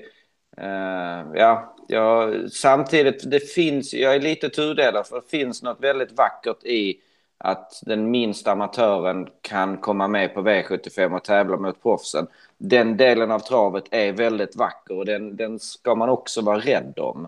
eh, 0.57 1.25
ja, 1.33 1.75
ja, 1.87 2.33
samtidigt, 2.51 3.31
det 3.31 3.39
finns, 3.39 3.93
jag 3.93 4.15
är 4.15 4.19
lite 4.19 4.49
tudelad 4.49 5.07
för 5.07 5.15
det 5.15 5.29
finns 5.29 5.63
något 5.63 5.83
väldigt 5.83 6.11
vackert 6.11 6.63
i 6.63 6.99
att 7.45 7.81
den 7.85 8.11
minsta 8.11 8.51
amatören 8.51 9.27
kan 9.41 9.77
komma 9.77 10.07
med 10.07 10.33
på 10.33 10.41
V75 10.41 11.15
och 11.15 11.23
tävla 11.23 11.57
mot 11.57 11.81
proffsen. 11.83 12.27
Den 12.57 12.97
delen 12.97 13.31
av 13.31 13.39
travet 13.39 13.83
är 13.91 14.13
väldigt 14.13 14.55
vacker 14.55 14.97
och 14.97 15.05
den, 15.05 15.35
den 15.35 15.59
ska 15.59 15.95
man 15.95 16.09
också 16.09 16.41
vara 16.41 16.59
rädd 16.59 16.99
om. 16.99 17.23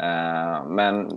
Uh, 0.00 0.66
men 0.68 1.10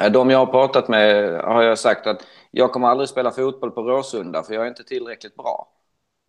eh, 0.00 0.12
de 0.12 0.30
jag 0.30 0.38
har 0.38 0.46
pratat 0.46 0.88
med 0.88 1.40
har 1.40 1.62
jag 1.62 1.78
sagt 1.78 2.06
att 2.06 2.26
jag 2.50 2.72
kommer 2.72 2.88
aldrig 2.88 3.08
spela 3.08 3.30
fotboll 3.30 3.70
på 3.70 3.82
Råsunda 3.82 4.42
för 4.42 4.54
jag 4.54 4.64
är 4.64 4.68
inte 4.68 4.84
tillräckligt 4.84 5.36
bra. 5.36 5.68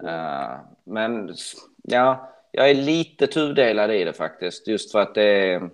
Uh, 0.04 0.60
men 0.84 1.36
ja, 1.84 2.32
jag 2.52 2.70
är 2.70 2.76
lite 2.76 3.28
tudelad 3.28 3.92
i 3.92 4.04
det 4.04 4.14
faktiskt. 4.14 4.68
Just 4.68 4.92
för 4.92 5.00
att 5.00 5.16
det 5.16 5.54
är... 5.54 5.70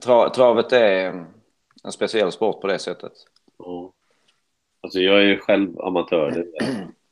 Tra, 0.00 0.30
travet 0.30 0.72
är 0.72 1.26
en 1.84 1.92
speciell 1.92 2.32
sport 2.32 2.60
på 2.60 2.66
det 2.66 2.78
sättet. 2.78 3.12
Ja. 3.64 3.92
Alltså 4.80 5.00
jag 5.00 5.24
är 5.24 5.36
själv 5.36 5.80
amatör. 5.80 6.44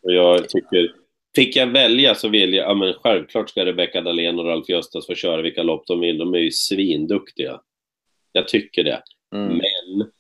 Och 0.03 0.13
jag 0.13 0.49
tycker, 0.49 0.95
fick 1.37 1.57
jag 1.57 1.67
välja 1.67 2.15
så 2.15 2.29
vill 2.29 2.55
jag, 2.55 2.71
ja 2.71 2.75
men 2.75 2.95
självklart 2.95 3.51
ska 3.51 3.65
Rebecka 3.65 4.01
Dahlén 4.01 4.39
och 4.39 4.47
Ralf 4.47 4.69
Göstas 4.69 5.07
få 5.07 5.15
köra 5.15 5.43
vilka 5.43 5.63
lopp 5.63 5.87
de 5.87 6.01
vill. 6.01 6.19
De 6.19 6.35
är 6.35 6.39
ju 6.39 6.51
svinduktiga. 6.51 7.61
Jag 8.33 8.49
tycker 8.49 8.85
det. 8.85 9.03
Mm. 9.35 9.49
Men 9.49 10.11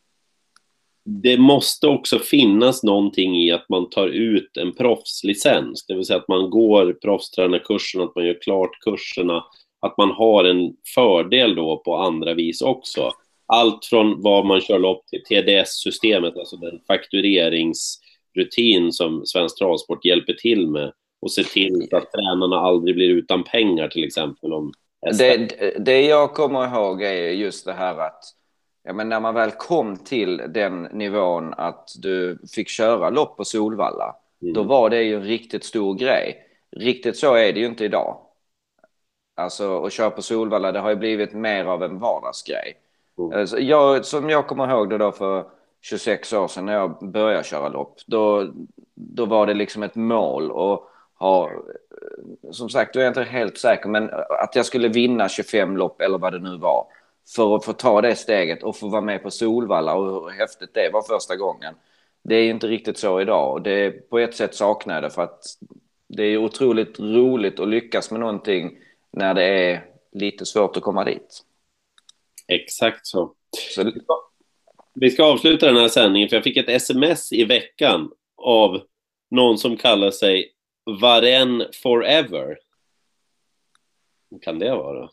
det 1.04 1.38
måste 1.38 1.86
också 1.86 2.18
finnas 2.18 2.82
någonting 2.82 3.36
i 3.36 3.50
att 3.50 3.68
man 3.68 3.90
tar 3.90 4.08
ut 4.08 4.56
en 4.56 4.74
proffslicens, 4.74 5.86
det 5.86 5.94
vill 5.94 6.04
säga 6.04 6.18
att 6.18 6.28
man 6.28 6.50
går 6.50 6.92
proffstränarkursen, 6.92 8.00
att 8.00 8.14
man 8.14 8.26
gör 8.26 8.40
klart 8.42 8.80
kurserna, 8.80 9.44
att 9.80 9.98
man 9.98 10.10
har 10.10 10.44
en 10.44 10.74
fördel 10.94 11.54
då 11.54 11.76
på 11.84 11.96
andra 11.96 12.34
vis 12.34 12.62
också. 12.62 13.12
Allt 13.52 13.84
från 13.84 14.22
vad 14.22 14.46
man 14.46 14.60
kör 14.60 14.78
lopp 14.78 15.06
till 15.06 15.24
TDS-systemet, 15.24 16.36
alltså 16.36 16.56
den 16.56 16.80
faktureringsrutin 16.86 18.92
som 18.92 19.26
Svensk 19.26 19.58
Travsport 19.58 20.04
hjälper 20.04 20.32
till 20.32 20.66
med 20.66 20.92
och 21.20 21.32
se 21.32 21.44
till 21.44 21.88
att 21.92 22.12
tränarna 22.12 22.56
aldrig 22.56 22.94
blir 22.94 23.08
utan 23.08 23.44
pengar 23.44 23.88
till 23.88 24.04
exempel. 24.04 24.52
Om 24.52 24.72
det, 25.18 25.36
det 25.78 26.02
jag 26.02 26.34
kommer 26.34 26.66
ihåg 26.66 27.02
är 27.02 27.30
just 27.30 27.64
det 27.64 27.72
här 27.72 27.98
att 27.98 28.24
ja, 28.84 28.92
men 28.92 29.08
när 29.08 29.20
man 29.20 29.34
väl 29.34 29.50
kom 29.50 29.96
till 29.96 30.36
den 30.36 30.82
nivån 30.82 31.54
att 31.54 31.88
du 31.98 32.38
fick 32.54 32.68
köra 32.68 33.10
lopp 33.10 33.36
på 33.36 33.44
Solvalla, 33.44 34.16
mm. 34.42 34.54
då 34.54 34.62
var 34.62 34.90
det 34.90 35.02
ju 35.02 35.14
en 35.14 35.24
riktigt 35.24 35.64
stor 35.64 35.94
grej. 35.94 36.44
Riktigt 36.76 37.16
så 37.16 37.34
är 37.34 37.52
det 37.52 37.60
ju 37.60 37.66
inte 37.66 37.84
idag. 37.84 38.20
Alltså 39.36 39.84
att 39.84 39.92
köra 39.92 40.10
på 40.10 40.22
Solvalla, 40.22 40.72
det 40.72 40.78
har 40.78 40.90
ju 40.90 40.96
blivit 40.96 41.32
mer 41.32 41.64
av 41.64 41.82
en 41.82 41.98
vardagsgrej. 41.98 42.74
Alltså, 43.18 43.58
jag, 43.58 44.04
som 44.04 44.30
jag 44.30 44.46
kommer 44.46 44.70
ihåg 44.70 44.90
det 44.90 44.98
då 44.98 45.12
för 45.12 45.44
26 45.80 46.32
år 46.32 46.48
sedan 46.48 46.66
när 46.66 46.72
jag 46.72 47.10
började 47.12 47.44
köra 47.44 47.68
lopp, 47.68 47.96
då, 48.06 48.52
då 48.94 49.26
var 49.26 49.46
det 49.46 49.54
liksom 49.54 49.82
ett 49.82 49.94
mål 49.94 50.50
och 50.50 50.90
ha, 51.18 51.50
eh, 51.50 52.50
som 52.50 52.68
sagt, 52.68 52.94
då 52.94 53.00
är 53.00 53.04
jag 53.04 53.10
inte 53.10 53.22
helt 53.22 53.58
säker, 53.58 53.88
men 53.88 54.10
att 54.42 54.54
jag 54.54 54.66
skulle 54.66 54.88
vinna 54.88 55.28
25 55.28 55.76
lopp 55.76 56.00
eller 56.00 56.18
vad 56.18 56.32
det 56.32 56.38
nu 56.38 56.56
var 56.56 56.86
för 57.36 57.56
att 57.56 57.64
få 57.64 57.72
ta 57.72 58.00
det 58.00 58.16
steget 58.16 58.62
och 58.62 58.76
få 58.76 58.88
vara 58.88 59.00
med 59.00 59.22
på 59.22 59.30
Solvalla 59.30 59.94
och 59.94 60.06
hur 60.06 60.38
häftigt 60.38 60.74
det 60.74 60.90
var 60.92 61.02
första 61.02 61.36
gången. 61.36 61.74
Det 62.22 62.34
är 62.34 62.50
inte 62.50 62.66
riktigt 62.66 62.98
så 62.98 63.20
idag 63.20 63.52
och 63.52 63.62
det 63.62 63.90
på 63.90 64.18
ett 64.18 64.34
sätt 64.34 64.54
saknar 64.54 64.94
jag 64.94 65.02
det 65.02 65.10
för 65.10 65.22
att 65.22 65.40
det 66.08 66.22
är 66.22 66.36
otroligt 66.38 67.00
roligt 67.00 67.60
att 67.60 67.68
lyckas 67.68 68.10
med 68.10 68.20
någonting 68.20 68.78
när 69.10 69.34
det 69.34 69.44
är 69.44 69.84
lite 70.12 70.46
svårt 70.46 70.76
att 70.76 70.82
komma 70.82 71.04
dit. 71.04 71.44
Exakt 72.48 73.06
så. 73.06 73.34
så... 73.74 73.92
Vi 74.94 75.10
ska 75.10 75.24
avsluta 75.24 75.66
den 75.66 75.76
här 75.76 75.88
sändningen 75.88 76.28
för 76.28 76.36
jag 76.36 76.44
fick 76.44 76.56
ett 76.56 76.68
sms 76.68 77.32
i 77.32 77.44
veckan 77.44 78.10
av 78.36 78.80
någon 79.30 79.58
som 79.58 79.76
kallar 79.76 80.10
sig 80.10 80.52
Varen 81.00 81.64
Forever. 81.82 82.58
Vad 84.28 84.42
kan 84.42 84.58
det 84.58 84.70
vara? 84.70 85.10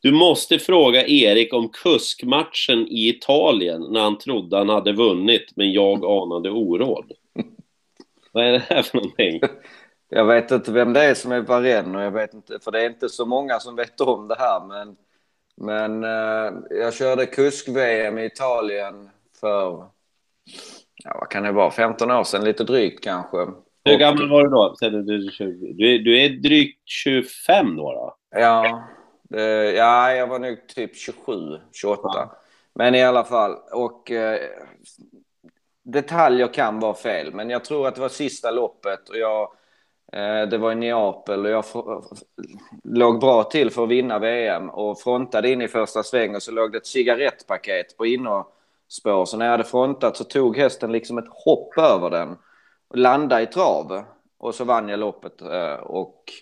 Du 0.00 0.12
måste 0.12 0.58
fråga 0.58 1.06
Erik 1.06 1.52
om 1.52 1.68
kuskmatchen 1.68 2.88
i 2.88 3.08
Italien 3.08 3.86
när 3.90 4.00
han 4.00 4.18
trodde 4.18 4.56
han 4.56 4.68
hade 4.68 4.92
vunnit, 4.92 5.56
men 5.56 5.72
jag 5.72 6.04
anade 6.04 6.50
oråd. 6.50 7.12
Vad 8.32 8.44
är 8.44 8.52
det 8.52 8.58
här 8.58 8.82
för 8.82 8.96
någonting? 8.96 9.40
Jag 10.08 10.24
vet 10.24 10.50
inte 10.50 10.72
vem 10.72 10.92
det 10.92 11.04
är 11.04 11.14
som 11.14 11.32
är 11.32 11.40
Varenne 11.40 11.98
och 11.98 12.04
jag 12.04 12.10
vet 12.10 12.34
inte, 12.34 12.58
för 12.60 12.70
det 12.70 12.80
är 12.82 12.86
inte 12.86 13.08
så 13.08 13.26
många 13.26 13.60
som 13.60 13.76
vet 13.76 14.00
om 14.00 14.28
det 14.28 14.36
här, 14.38 14.66
men, 14.66 14.96
men 15.56 16.04
uh, 16.04 16.52
jag 16.70 16.94
körde 16.94 17.26
kusk-VM 17.26 18.18
i 18.18 18.24
Italien 18.24 19.10
för, 19.40 19.86
ja 21.04 21.16
vad 21.20 21.28
kan 21.28 21.42
det 21.42 21.52
vara, 21.52 21.70
15 21.70 22.10
år 22.10 22.24
sedan, 22.24 22.44
lite 22.44 22.64
drygt 22.64 23.04
kanske. 23.04 23.46
Hur 23.84 23.98
gammal 23.98 24.30
var 24.30 24.42
du 24.42 24.48
då? 24.48 24.76
Du, 25.74 25.98
du, 25.98 26.20
är 26.20 26.28
drygt 26.28 26.88
25 26.88 27.76
då? 27.76 27.92
då? 27.92 28.16
Ja, 28.30 28.82
Eh, 29.34 29.42
ja, 29.76 30.12
jag 30.12 30.26
var 30.26 30.38
nog 30.38 30.66
typ 30.68 30.96
27, 30.96 31.58
28. 31.72 32.02
Ja. 32.04 32.36
Men 32.74 32.94
i 32.94 33.02
alla 33.02 33.24
fall. 33.24 33.56
Och 33.72 34.10
eh, 34.10 34.40
detaljer 35.82 36.54
kan 36.54 36.80
vara 36.80 36.94
fel, 36.94 37.34
men 37.34 37.50
jag 37.50 37.64
tror 37.64 37.88
att 37.88 37.94
det 37.94 38.00
var 38.00 38.08
sista 38.08 38.50
loppet 38.50 39.08
och 39.08 39.16
jag 39.16 39.42
eh, 39.42 39.48
det 40.50 40.58
var 40.58 40.72
i 40.72 40.74
Neapel 40.74 41.46
och 41.46 41.50
jag 41.50 41.64
låg 42.84 43.20
bra 43.20 43.44
till 43.44 43.70
för 43.70 43.82
att 43.82 43.88
vinna 43.88 44.18
VM 44.18 44.70
och 44.70 45.00
frontade 45.00 45.50
in 45.50 45.62
i 45.62 45.68
första 45.68 46.02
sväng 46.02 46.34
och 46.34 46.42
så 46.42 46.52
låg 46.52 46.72
det 46.72 46.78
ett 46.78 46.86
cigarettpaket 46.86 47.96
på 47.96 48.06
innerspår. 48.06 49.24
Så 49.24 49.36
när 49.36 49.44
jag 49.44 49.52
hade 49.52 49.64
frontat 49.64 50.16
så 50.16 50.24
tog 50.24 50.56
hästen 50.56 50.92
liksom 50.92 51.18
ett 51.18 51.28
hopp 51.28 51.78
över 51.78 52.10
den 52.10 52.36
och 52.88 52.98
landade 52.98 53.42
i 53.42 53.46
trav. 53.46 54.04
Och 54.38 54.54
så 54.54 54.64
vann 54.64 54.88
jag 54.88 55.00
loppet 55.00 55.42
eh, 55.42 55.74
och 55.74 56.32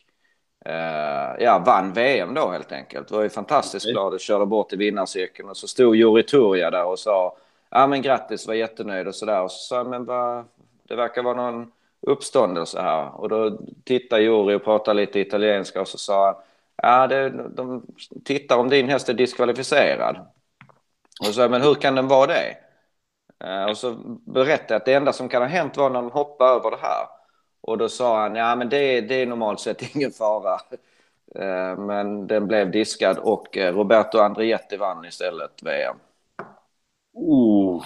Uh, 0.68 1.42
ja, 1.44 1.62
vann 1.66 1.92
VM 1.92 2.34
då 2.34 2.48
helt 2.48 2.72
enkelt. 2.72 3.08
Det 3.08 3.14
var 3.14 3.22
ju 3.22 3.28
fantastiskt 3.28 3.86
okay. 3.86 3.92
glad. 3.92 4.12
Jag 4.12 4.20
körde 4.20 4.46
bort 4.46 4.72
i 4.72 4.76
vinnarcirkeln 4.76 5.48
och 5.48 5.56
så 5.56 5.68
stod 5.68 5.96
Juri 5.96 6.22
Turja 6.22 6.70
där 6.70 6.84
och 6.84 6.98
sa 6.98 7.36
ja 7.70 7.86
men 7.86 8.02
grattis, 8.02 8.46
var 8.46 8.54
jättenöjd 8.54 9.08
och 9.08 9.14
sådär. 9.14 9.42
Och 9.42 9.52
så 9.52 9.58
sa 9.58 9.84
men 9.84 10.04
vad, 10.04 10.44
det 10.88 10.96
verkar 10.96 11.22
vara 11.22 11.50
någon 11.50 11.72
uppståndelse 12.02 12.80
här. 12.80 13.20
Och 13.20 13.28
då 13.28 13.58
tittade 13.84 14.22
Juri 14.22 14.54
och 14.54 14.64
pratade 14.64 15.00
lite 15.00 15.20
italienska 15.20 15.80
och 15.80 15.88
så 15.88 15.98
sa 15.98 16.26
han 16.26 16.34
ja, 16.82 17.06
det, 17.06 17.30
de 17.30 17.86
tittar 18.24 18.56
om 18.56 18.68
din 18.68 18.88
häst 18.88 19.08
är 19.08 19.14
diskvalificerad. 19.14 20.16
Och 21.20 21.26
så 21.26 21.32
sa 21.32 21.48
men 21.48 21.62
hur 21.62 21.74
kan 21.74 21.94
den 21.94 22.08
vara 22.08 22.26
det? 22.26 22.56
Eh, 23.44 23.64
och 23.64 23.76
så 23.76 23.94
berättade 24.26 24.74
jag 24.74 24.76
att 24.76 24.84
det 24.84 24.94
enda 24.94 25.12
som 25.12 25.28
kan 25.28 25.42
ha 25.42 25.48
hänt 25.48 25.76
var 25.76 25.90
när 25.90 26.02
de 26.02 26.10
hoppade 26.10 26.50
över 26.50 26.70
det 26.70 26.82
här. 26.82 27.06
Och 27.60 27.78
då 27.78 27.88
sa 27.88 28.20
han, 28.22 28.34
ja 28.34 28.56
men 28.56 28.68
det, 28.68 29.00
det 29.00 29.14
är 29.14 29.26
normalt 29.26 29.60
sett 29.60 29.94
ingen 29.94 30.10
fara. 30.10 30.60
Eh, 31.34 31.78
men 31.78 32.26
den 32.26 32.46
blev 32.46 32.70
diskad 32.70 33.18
och 33.18 33.56
eh, 33.56 33.74
Roberto 33.74 34.18
Andrietti 34.18 34.76
vann 34.76 35.04
istället 35.04 35.62
VM. 35.62 35.96
Oh. 37.14 37.84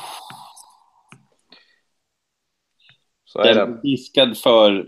Så 3.34 3.42
den 3.42 3.58
är 3.58 3.66
det. 3.66 3.80
diskad 3.82 4.38
för 4.38 4.86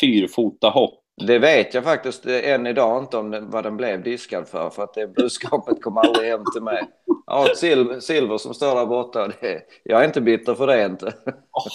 fyrfota 0.00 0.68
hopp. 0.68 1.02
Det 1.26 1.38
vet 1.38 1.74
jag 1.74 1.84
faktiskt 1.84 2.26
än 2.26 2.66
idag 2.66 3.02
inte 3.02 3.16
om 3.16 3.30
den, 3.30 3.50
vad 3.50 3.64
den 3.64 3.76
blev 3.76 4.02
diskad 4.02 4.48
för. 4.48 4.70
För 4.70 4.82
att 4.82 4.94
det 4.94 5.06
budskapet 5.06 5.82
kom 5.82 5.96
aldrig 5.96 6.30
hem 6.30 6.44
till 6.54 6.62
mig. 6.62 6.82
Ja, 7.26 7.46
silver, 7.56 8.00
silver 8.00 8.38
som 8.38 8.54
står 8.54 8.74
där 8.74 8.86
borta. 8.86 9.28
Det, 9.40 9.62
jag 9.84 10.00
är 10.00 10.04
inte 10.04 10.20
bitter 10.20 10.54
för 10.54 10.66
det 10.66 10.84
inte. 10.84 11.06
Oh, 11.06 11.66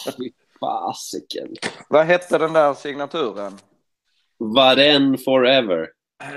fasiken. 0.59 1.47
Vad 1.89 2.05
hette 2.05 2.37
den 2.37 2.53
där 2.53 2.73
signaturen? 2.73 3.53
Varen 4.37 5.17
Forever. 5.17 5.87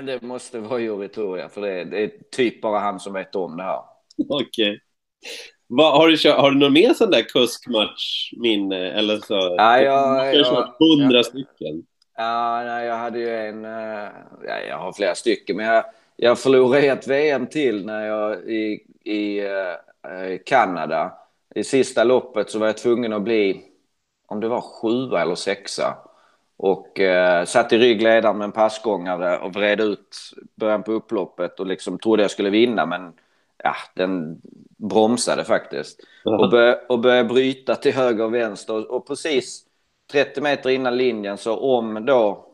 Det 0.03 0.21
måste 0.21 0.59
vara 0.59 0.79
Juri 0.79 1.09
Toria, 1.09 1.49
för 1.49 1.61
det 1.61 1.71
är, 1.71 1.85
det 1.85 2.03
är 2.03 2.11
typ 2.31 2.61
bara 2.61 2.79
han 2.79 2.99
som 2.99 3.13
vet 3.13 3.35
om 3.35 3.57
det 3.57 3.63
här. 3.63 3.81
Okej. 4.29 4.45
Okay. 4.45 4.79
Har, 5.83 6.07
du 6.07 6.31
har 6.31 6.51
du 6.51 6.57
någon 6.57 6.73
mer 6.73 6.93
sån 6.93 7.11
där 7.11 7.21
kuskmatch-minne? 7.21 8.91
Eller 8.91 9.17
så? 9.17 9.55
Ja, 9.57 9.79
jag, 9.79 10.45
kört 10.45 10.75
hundra 10.79 11.23
stycken. 11.23 11.83
Ja, 12.17 12.63
nej, 12.65 12.87
jag 12.87 12.95
hade 12.95 13.19
ju 13.19 13.29
en... 13.29 13.65
Eh, 13.65 14.09
ja, 14.47 14.59
jag 14.69 14.77
har 14.77 14.93
flera 14.93 15.15
stycken, 15.15 15.57
men 15.57 15.65
jag, 15.65 15.83
jag 16.15 16.39
förlorade 16.39 16.87
ett 16.87 17.07
VM 17.07 17.47
till 17.47 17.85
när 17.85 18.05
jag 18.05 18.49
i, 18.49 18.83
i 19.03 19.41
uh, 19.41 20.37
Kanada. 20.45 21.13
I 21.55 21.63
sista 21.63 22.03
loppet 22.03 22.49
så 22.49 22.59
var 22.59 22.67
jag 22.67 22.77
tvungen 22.77 23.13
att 23.13 23.21
bli, 23.21 23.61
om 24.27 24.39
det 24.39 24.47
var 24.47 24.61
sjua 24.61 25.21
eller 25.21 25.35
sexa. 25.35 25.97
Och 26.57 26.99
eh, 26.99 27.45
satt 27.45 27.73
i 27.73 27.77
ryggledaren 27.77 28.37
med 28.37 28.45
en 28.45 28.51
passgångare 28.51 29.37
och 29.37 29.53
vred 29.53 29.81
ut 29.81 30.17
början 30.55 30.83
på 30.83 30.91
upploppet 30.91 31.59
och 31.59 31.67
liksom 31.67 31.99
trodde 31.99 32.21
jag 32.21 32.31
skulle 32.31 32.49
vinna 32.49 32.85
men 32.85 33.13
ja, 33.63 33.75
den 33.95 34.41
bromsade 34.77 35.45
faktiskt. 35.45 35.99
Och, 36.39 36.49
bör, 36.49 36.91
och 36.91 36.99
började 36.99 37.29
bryta 37.29 37.75
till 37.75 37.93
höger 37.93 38.23
och 38.23 38.33
vänster 38.33 38.91
och, 38.91 39.07
precis 39.07 39.63
30 40.11 40.41
meter 40.41 40.69
innan 40.69 40.97
linjen 40.97 41.37
så 41.37 41.57
om 41.57 42.05
då 42.05 42.47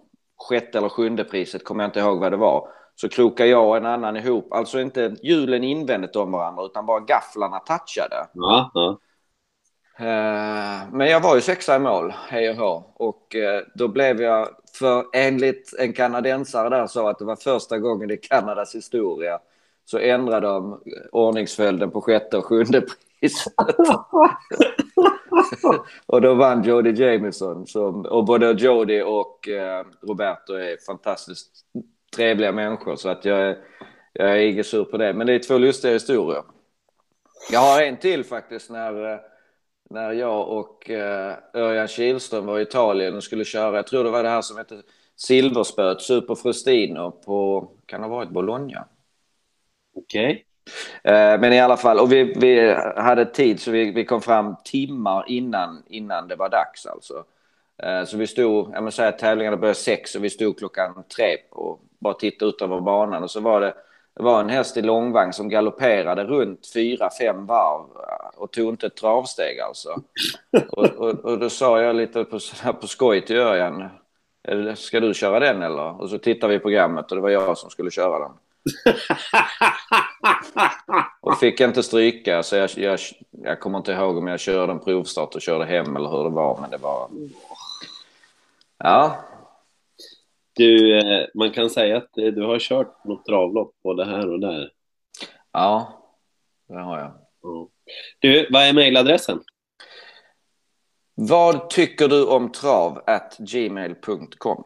sjätte 0.49 0.77
eller 0.77 0.89
sjunde 0.89 1.23
priset, 1.23 1.65
kommer 1.65 1.83
jag 1.83 1.87
inte 1.87 1.99
ihåg 1.99 2.19
vad 2.19 2.31
det 2.31 2.37
var, 2.37 2.67
så 2.95 3.09
krokar 3.09 3.45
jag 3.45 3.67
och 3.67 3.77
en 3.77 3.85
annan 3.85 4.17
ihop. 4.17 4.53
Alltså 4.53 4.79
inte 4.79 5.15
hjulen 5.23 5.63
invändigt 5.63 6.15
om 6.15 6.31
varandra 6.31 6.65
utan 6.65 6.85
bara 6.85 6.99
gafflarna 6.99 7.59
touchade. 7.59 8.27
Ja, 8.33 8.71
ja. 8.73 8.99
Eh, 9.99 10.89
men 10.91 11.07
jag 11.07 11.21
var 11.21 11.35
ju 11.35 11.41
sexa 11.41 11.75
i 11.75 11.79
mål, 11.79 12.13
hej 12.27 12.49
och 12.49 12.55
hå. 12.55 12.93
Och 12.95 13.35
eh, 13.35 13.61
då 13.75 13.87
blev 13.87 14.21
jag, 14.21 14.47
för 14.79 15.05
enligt 15.13 15.73
en 15.79 15.93
kanadensare 15.93 16.69
där 16.69 16.87
sa 16.87 17.09
att 17.09 17.19
det 17.19 17.25
var 17.25 17.35
första 17.35 17.79
gången 17.79 18.11
i 18.11 18.17
Kanadas 18.17 18.75
historia 18.75 19.39
så 19.91 19.97
ändrade 19.97 20.47
de 20.47 20.81
ordningsföljden 21.11 21.91
på 21.91 22.01
sjätte 22.01 22.37
och 22.37 22.45
sjunde 22.45 22.81
priset. 22.81 23.53
och 26.05 26.21
då 26.21 26.33
vann 26.33 26.63
Jody 26.63 26.91
Jameson. 26.91 27.67
Som, 27.67 28.05
och 28.05 28.25
både 28.25 28.51
Jody 28.51 29.01
och 29.01 29.49
eh, 29.49 29.85
Roberto 30.01 30.53
är 30.53 30.77
fantastiskt 30.85 31.51
trevliga 32.15 32.51
människor. 32.51 32.95
Så 32.95 33.09
att 33.09 33.25
jag, 33.25 33.55
jag 34.13 34.31
är 34.31 34.41
inte 34.41 34.63
sur 34.63 34.83
på 34.83 34.97
det. 34.97 35.13
Men 35.13 35.27
det 35.27 35.33
är 35.33 35.39
två 35.39 35.57
lustiga 35.57 35.93
historier. 35.93 36.43
Jag 37.51 37.59
har 37.59 37.81
en 37.81 37.97
till 37.97 38.23
faktiskt 38.23 38.69
när 38.69 39.19
när 39.89 40.11
jag 40.11 40.49
och 40.49 40.89
eh, 40.89 41.35
Örjan 41.53 41.87
Kihlström 41.87 42.45
var 42.45 42.59
i 42.59 42.61
Italien 42.61 43.15
och 43.15 43.23
skulle 43.23 43.45
köra, 43.45 43.75
jag 43.75 43.87
tror 43.87 44.03
det 44.03 44.09
var 44.09 44.23
det 44.23 44.29
här 44.29 44.41
som 44.41 44.57
hette 44.57 44.81
Silverspöt, 45.15 46.01
Super 46.01 46.35
Frustino 46.35 47.11
på, 47.11 47.67
kan 47.85 48.01
det 48.01 48.07
ha 48.07 48.15
varit 48.15 48.29
Bologna? 48.29 48.87
Okej. 49.95 50.45
Okay. 51.03 51.37
Men 51.37 51.53
i 51.53 51.59
alla 51.59 51.77
fall, 51.77 51.99
och 51.99 52.11
vi, 52.11 52.23
vi 52.23 52.75
hade 52.95 53.25
tid 53.25 53.59
så 53.59 53.71
vi, 53.71 53.91
vi 53.91 54.05
kom 54.05 54.21
fram 54.21 54.55
timmar 54.63 55.23
innan, 55.27 55.83
innan 55.87 56.27
det 56.27 56.35
var 56.35 56.49
dags 56.49 56.85
alltså. 56.85 57.23
Eh, 57.83 58.03
så 58.03 58.17
vi 58.17 58.27
stod, 58.27 58.71
jag 58.73 58.83
måste 58.83 58.97
säga 58.97 59.11
tävlingarna 59.11 59.57
började 59.57 59.79
sex 59.79 60.15
och 60.15 60.23
vi 60.23 60.29
stod 60.29 60.57
klockan 60.57 61.03
tre 61.15 61.37
och 61.49 61.81
bara 61.99 62.13
tittade 62.13 62.49
ut 62.49 62.61
över 62.61 62.81
banan 62.81 63.23
och 63.23 63.31
så 63.31 63.39
var 63.39 63.61
det 63.61 63.73
det 64.15 64.23
var 64.23 64.41
en 64.41 64.49
häst 64.49 64.77
i 64.77 64.81
långvagn 64.81 65.33
som 65.33 65.49
galopperade 65.49 66.23
runt 66.23 66.71
fyra, 66.73 67.09
fem 67.19 67.45
varv 67.45 67.85
eh, 67.95 68.39
och 68.39 68.51
tog 68.51 68.69
inte 68.69 68.87
ett 68.87 68.95
travsteg 68.95 69.59
alltså. 69.59 70.01
Och, 70.71 70.85
och, 70.85 71.25
och 71.25 71.39
då 71.39 71.49
sa 71.49 71.81
jag 71.81 71.95
lite 71.95 72.23
på, 72.23 72.39
på 72.81 72.87
skoj 72.87 73.25
till 73.25 73.37
Örjan, 73.37 73.89
ska 74.75 74.99
du 74.99 75.13
köra 75.13 75.39
den 75.39 75.61
eller? 75.61 76.01
Och 76.01 76.09
så 76.09 76.17
tittade 76.17 76.53
vi 76.53 76.59
på 76.59 76.63
programmet 76.63 77.11
och 77.11 77.15
det 77.17 77.21
var 77.21 77.29
jag 77.29 77.57
som 77.57 77.69
skulle 77.69 77.91
köra 77.91 78.19
den. 78.19 78.31
och 81.21 81.39
fick 81.39 81.59
inte 81.59 81.83
stryka 81.83 82.43
så 82.43 82.55
jag, 82.55 82.69
jag, 82.75 82.99
jag 83.31 83.59
kommer 83.59 83.77
inte 83.77 83.91
ihåg 83.91 84.17
om 84.17 84.27
jag 84.27 84.39
körde 84.39 84.71
en 84.71 84.79
provstart 84.79 85.35
och 85.35 85.41
körde 85.41 85.65
hem 85.65 85.95
eller 85.95 86.09
hur 86.09 86.23
det 86.23 86.29
var 86.29 86.61
men 86.61 86.69
det 86.69 86.77
var... 86.77 87.09
Ja, 88.77 89.17
du, 90.53 90.97
eh, 90.97 91.27
man 91.33 91.51
kan 91.51 91.69
säga 91.69 91.97
att 91.97 92.17
eh, 92.17 92.25
du 92.25 92.45
har 92.45 92.59
kört 92.59 93.05
något 93.05 93.25
travlopp 93.25 93.75
både 93.83 94.05
här 94.05 94.29
och 94.29 94.39
där. 94.39 94.71
Ja, 95.51 96.03
det 96.67 96.79
har 96.79 96.99
jag. 96.99 97.11
Du, 98.19 98.47
vad 98.51 98.61
är 98.61 98.73
mejladressen? 98.73 99.43
Vad 101.13 101.69
tycker 101.69 102.07
du 102.07 102.25
om 102.25 102.51
trav 102.51 103.01
gmail.com? 103.39 104.63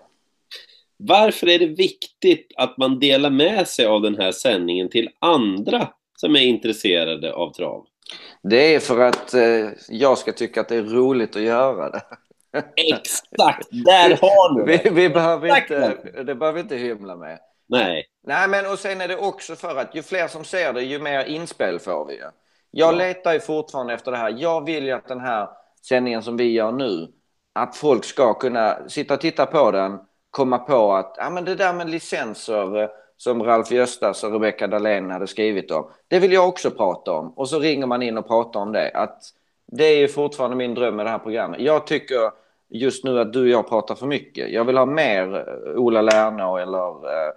Varför 0.98 1.50
är 1.50 1.60
det 1.60 1.66
viktigt 1.66 2.52
att 2.56 2.78
man 2.78 3.00
delar 3.00 3.30
med 3.30 3.68
sig 3.68 3.86
av 3.86 4.02
den 4.02 4.18
här 4.18 4.32
sändningen 4.32 4.90
till 4.90 5.10
andra 5.20 5.88
som 6.18 6.36
är 6.36 6.42
intresserade 6.42 7.34
av 7.34 7.54
trav? 7.54 7.86
Det 8.44 8.76
är 8.76 8.80
för 8.80 9.00
att 9.00 9.34
eh, 9.34 9.70
jag 9.90 10.18
ska 10.18 10.32
tycka 10.32 10.62
att 10.62 10.70
det 10.70 10.76
är 10.76 10.84
roligt 10.84 11.36
att 11.36 11.42
göra 11.42 11.90
det. 11.90 12.02
Exakt, 12.76 13.68
där 13.72 14.18
har 14.22 14.56
du 14.56 14.66
det. 14.78 14.84
Vi, 14.84 14.90
vi 14.90 15.10
behöver 15.10 15.58
inte, 15.58 15.98
det 16.24 16.36
behöver 16.36 16.54
vi 16.54 16.60
inte 16.60 16.76
hymla 16.76 17.16
med. 17.16 17.40
Nej. 17.68 18.06
Nej, 18.24 18.48
men 18.48 18.66
och 18.66 18.80
sen 18.80 19.02
är 19.02 19.08
det 19.08 19.18
också 19.18 19.56
för 19.56 19.76
att 19.76 19.96
ju 19.96 20.04
fler 20.04 20.28
som 20.28 20.44
ser 20.44 20.74
det, 20.74 20.82
ju 20.82 21.00
mer 21.00 21.26
inspel 21.26 21.80
får 21.80 22.06
vi. 22.06 22.20
Jag 22.72 22.94
ja. 22.94 22.98
letar 22.98 23.34
ju 23.34 23.40
fortfarande 23.40 23.94
efter 23.94 24.12
det 24.12 24.18
här. 24.18 24.36
Jag 24.38 24.66
vill 24.66 24.86
ju 24.86 24.92
att 24.92 25.08
den 25.08 25.20
här 25.20 25.50
sändningen 25.88 26.24
som 26.24 26.38
vi 26.38 26.52
gör 26.52 26.72
nu, 26.72 27.08
att 27.54 27.76
folk 27.76 28.06
ska 28.06 28.34
kunna 28.34 28.90
sitta 28.90 29.14
och 29.14 29.22
titta 29.22 29.46
på 29.46 29.72
den, 29.72 30.00
komma 30.36 30.58
på 30.58 30.94
att 30.94 31.16
ja, 31.18 31.30
men 31.30 31.46
det 31.46 31.56
där 31.56 31.74
med 31.74 31.90
licenser 31.90 32.82
eh, 32.82 32.90
som 33.18 33.44
Ralf 33.44 33.72
Göstas 33.72 34.24
och 34.24 34.32
Rebecca 34.32 34.68
Dahlén 34.68 35.12
hade 35.12 35.28
skrivit 35.28 35.72
om, 35.72 35.90
det 36.08 36.20
vill 36.20 36.34
jag 36.34 36.48
också 36.48 36.72
prata 36.72 37.12
om. 37.12 37.30
Och 37.30 37.50
så 37.50 37.60
ringer 37.60 37.86
man 37.86 38.02
in 38.02 38.18
och 38.18 38.28
pratar 38.28 38.60
om 38.60 38.72
det. 38.72 38.92
Att 38.94 39.24
det 39.66 39.84
är 39.84 39.98
ju 39.98 40.08
fortfarande 40.08 40.56
min 40.56 40.74
dröm 40.74 40.96
med 40.96 41.06
det 41.06 41.10
här 41.10 41.20
programmet. 41.20 41.62
Jag 41.62 41.88
tycker 41.88 42.32
just 42.70 43.04
nu 43.04 43.20
att 43.20 43.34
du 43.34 43.42
och 43.42 43.48
jag 43.48 43.70
pratar 43.70 43.96
för 43.96 44.08
mycket. 44.08 44.50
Jag 44.50 44.66
vill 44.66 44.78
ha 44.78 44.86
mer 44.86 45.36
eh, 45.36 45.76
Ola 45.76 46.02
Lernå 46.02 46.58
eller 46.58 47.14
eh, 47.14 47.32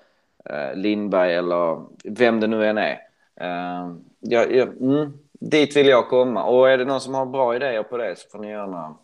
eh, 0.44 0.76
Lindberg 0.76 1.34
eller 1.34 1.82
vem 2.04 2.40
det 2.40 2.46
nu 2.46 2.66
än 2.66 2.78
är. 2.78 2.98
Eh, 3.40 3.94
jag, 4.20 4.54
jag, 4.54 4.68
mm, 4.68 5.12
dit 5.32 5.76
vill 5.76 5.86
jag 5.86 6.08
komma. 6.08 6.44
Och 6.44 6.70
är 6.70 6.78
det 6.78 6.84
någon 6.84 7.00
som 7.00 7.14
har 7.14 7.26
bra 7.26 7.56
idéer 7.56 7.82
på 7.82 7.96
det 7.96 8.18
så 8.18 8.28
får 8.28 8.38
ni 8.38 8.48
gärna 8.48 8.96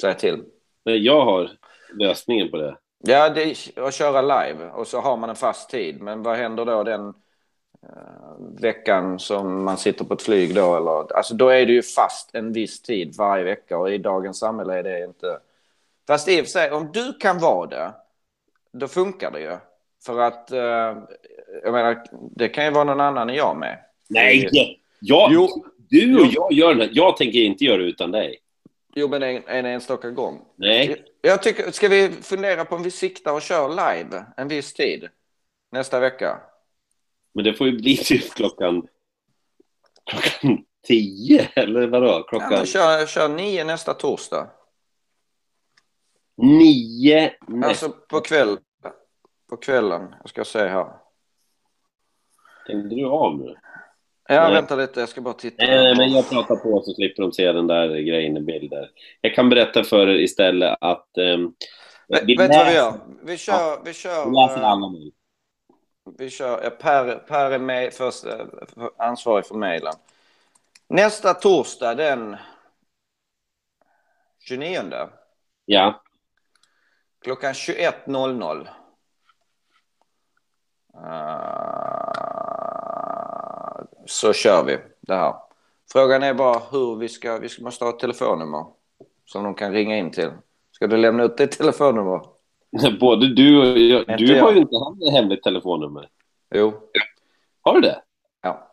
säga 0.00 0.14
till. 0.14 0.42
Jag 0.84 1.24
har 1.24 1.50
lösningen 1.94 2.50
på 2.50 2.56
det. 2.56 2.76
Ja, 2.98 3.28
det 3.28 3.42
är 3.42 3.82
att 3.82 3.94
köra 3.94 4.22
live 4.22 4.70
och 4.70 4.86
så 4.86 5.00
har 5.00 5.16
man 5.16 5.30
en 5.30 5.36
fast 5.36 5.70
tid. 5.70 6.00
Men 6.00 6.22
vad 6.22 6.36
händer 6.36 6.64
då 6.64 6.82
den 6.82 7.14
Eh, 7.82 8.60
veckan 8.60 9.18
som 9.18 9.64
man 9.64 9.78
sitter 9.78 10.04
på 10.04 10.14
ett 10.14 10.22
flyg 10.22 10.54
då. 10.54 10.76
Eller, 10.76 11.16
alltså 11.16 11.34
då 11.34 11.48
är 11.48 11.66
det 11.66 11.72
ju 11.72 11.82
fast 11.82 12.34
en 12.34 12.52
viss 12.52 12.82
tid 12.82 13.14
varje 13.18 13.44
vecka 13.44 13.78
och 13.78 13.92
i 13.92 13.98
dagens 13.98 14.38
samhälle 14.38 14.78
är 14.78 14.82
det 14.82 15.04
inte... 15.04 15.38
Fast 16.06 16.28
i 16.28 16.40
och 16.40 16.44
för 16.44 16.50
sig, 16.50 16.70
om 16.70 16.90
du 16.92 17.12
kan 17.12 17.38
vara 17.38 17.66
det, 17.66 17.92
då 18.72 18.88
funkar 18.88 19.30
det 19.30 19.40
ju. 19.40 19.56
För 20.06 20.20
att, 20.20 20.52
eh, 20.52 20.96
jag 21.64 21.72
menar, 21.72 22.04
det 22.36 22.48
kan 22.48 22.64
ju 22.64 22.70
vara 22.70 22.84
någon 22.84 23.00
annan 23.00 23.28
än 23.28 23.36
jag 23.36 23.56
med. 23.56 23.78
Nej! 24.08 24.48
Jag, 25.00 25.32
jo, 25.32 25.64
du 25.76 26.20
och 26.20 26.26
jag 26.30 26.52
gör 26.52 26.74
det. 26.74 26.88
Jag 26.92 27.16
tänker 27.16 27.38
inte 27.38 27.64
göra 27.64 27.76
det 27.76 27.84
utan 27.84 28.10
dig. 28.10 28.38
Jo, 28.98 29.08
men 29.08 29.22
en, 29.22 29.42
en 29.46 29.66
enstaka 29.66 30.10
gång. 30.10 30.44
Nej. 30.56 31.04
Jag 31.20 31.42
tycker, 31.42 31.70
ska 31.70 31.88
vi 31.88 32.10
fundera 32.10 32.64
på 32.64 32.74
om 32.74 32.82
vi 32.82 32.90
siktar 32.90 33.32
och 33.32 33.42
kör 33.42 33.68
live 33.68 34.24
en 34.36 34.48
viss 34.48 34.74
tid 34.74 35.08
nästa 35.70 36.00
vecka? 36.00 36.40
Men 37.34 37.44
det 37.44 37.54
får 37.54 37.66
ju 37.66 37.72
bli 37.72 37.96
typ 37.96 38.34
klockan... 38.34 38.88
Klockan 40.10 40.64
tio, 40.86 41.48
eller 41.54 41.86
vadå? 41.86 42.22
Klockan... 42.22 42.52
Ja, 42.52 42.64
kör, 42.64 43.06
kör 43.06 43.28
nio 43.28 43.64
nästa 43.64 43.94
torsdag. 43.94 44.50
Nio 46.36 47.32
nästa... 47.48 47.68
Alltså 47.68 47.88
på 48.08 48.20
kväll. 48.20 48.58
På 49.50 49.56
kvällen. 49.56 50.14
Jag 50.20 50.28
ska 50.28 50.44
se 50.44 50.68
här. 50.68 50.92
Tänkte 52.66 52.94
du 52.94 53.06
av 53.06 53.38
nu? 53.38 53.56
Ja, 54.28 54.50
vänta 54.50 54.76
lite. 54.76 55.00
Jag 55.00 55.08
ska 55.08 55.20
bara 55.20 55.34
titta. 55.34 55.64
Nej, 55.66 55.76
nej, 55.76 55.96
men 55.96 56.12
jag 56.12 56.30
pratar 56.30 56.56
på 56.56 56.82
så 56.82 56.94
slipper 56.94 57.22
de 57.22 57.32
se 57.32 57.52
den 57.52 57.66
där 57.66 57.88
grejen 57.88 58.36
i 58.36 58.40
bilder. 58.40 58.90
Jag 59.20 59.34
kan 59.34 59.48
berätta 59.48 59.84
för 59.84 60.08
er 60.08 60.18
istället 60.18 60.78
att... 60.80 61.08
Um, 61.16 61.54
vet 62.08 62.26
du 62.26 62.36
vad 62.36 62.66
vi 62.66 62.74
gör? 62.74 62.92
Vi 63.22 63.36
kör... 63.36 63.52
Ja, 63.52 63.82
vi 63.84 63.92
kör 63.92 64.24
vi 64.24 64.30
läser 64.30 64.62
alla 64.62 64.88
mejl 64.88 65.12
vi 66.16 66.30
kör, 66.30 66.70
per, 66.70 67.14
per 67.14 67.50
är 67.50 67.58
med, 67.58 67.94
först, 67.94 68.24
eh, 68.24 68.46
ansvarig 68.98 69.46
för 69.46 69.54
mejlen. 69.54 69.94
Nästa 70.88 71.34
torsdag 71.34 71.94
den 71.94 72.36
29. 74.38 74.82
Ja. 75.64 76.02
Klockan 77.20 77.52
21.00. 77.52 78.68
Uh, 80.94 82.57
så 84.08 84.32
kör 84.32 84.64
vi 84.64 84.78
det 85.00 85.14
här. 85.14 85.34
Frågan 85.92 86.22
är 86.22 86.34
bara 86.34 86.62
hur 86.70 86.96
vi 86.96 87.08
ska, 87.08 87.38
vi 87.38 87.48
ska 87.48 87.62
måste 87.62 87.84
ha 87.84 87.92
ett 87.92 87.98
telefonnummer 87.98 88.66
som 89.26 89.44
de 89.44 89.54
kan 89.54 89.72
ringa 89.72 89.96
in 89.96 90.10
till. 90.10 90.30
Ska 90.72 90.86
du 90.86 90.96
lämna 90.96 91.22
ut 91.22 91.36
ditt 91.36 91.58
telefonnummer? 91.58 92.20
Både 93.00 93.34
du 93.34 93.60
och 93.60 93.78
jag. 93.78 94.18
Du 94.18 94.40
har 94.40 94.52
ju 94.52 94.58
inte 94.58 94.76
heller 94.76 95.12
hemligt 95.12 95.42
telefonnummer. 95.42 96.08
Jo. 96.54 96.74
Har 97.62 97.74
du 97.74 97.80
det? 97.80 98.02
Ja. 98.42 98.68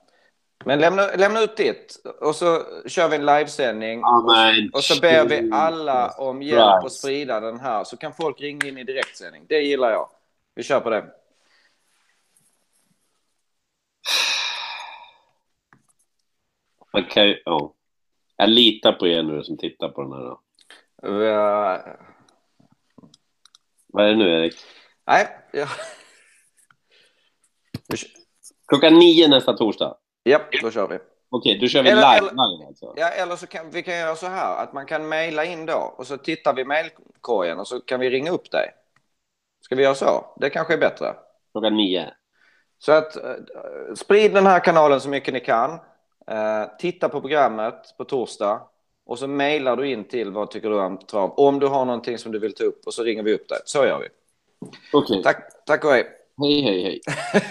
Men 0.65 0.79
lämna, 0.79 1.07
lämna 1.15 1.41
ut 1.41 1.57
ditt 1.57 1.95
och 2.21 2.36
så 2.36 2.61
kör 2.86 3.09
vi 3.09 3.15
en 3.15 3.25
livesändning. 3.25 4.01
Amen. 4.03 4.69
Och 4.73 4.83
så 4.83 5.01
ber 5.01 5.25
vi 5.25 5.49
alla 5.53 6.09
om 6.17 6.41
hjälp 6.41 6.83
att 6.86 6.91
sprida 6.91 7.39
den 7.39 7.59
här. 7.59 7.83
Så 7.83 7.97
kan 7.97 8.13
folk 8.13 8.41
ringa 8.41 8.67
in 8.67 8.77
i 8.77 8.83
direktsändning. 8.83 9.45
Det 9.49 9.61
gillar 9.61 9.91
jag. 9.91 10.09
Vi 10.55 10.63
kör 10.63 10.79
på 10.79 10.89
det. 10.89 11.05
Man 16.95 17.05
kan 17.09 17.27
ju, 17.27 17.41
ja. 17.45 17.73
Jag 18.37 18.49
litar 18.49 18.91
på 18.91 19.07
er 19.07 19.23
nu 19.23 19.43
som 19.43 19.57
tittar 19.57 19.89
på 19.89 20.01
den 20.03 20.11
här. 20.11 20.19
Då. 20.21 20.41
Uh, 21.07 21.79
Vad 23.87 24.05
är 24.05 24.09
det 24.09 24.15
nu, 24.15 24.29
Erik? 24.39 24.55
nej, 25.07 25.27
ja. 25.53 25.67
Kör- 27.95 28.09
Klockan 28.67 28.93
nio 28.93 29.27
nästa 29.27 29.53
torsdag. 29.53 29.97
Japp, 30.23 30.41
då 30.61 30.71
kör 30.71 30.87
vi. 30.87 30.99
Okej, 31.29 31.59
då 31.59 31.67
kör 31.67 31.83
vi 31.83 31.89
Eller- 31.89 32.01
live, 32.15 32.29
eller- 32.31 32.67
alltså. 32.67 32.93
Ja, 32.97 33.09
eller 33.09 33.35
så 33.35 33.47
kan 33.47 33.69
vi 33.69 33.83
kan 33.83 33.97
göra 33.97 34.15
så 34.15 34.27
här 34.27 34.63
att 34.63 34.73
man 34.73 34.85
kan 34.85 35.09
mejla 35.09 35.45
in 35.45 35.65
då 35.65 35.95
och 35.97 36.07
så 36.07 36.17
tittar 36.17 36.53
vi 36.53 36.61
i 36.61 36.65
mejlkorgen 36.65 37.59
och 37.59 37.67
så 37.67 37.79
kan 37.81 37.99
vi 37.99 38.09
ringa 38.09 38.31
upp 38.31 38.51
dig. 38.51 38.71
Ska 39.61 39.75
vi 39.75 39.83
göra 39.83 39.95
så? 39.95 40.35
Det 40.39 40.49
kanske 40.49 40.73
är 40.73 40.77
bättre. 40.77 41.15
Klockan 41.51 41.75
nio. 41.77 42.13
Så 42.79 42.91
att 42.91 43.15
eh, 43.15 43.33
sprid 43.95 44.33
den 44.33 44.45
här 44.45 44.59
kanalen 44.59 45.01
så 45.01 45.09
mycket 45.09 45.33
ni 45.33 45.39
kan. 45.39 45.79
Eh, 46.32 46.69
titta 46.80 47.09
på 47.09 47.21
programmet 47.21 47.97
på 47.97 48.03
torsdag 48.03 48.61
och 49.05 49.19
så 49.19 49.28
mejlar 49.28 49.76
du 49.76 49.89
in 49.89 50.03
till 50.03 50.32
vad 50.32 50.51
tycker 50.51 50.69
du 50.69 50.80
om 50.80 50.97
trav. 50.97 51.34
Om 51.38 51.59
du 51.59 51.67
har 51.67 51.86
någonting 51.86 52.17
som 52.17 52.32
du 52.32 52.39
vill 52.39 52.55
ta 52.55 52.63
upp 52.63 52.82
och 52.86 52.93
så 52.93 53.03
ringer 53.03 53.23
vi 53.23 53.34
upp 53.34 53.49
dig. 53.49 53.59
Så 53.65 53.86
gör 53.86 53.99
vi. 53.99 54.07
Okej. 54.93 55.23
Tack, 55.23 55.65
tack 55.65 55.86
och 55.86 55.91
hej. 55.91 56.07
Hej, 56.38 56.61
hej, 56.61 56.84
hej. 56.84 57.01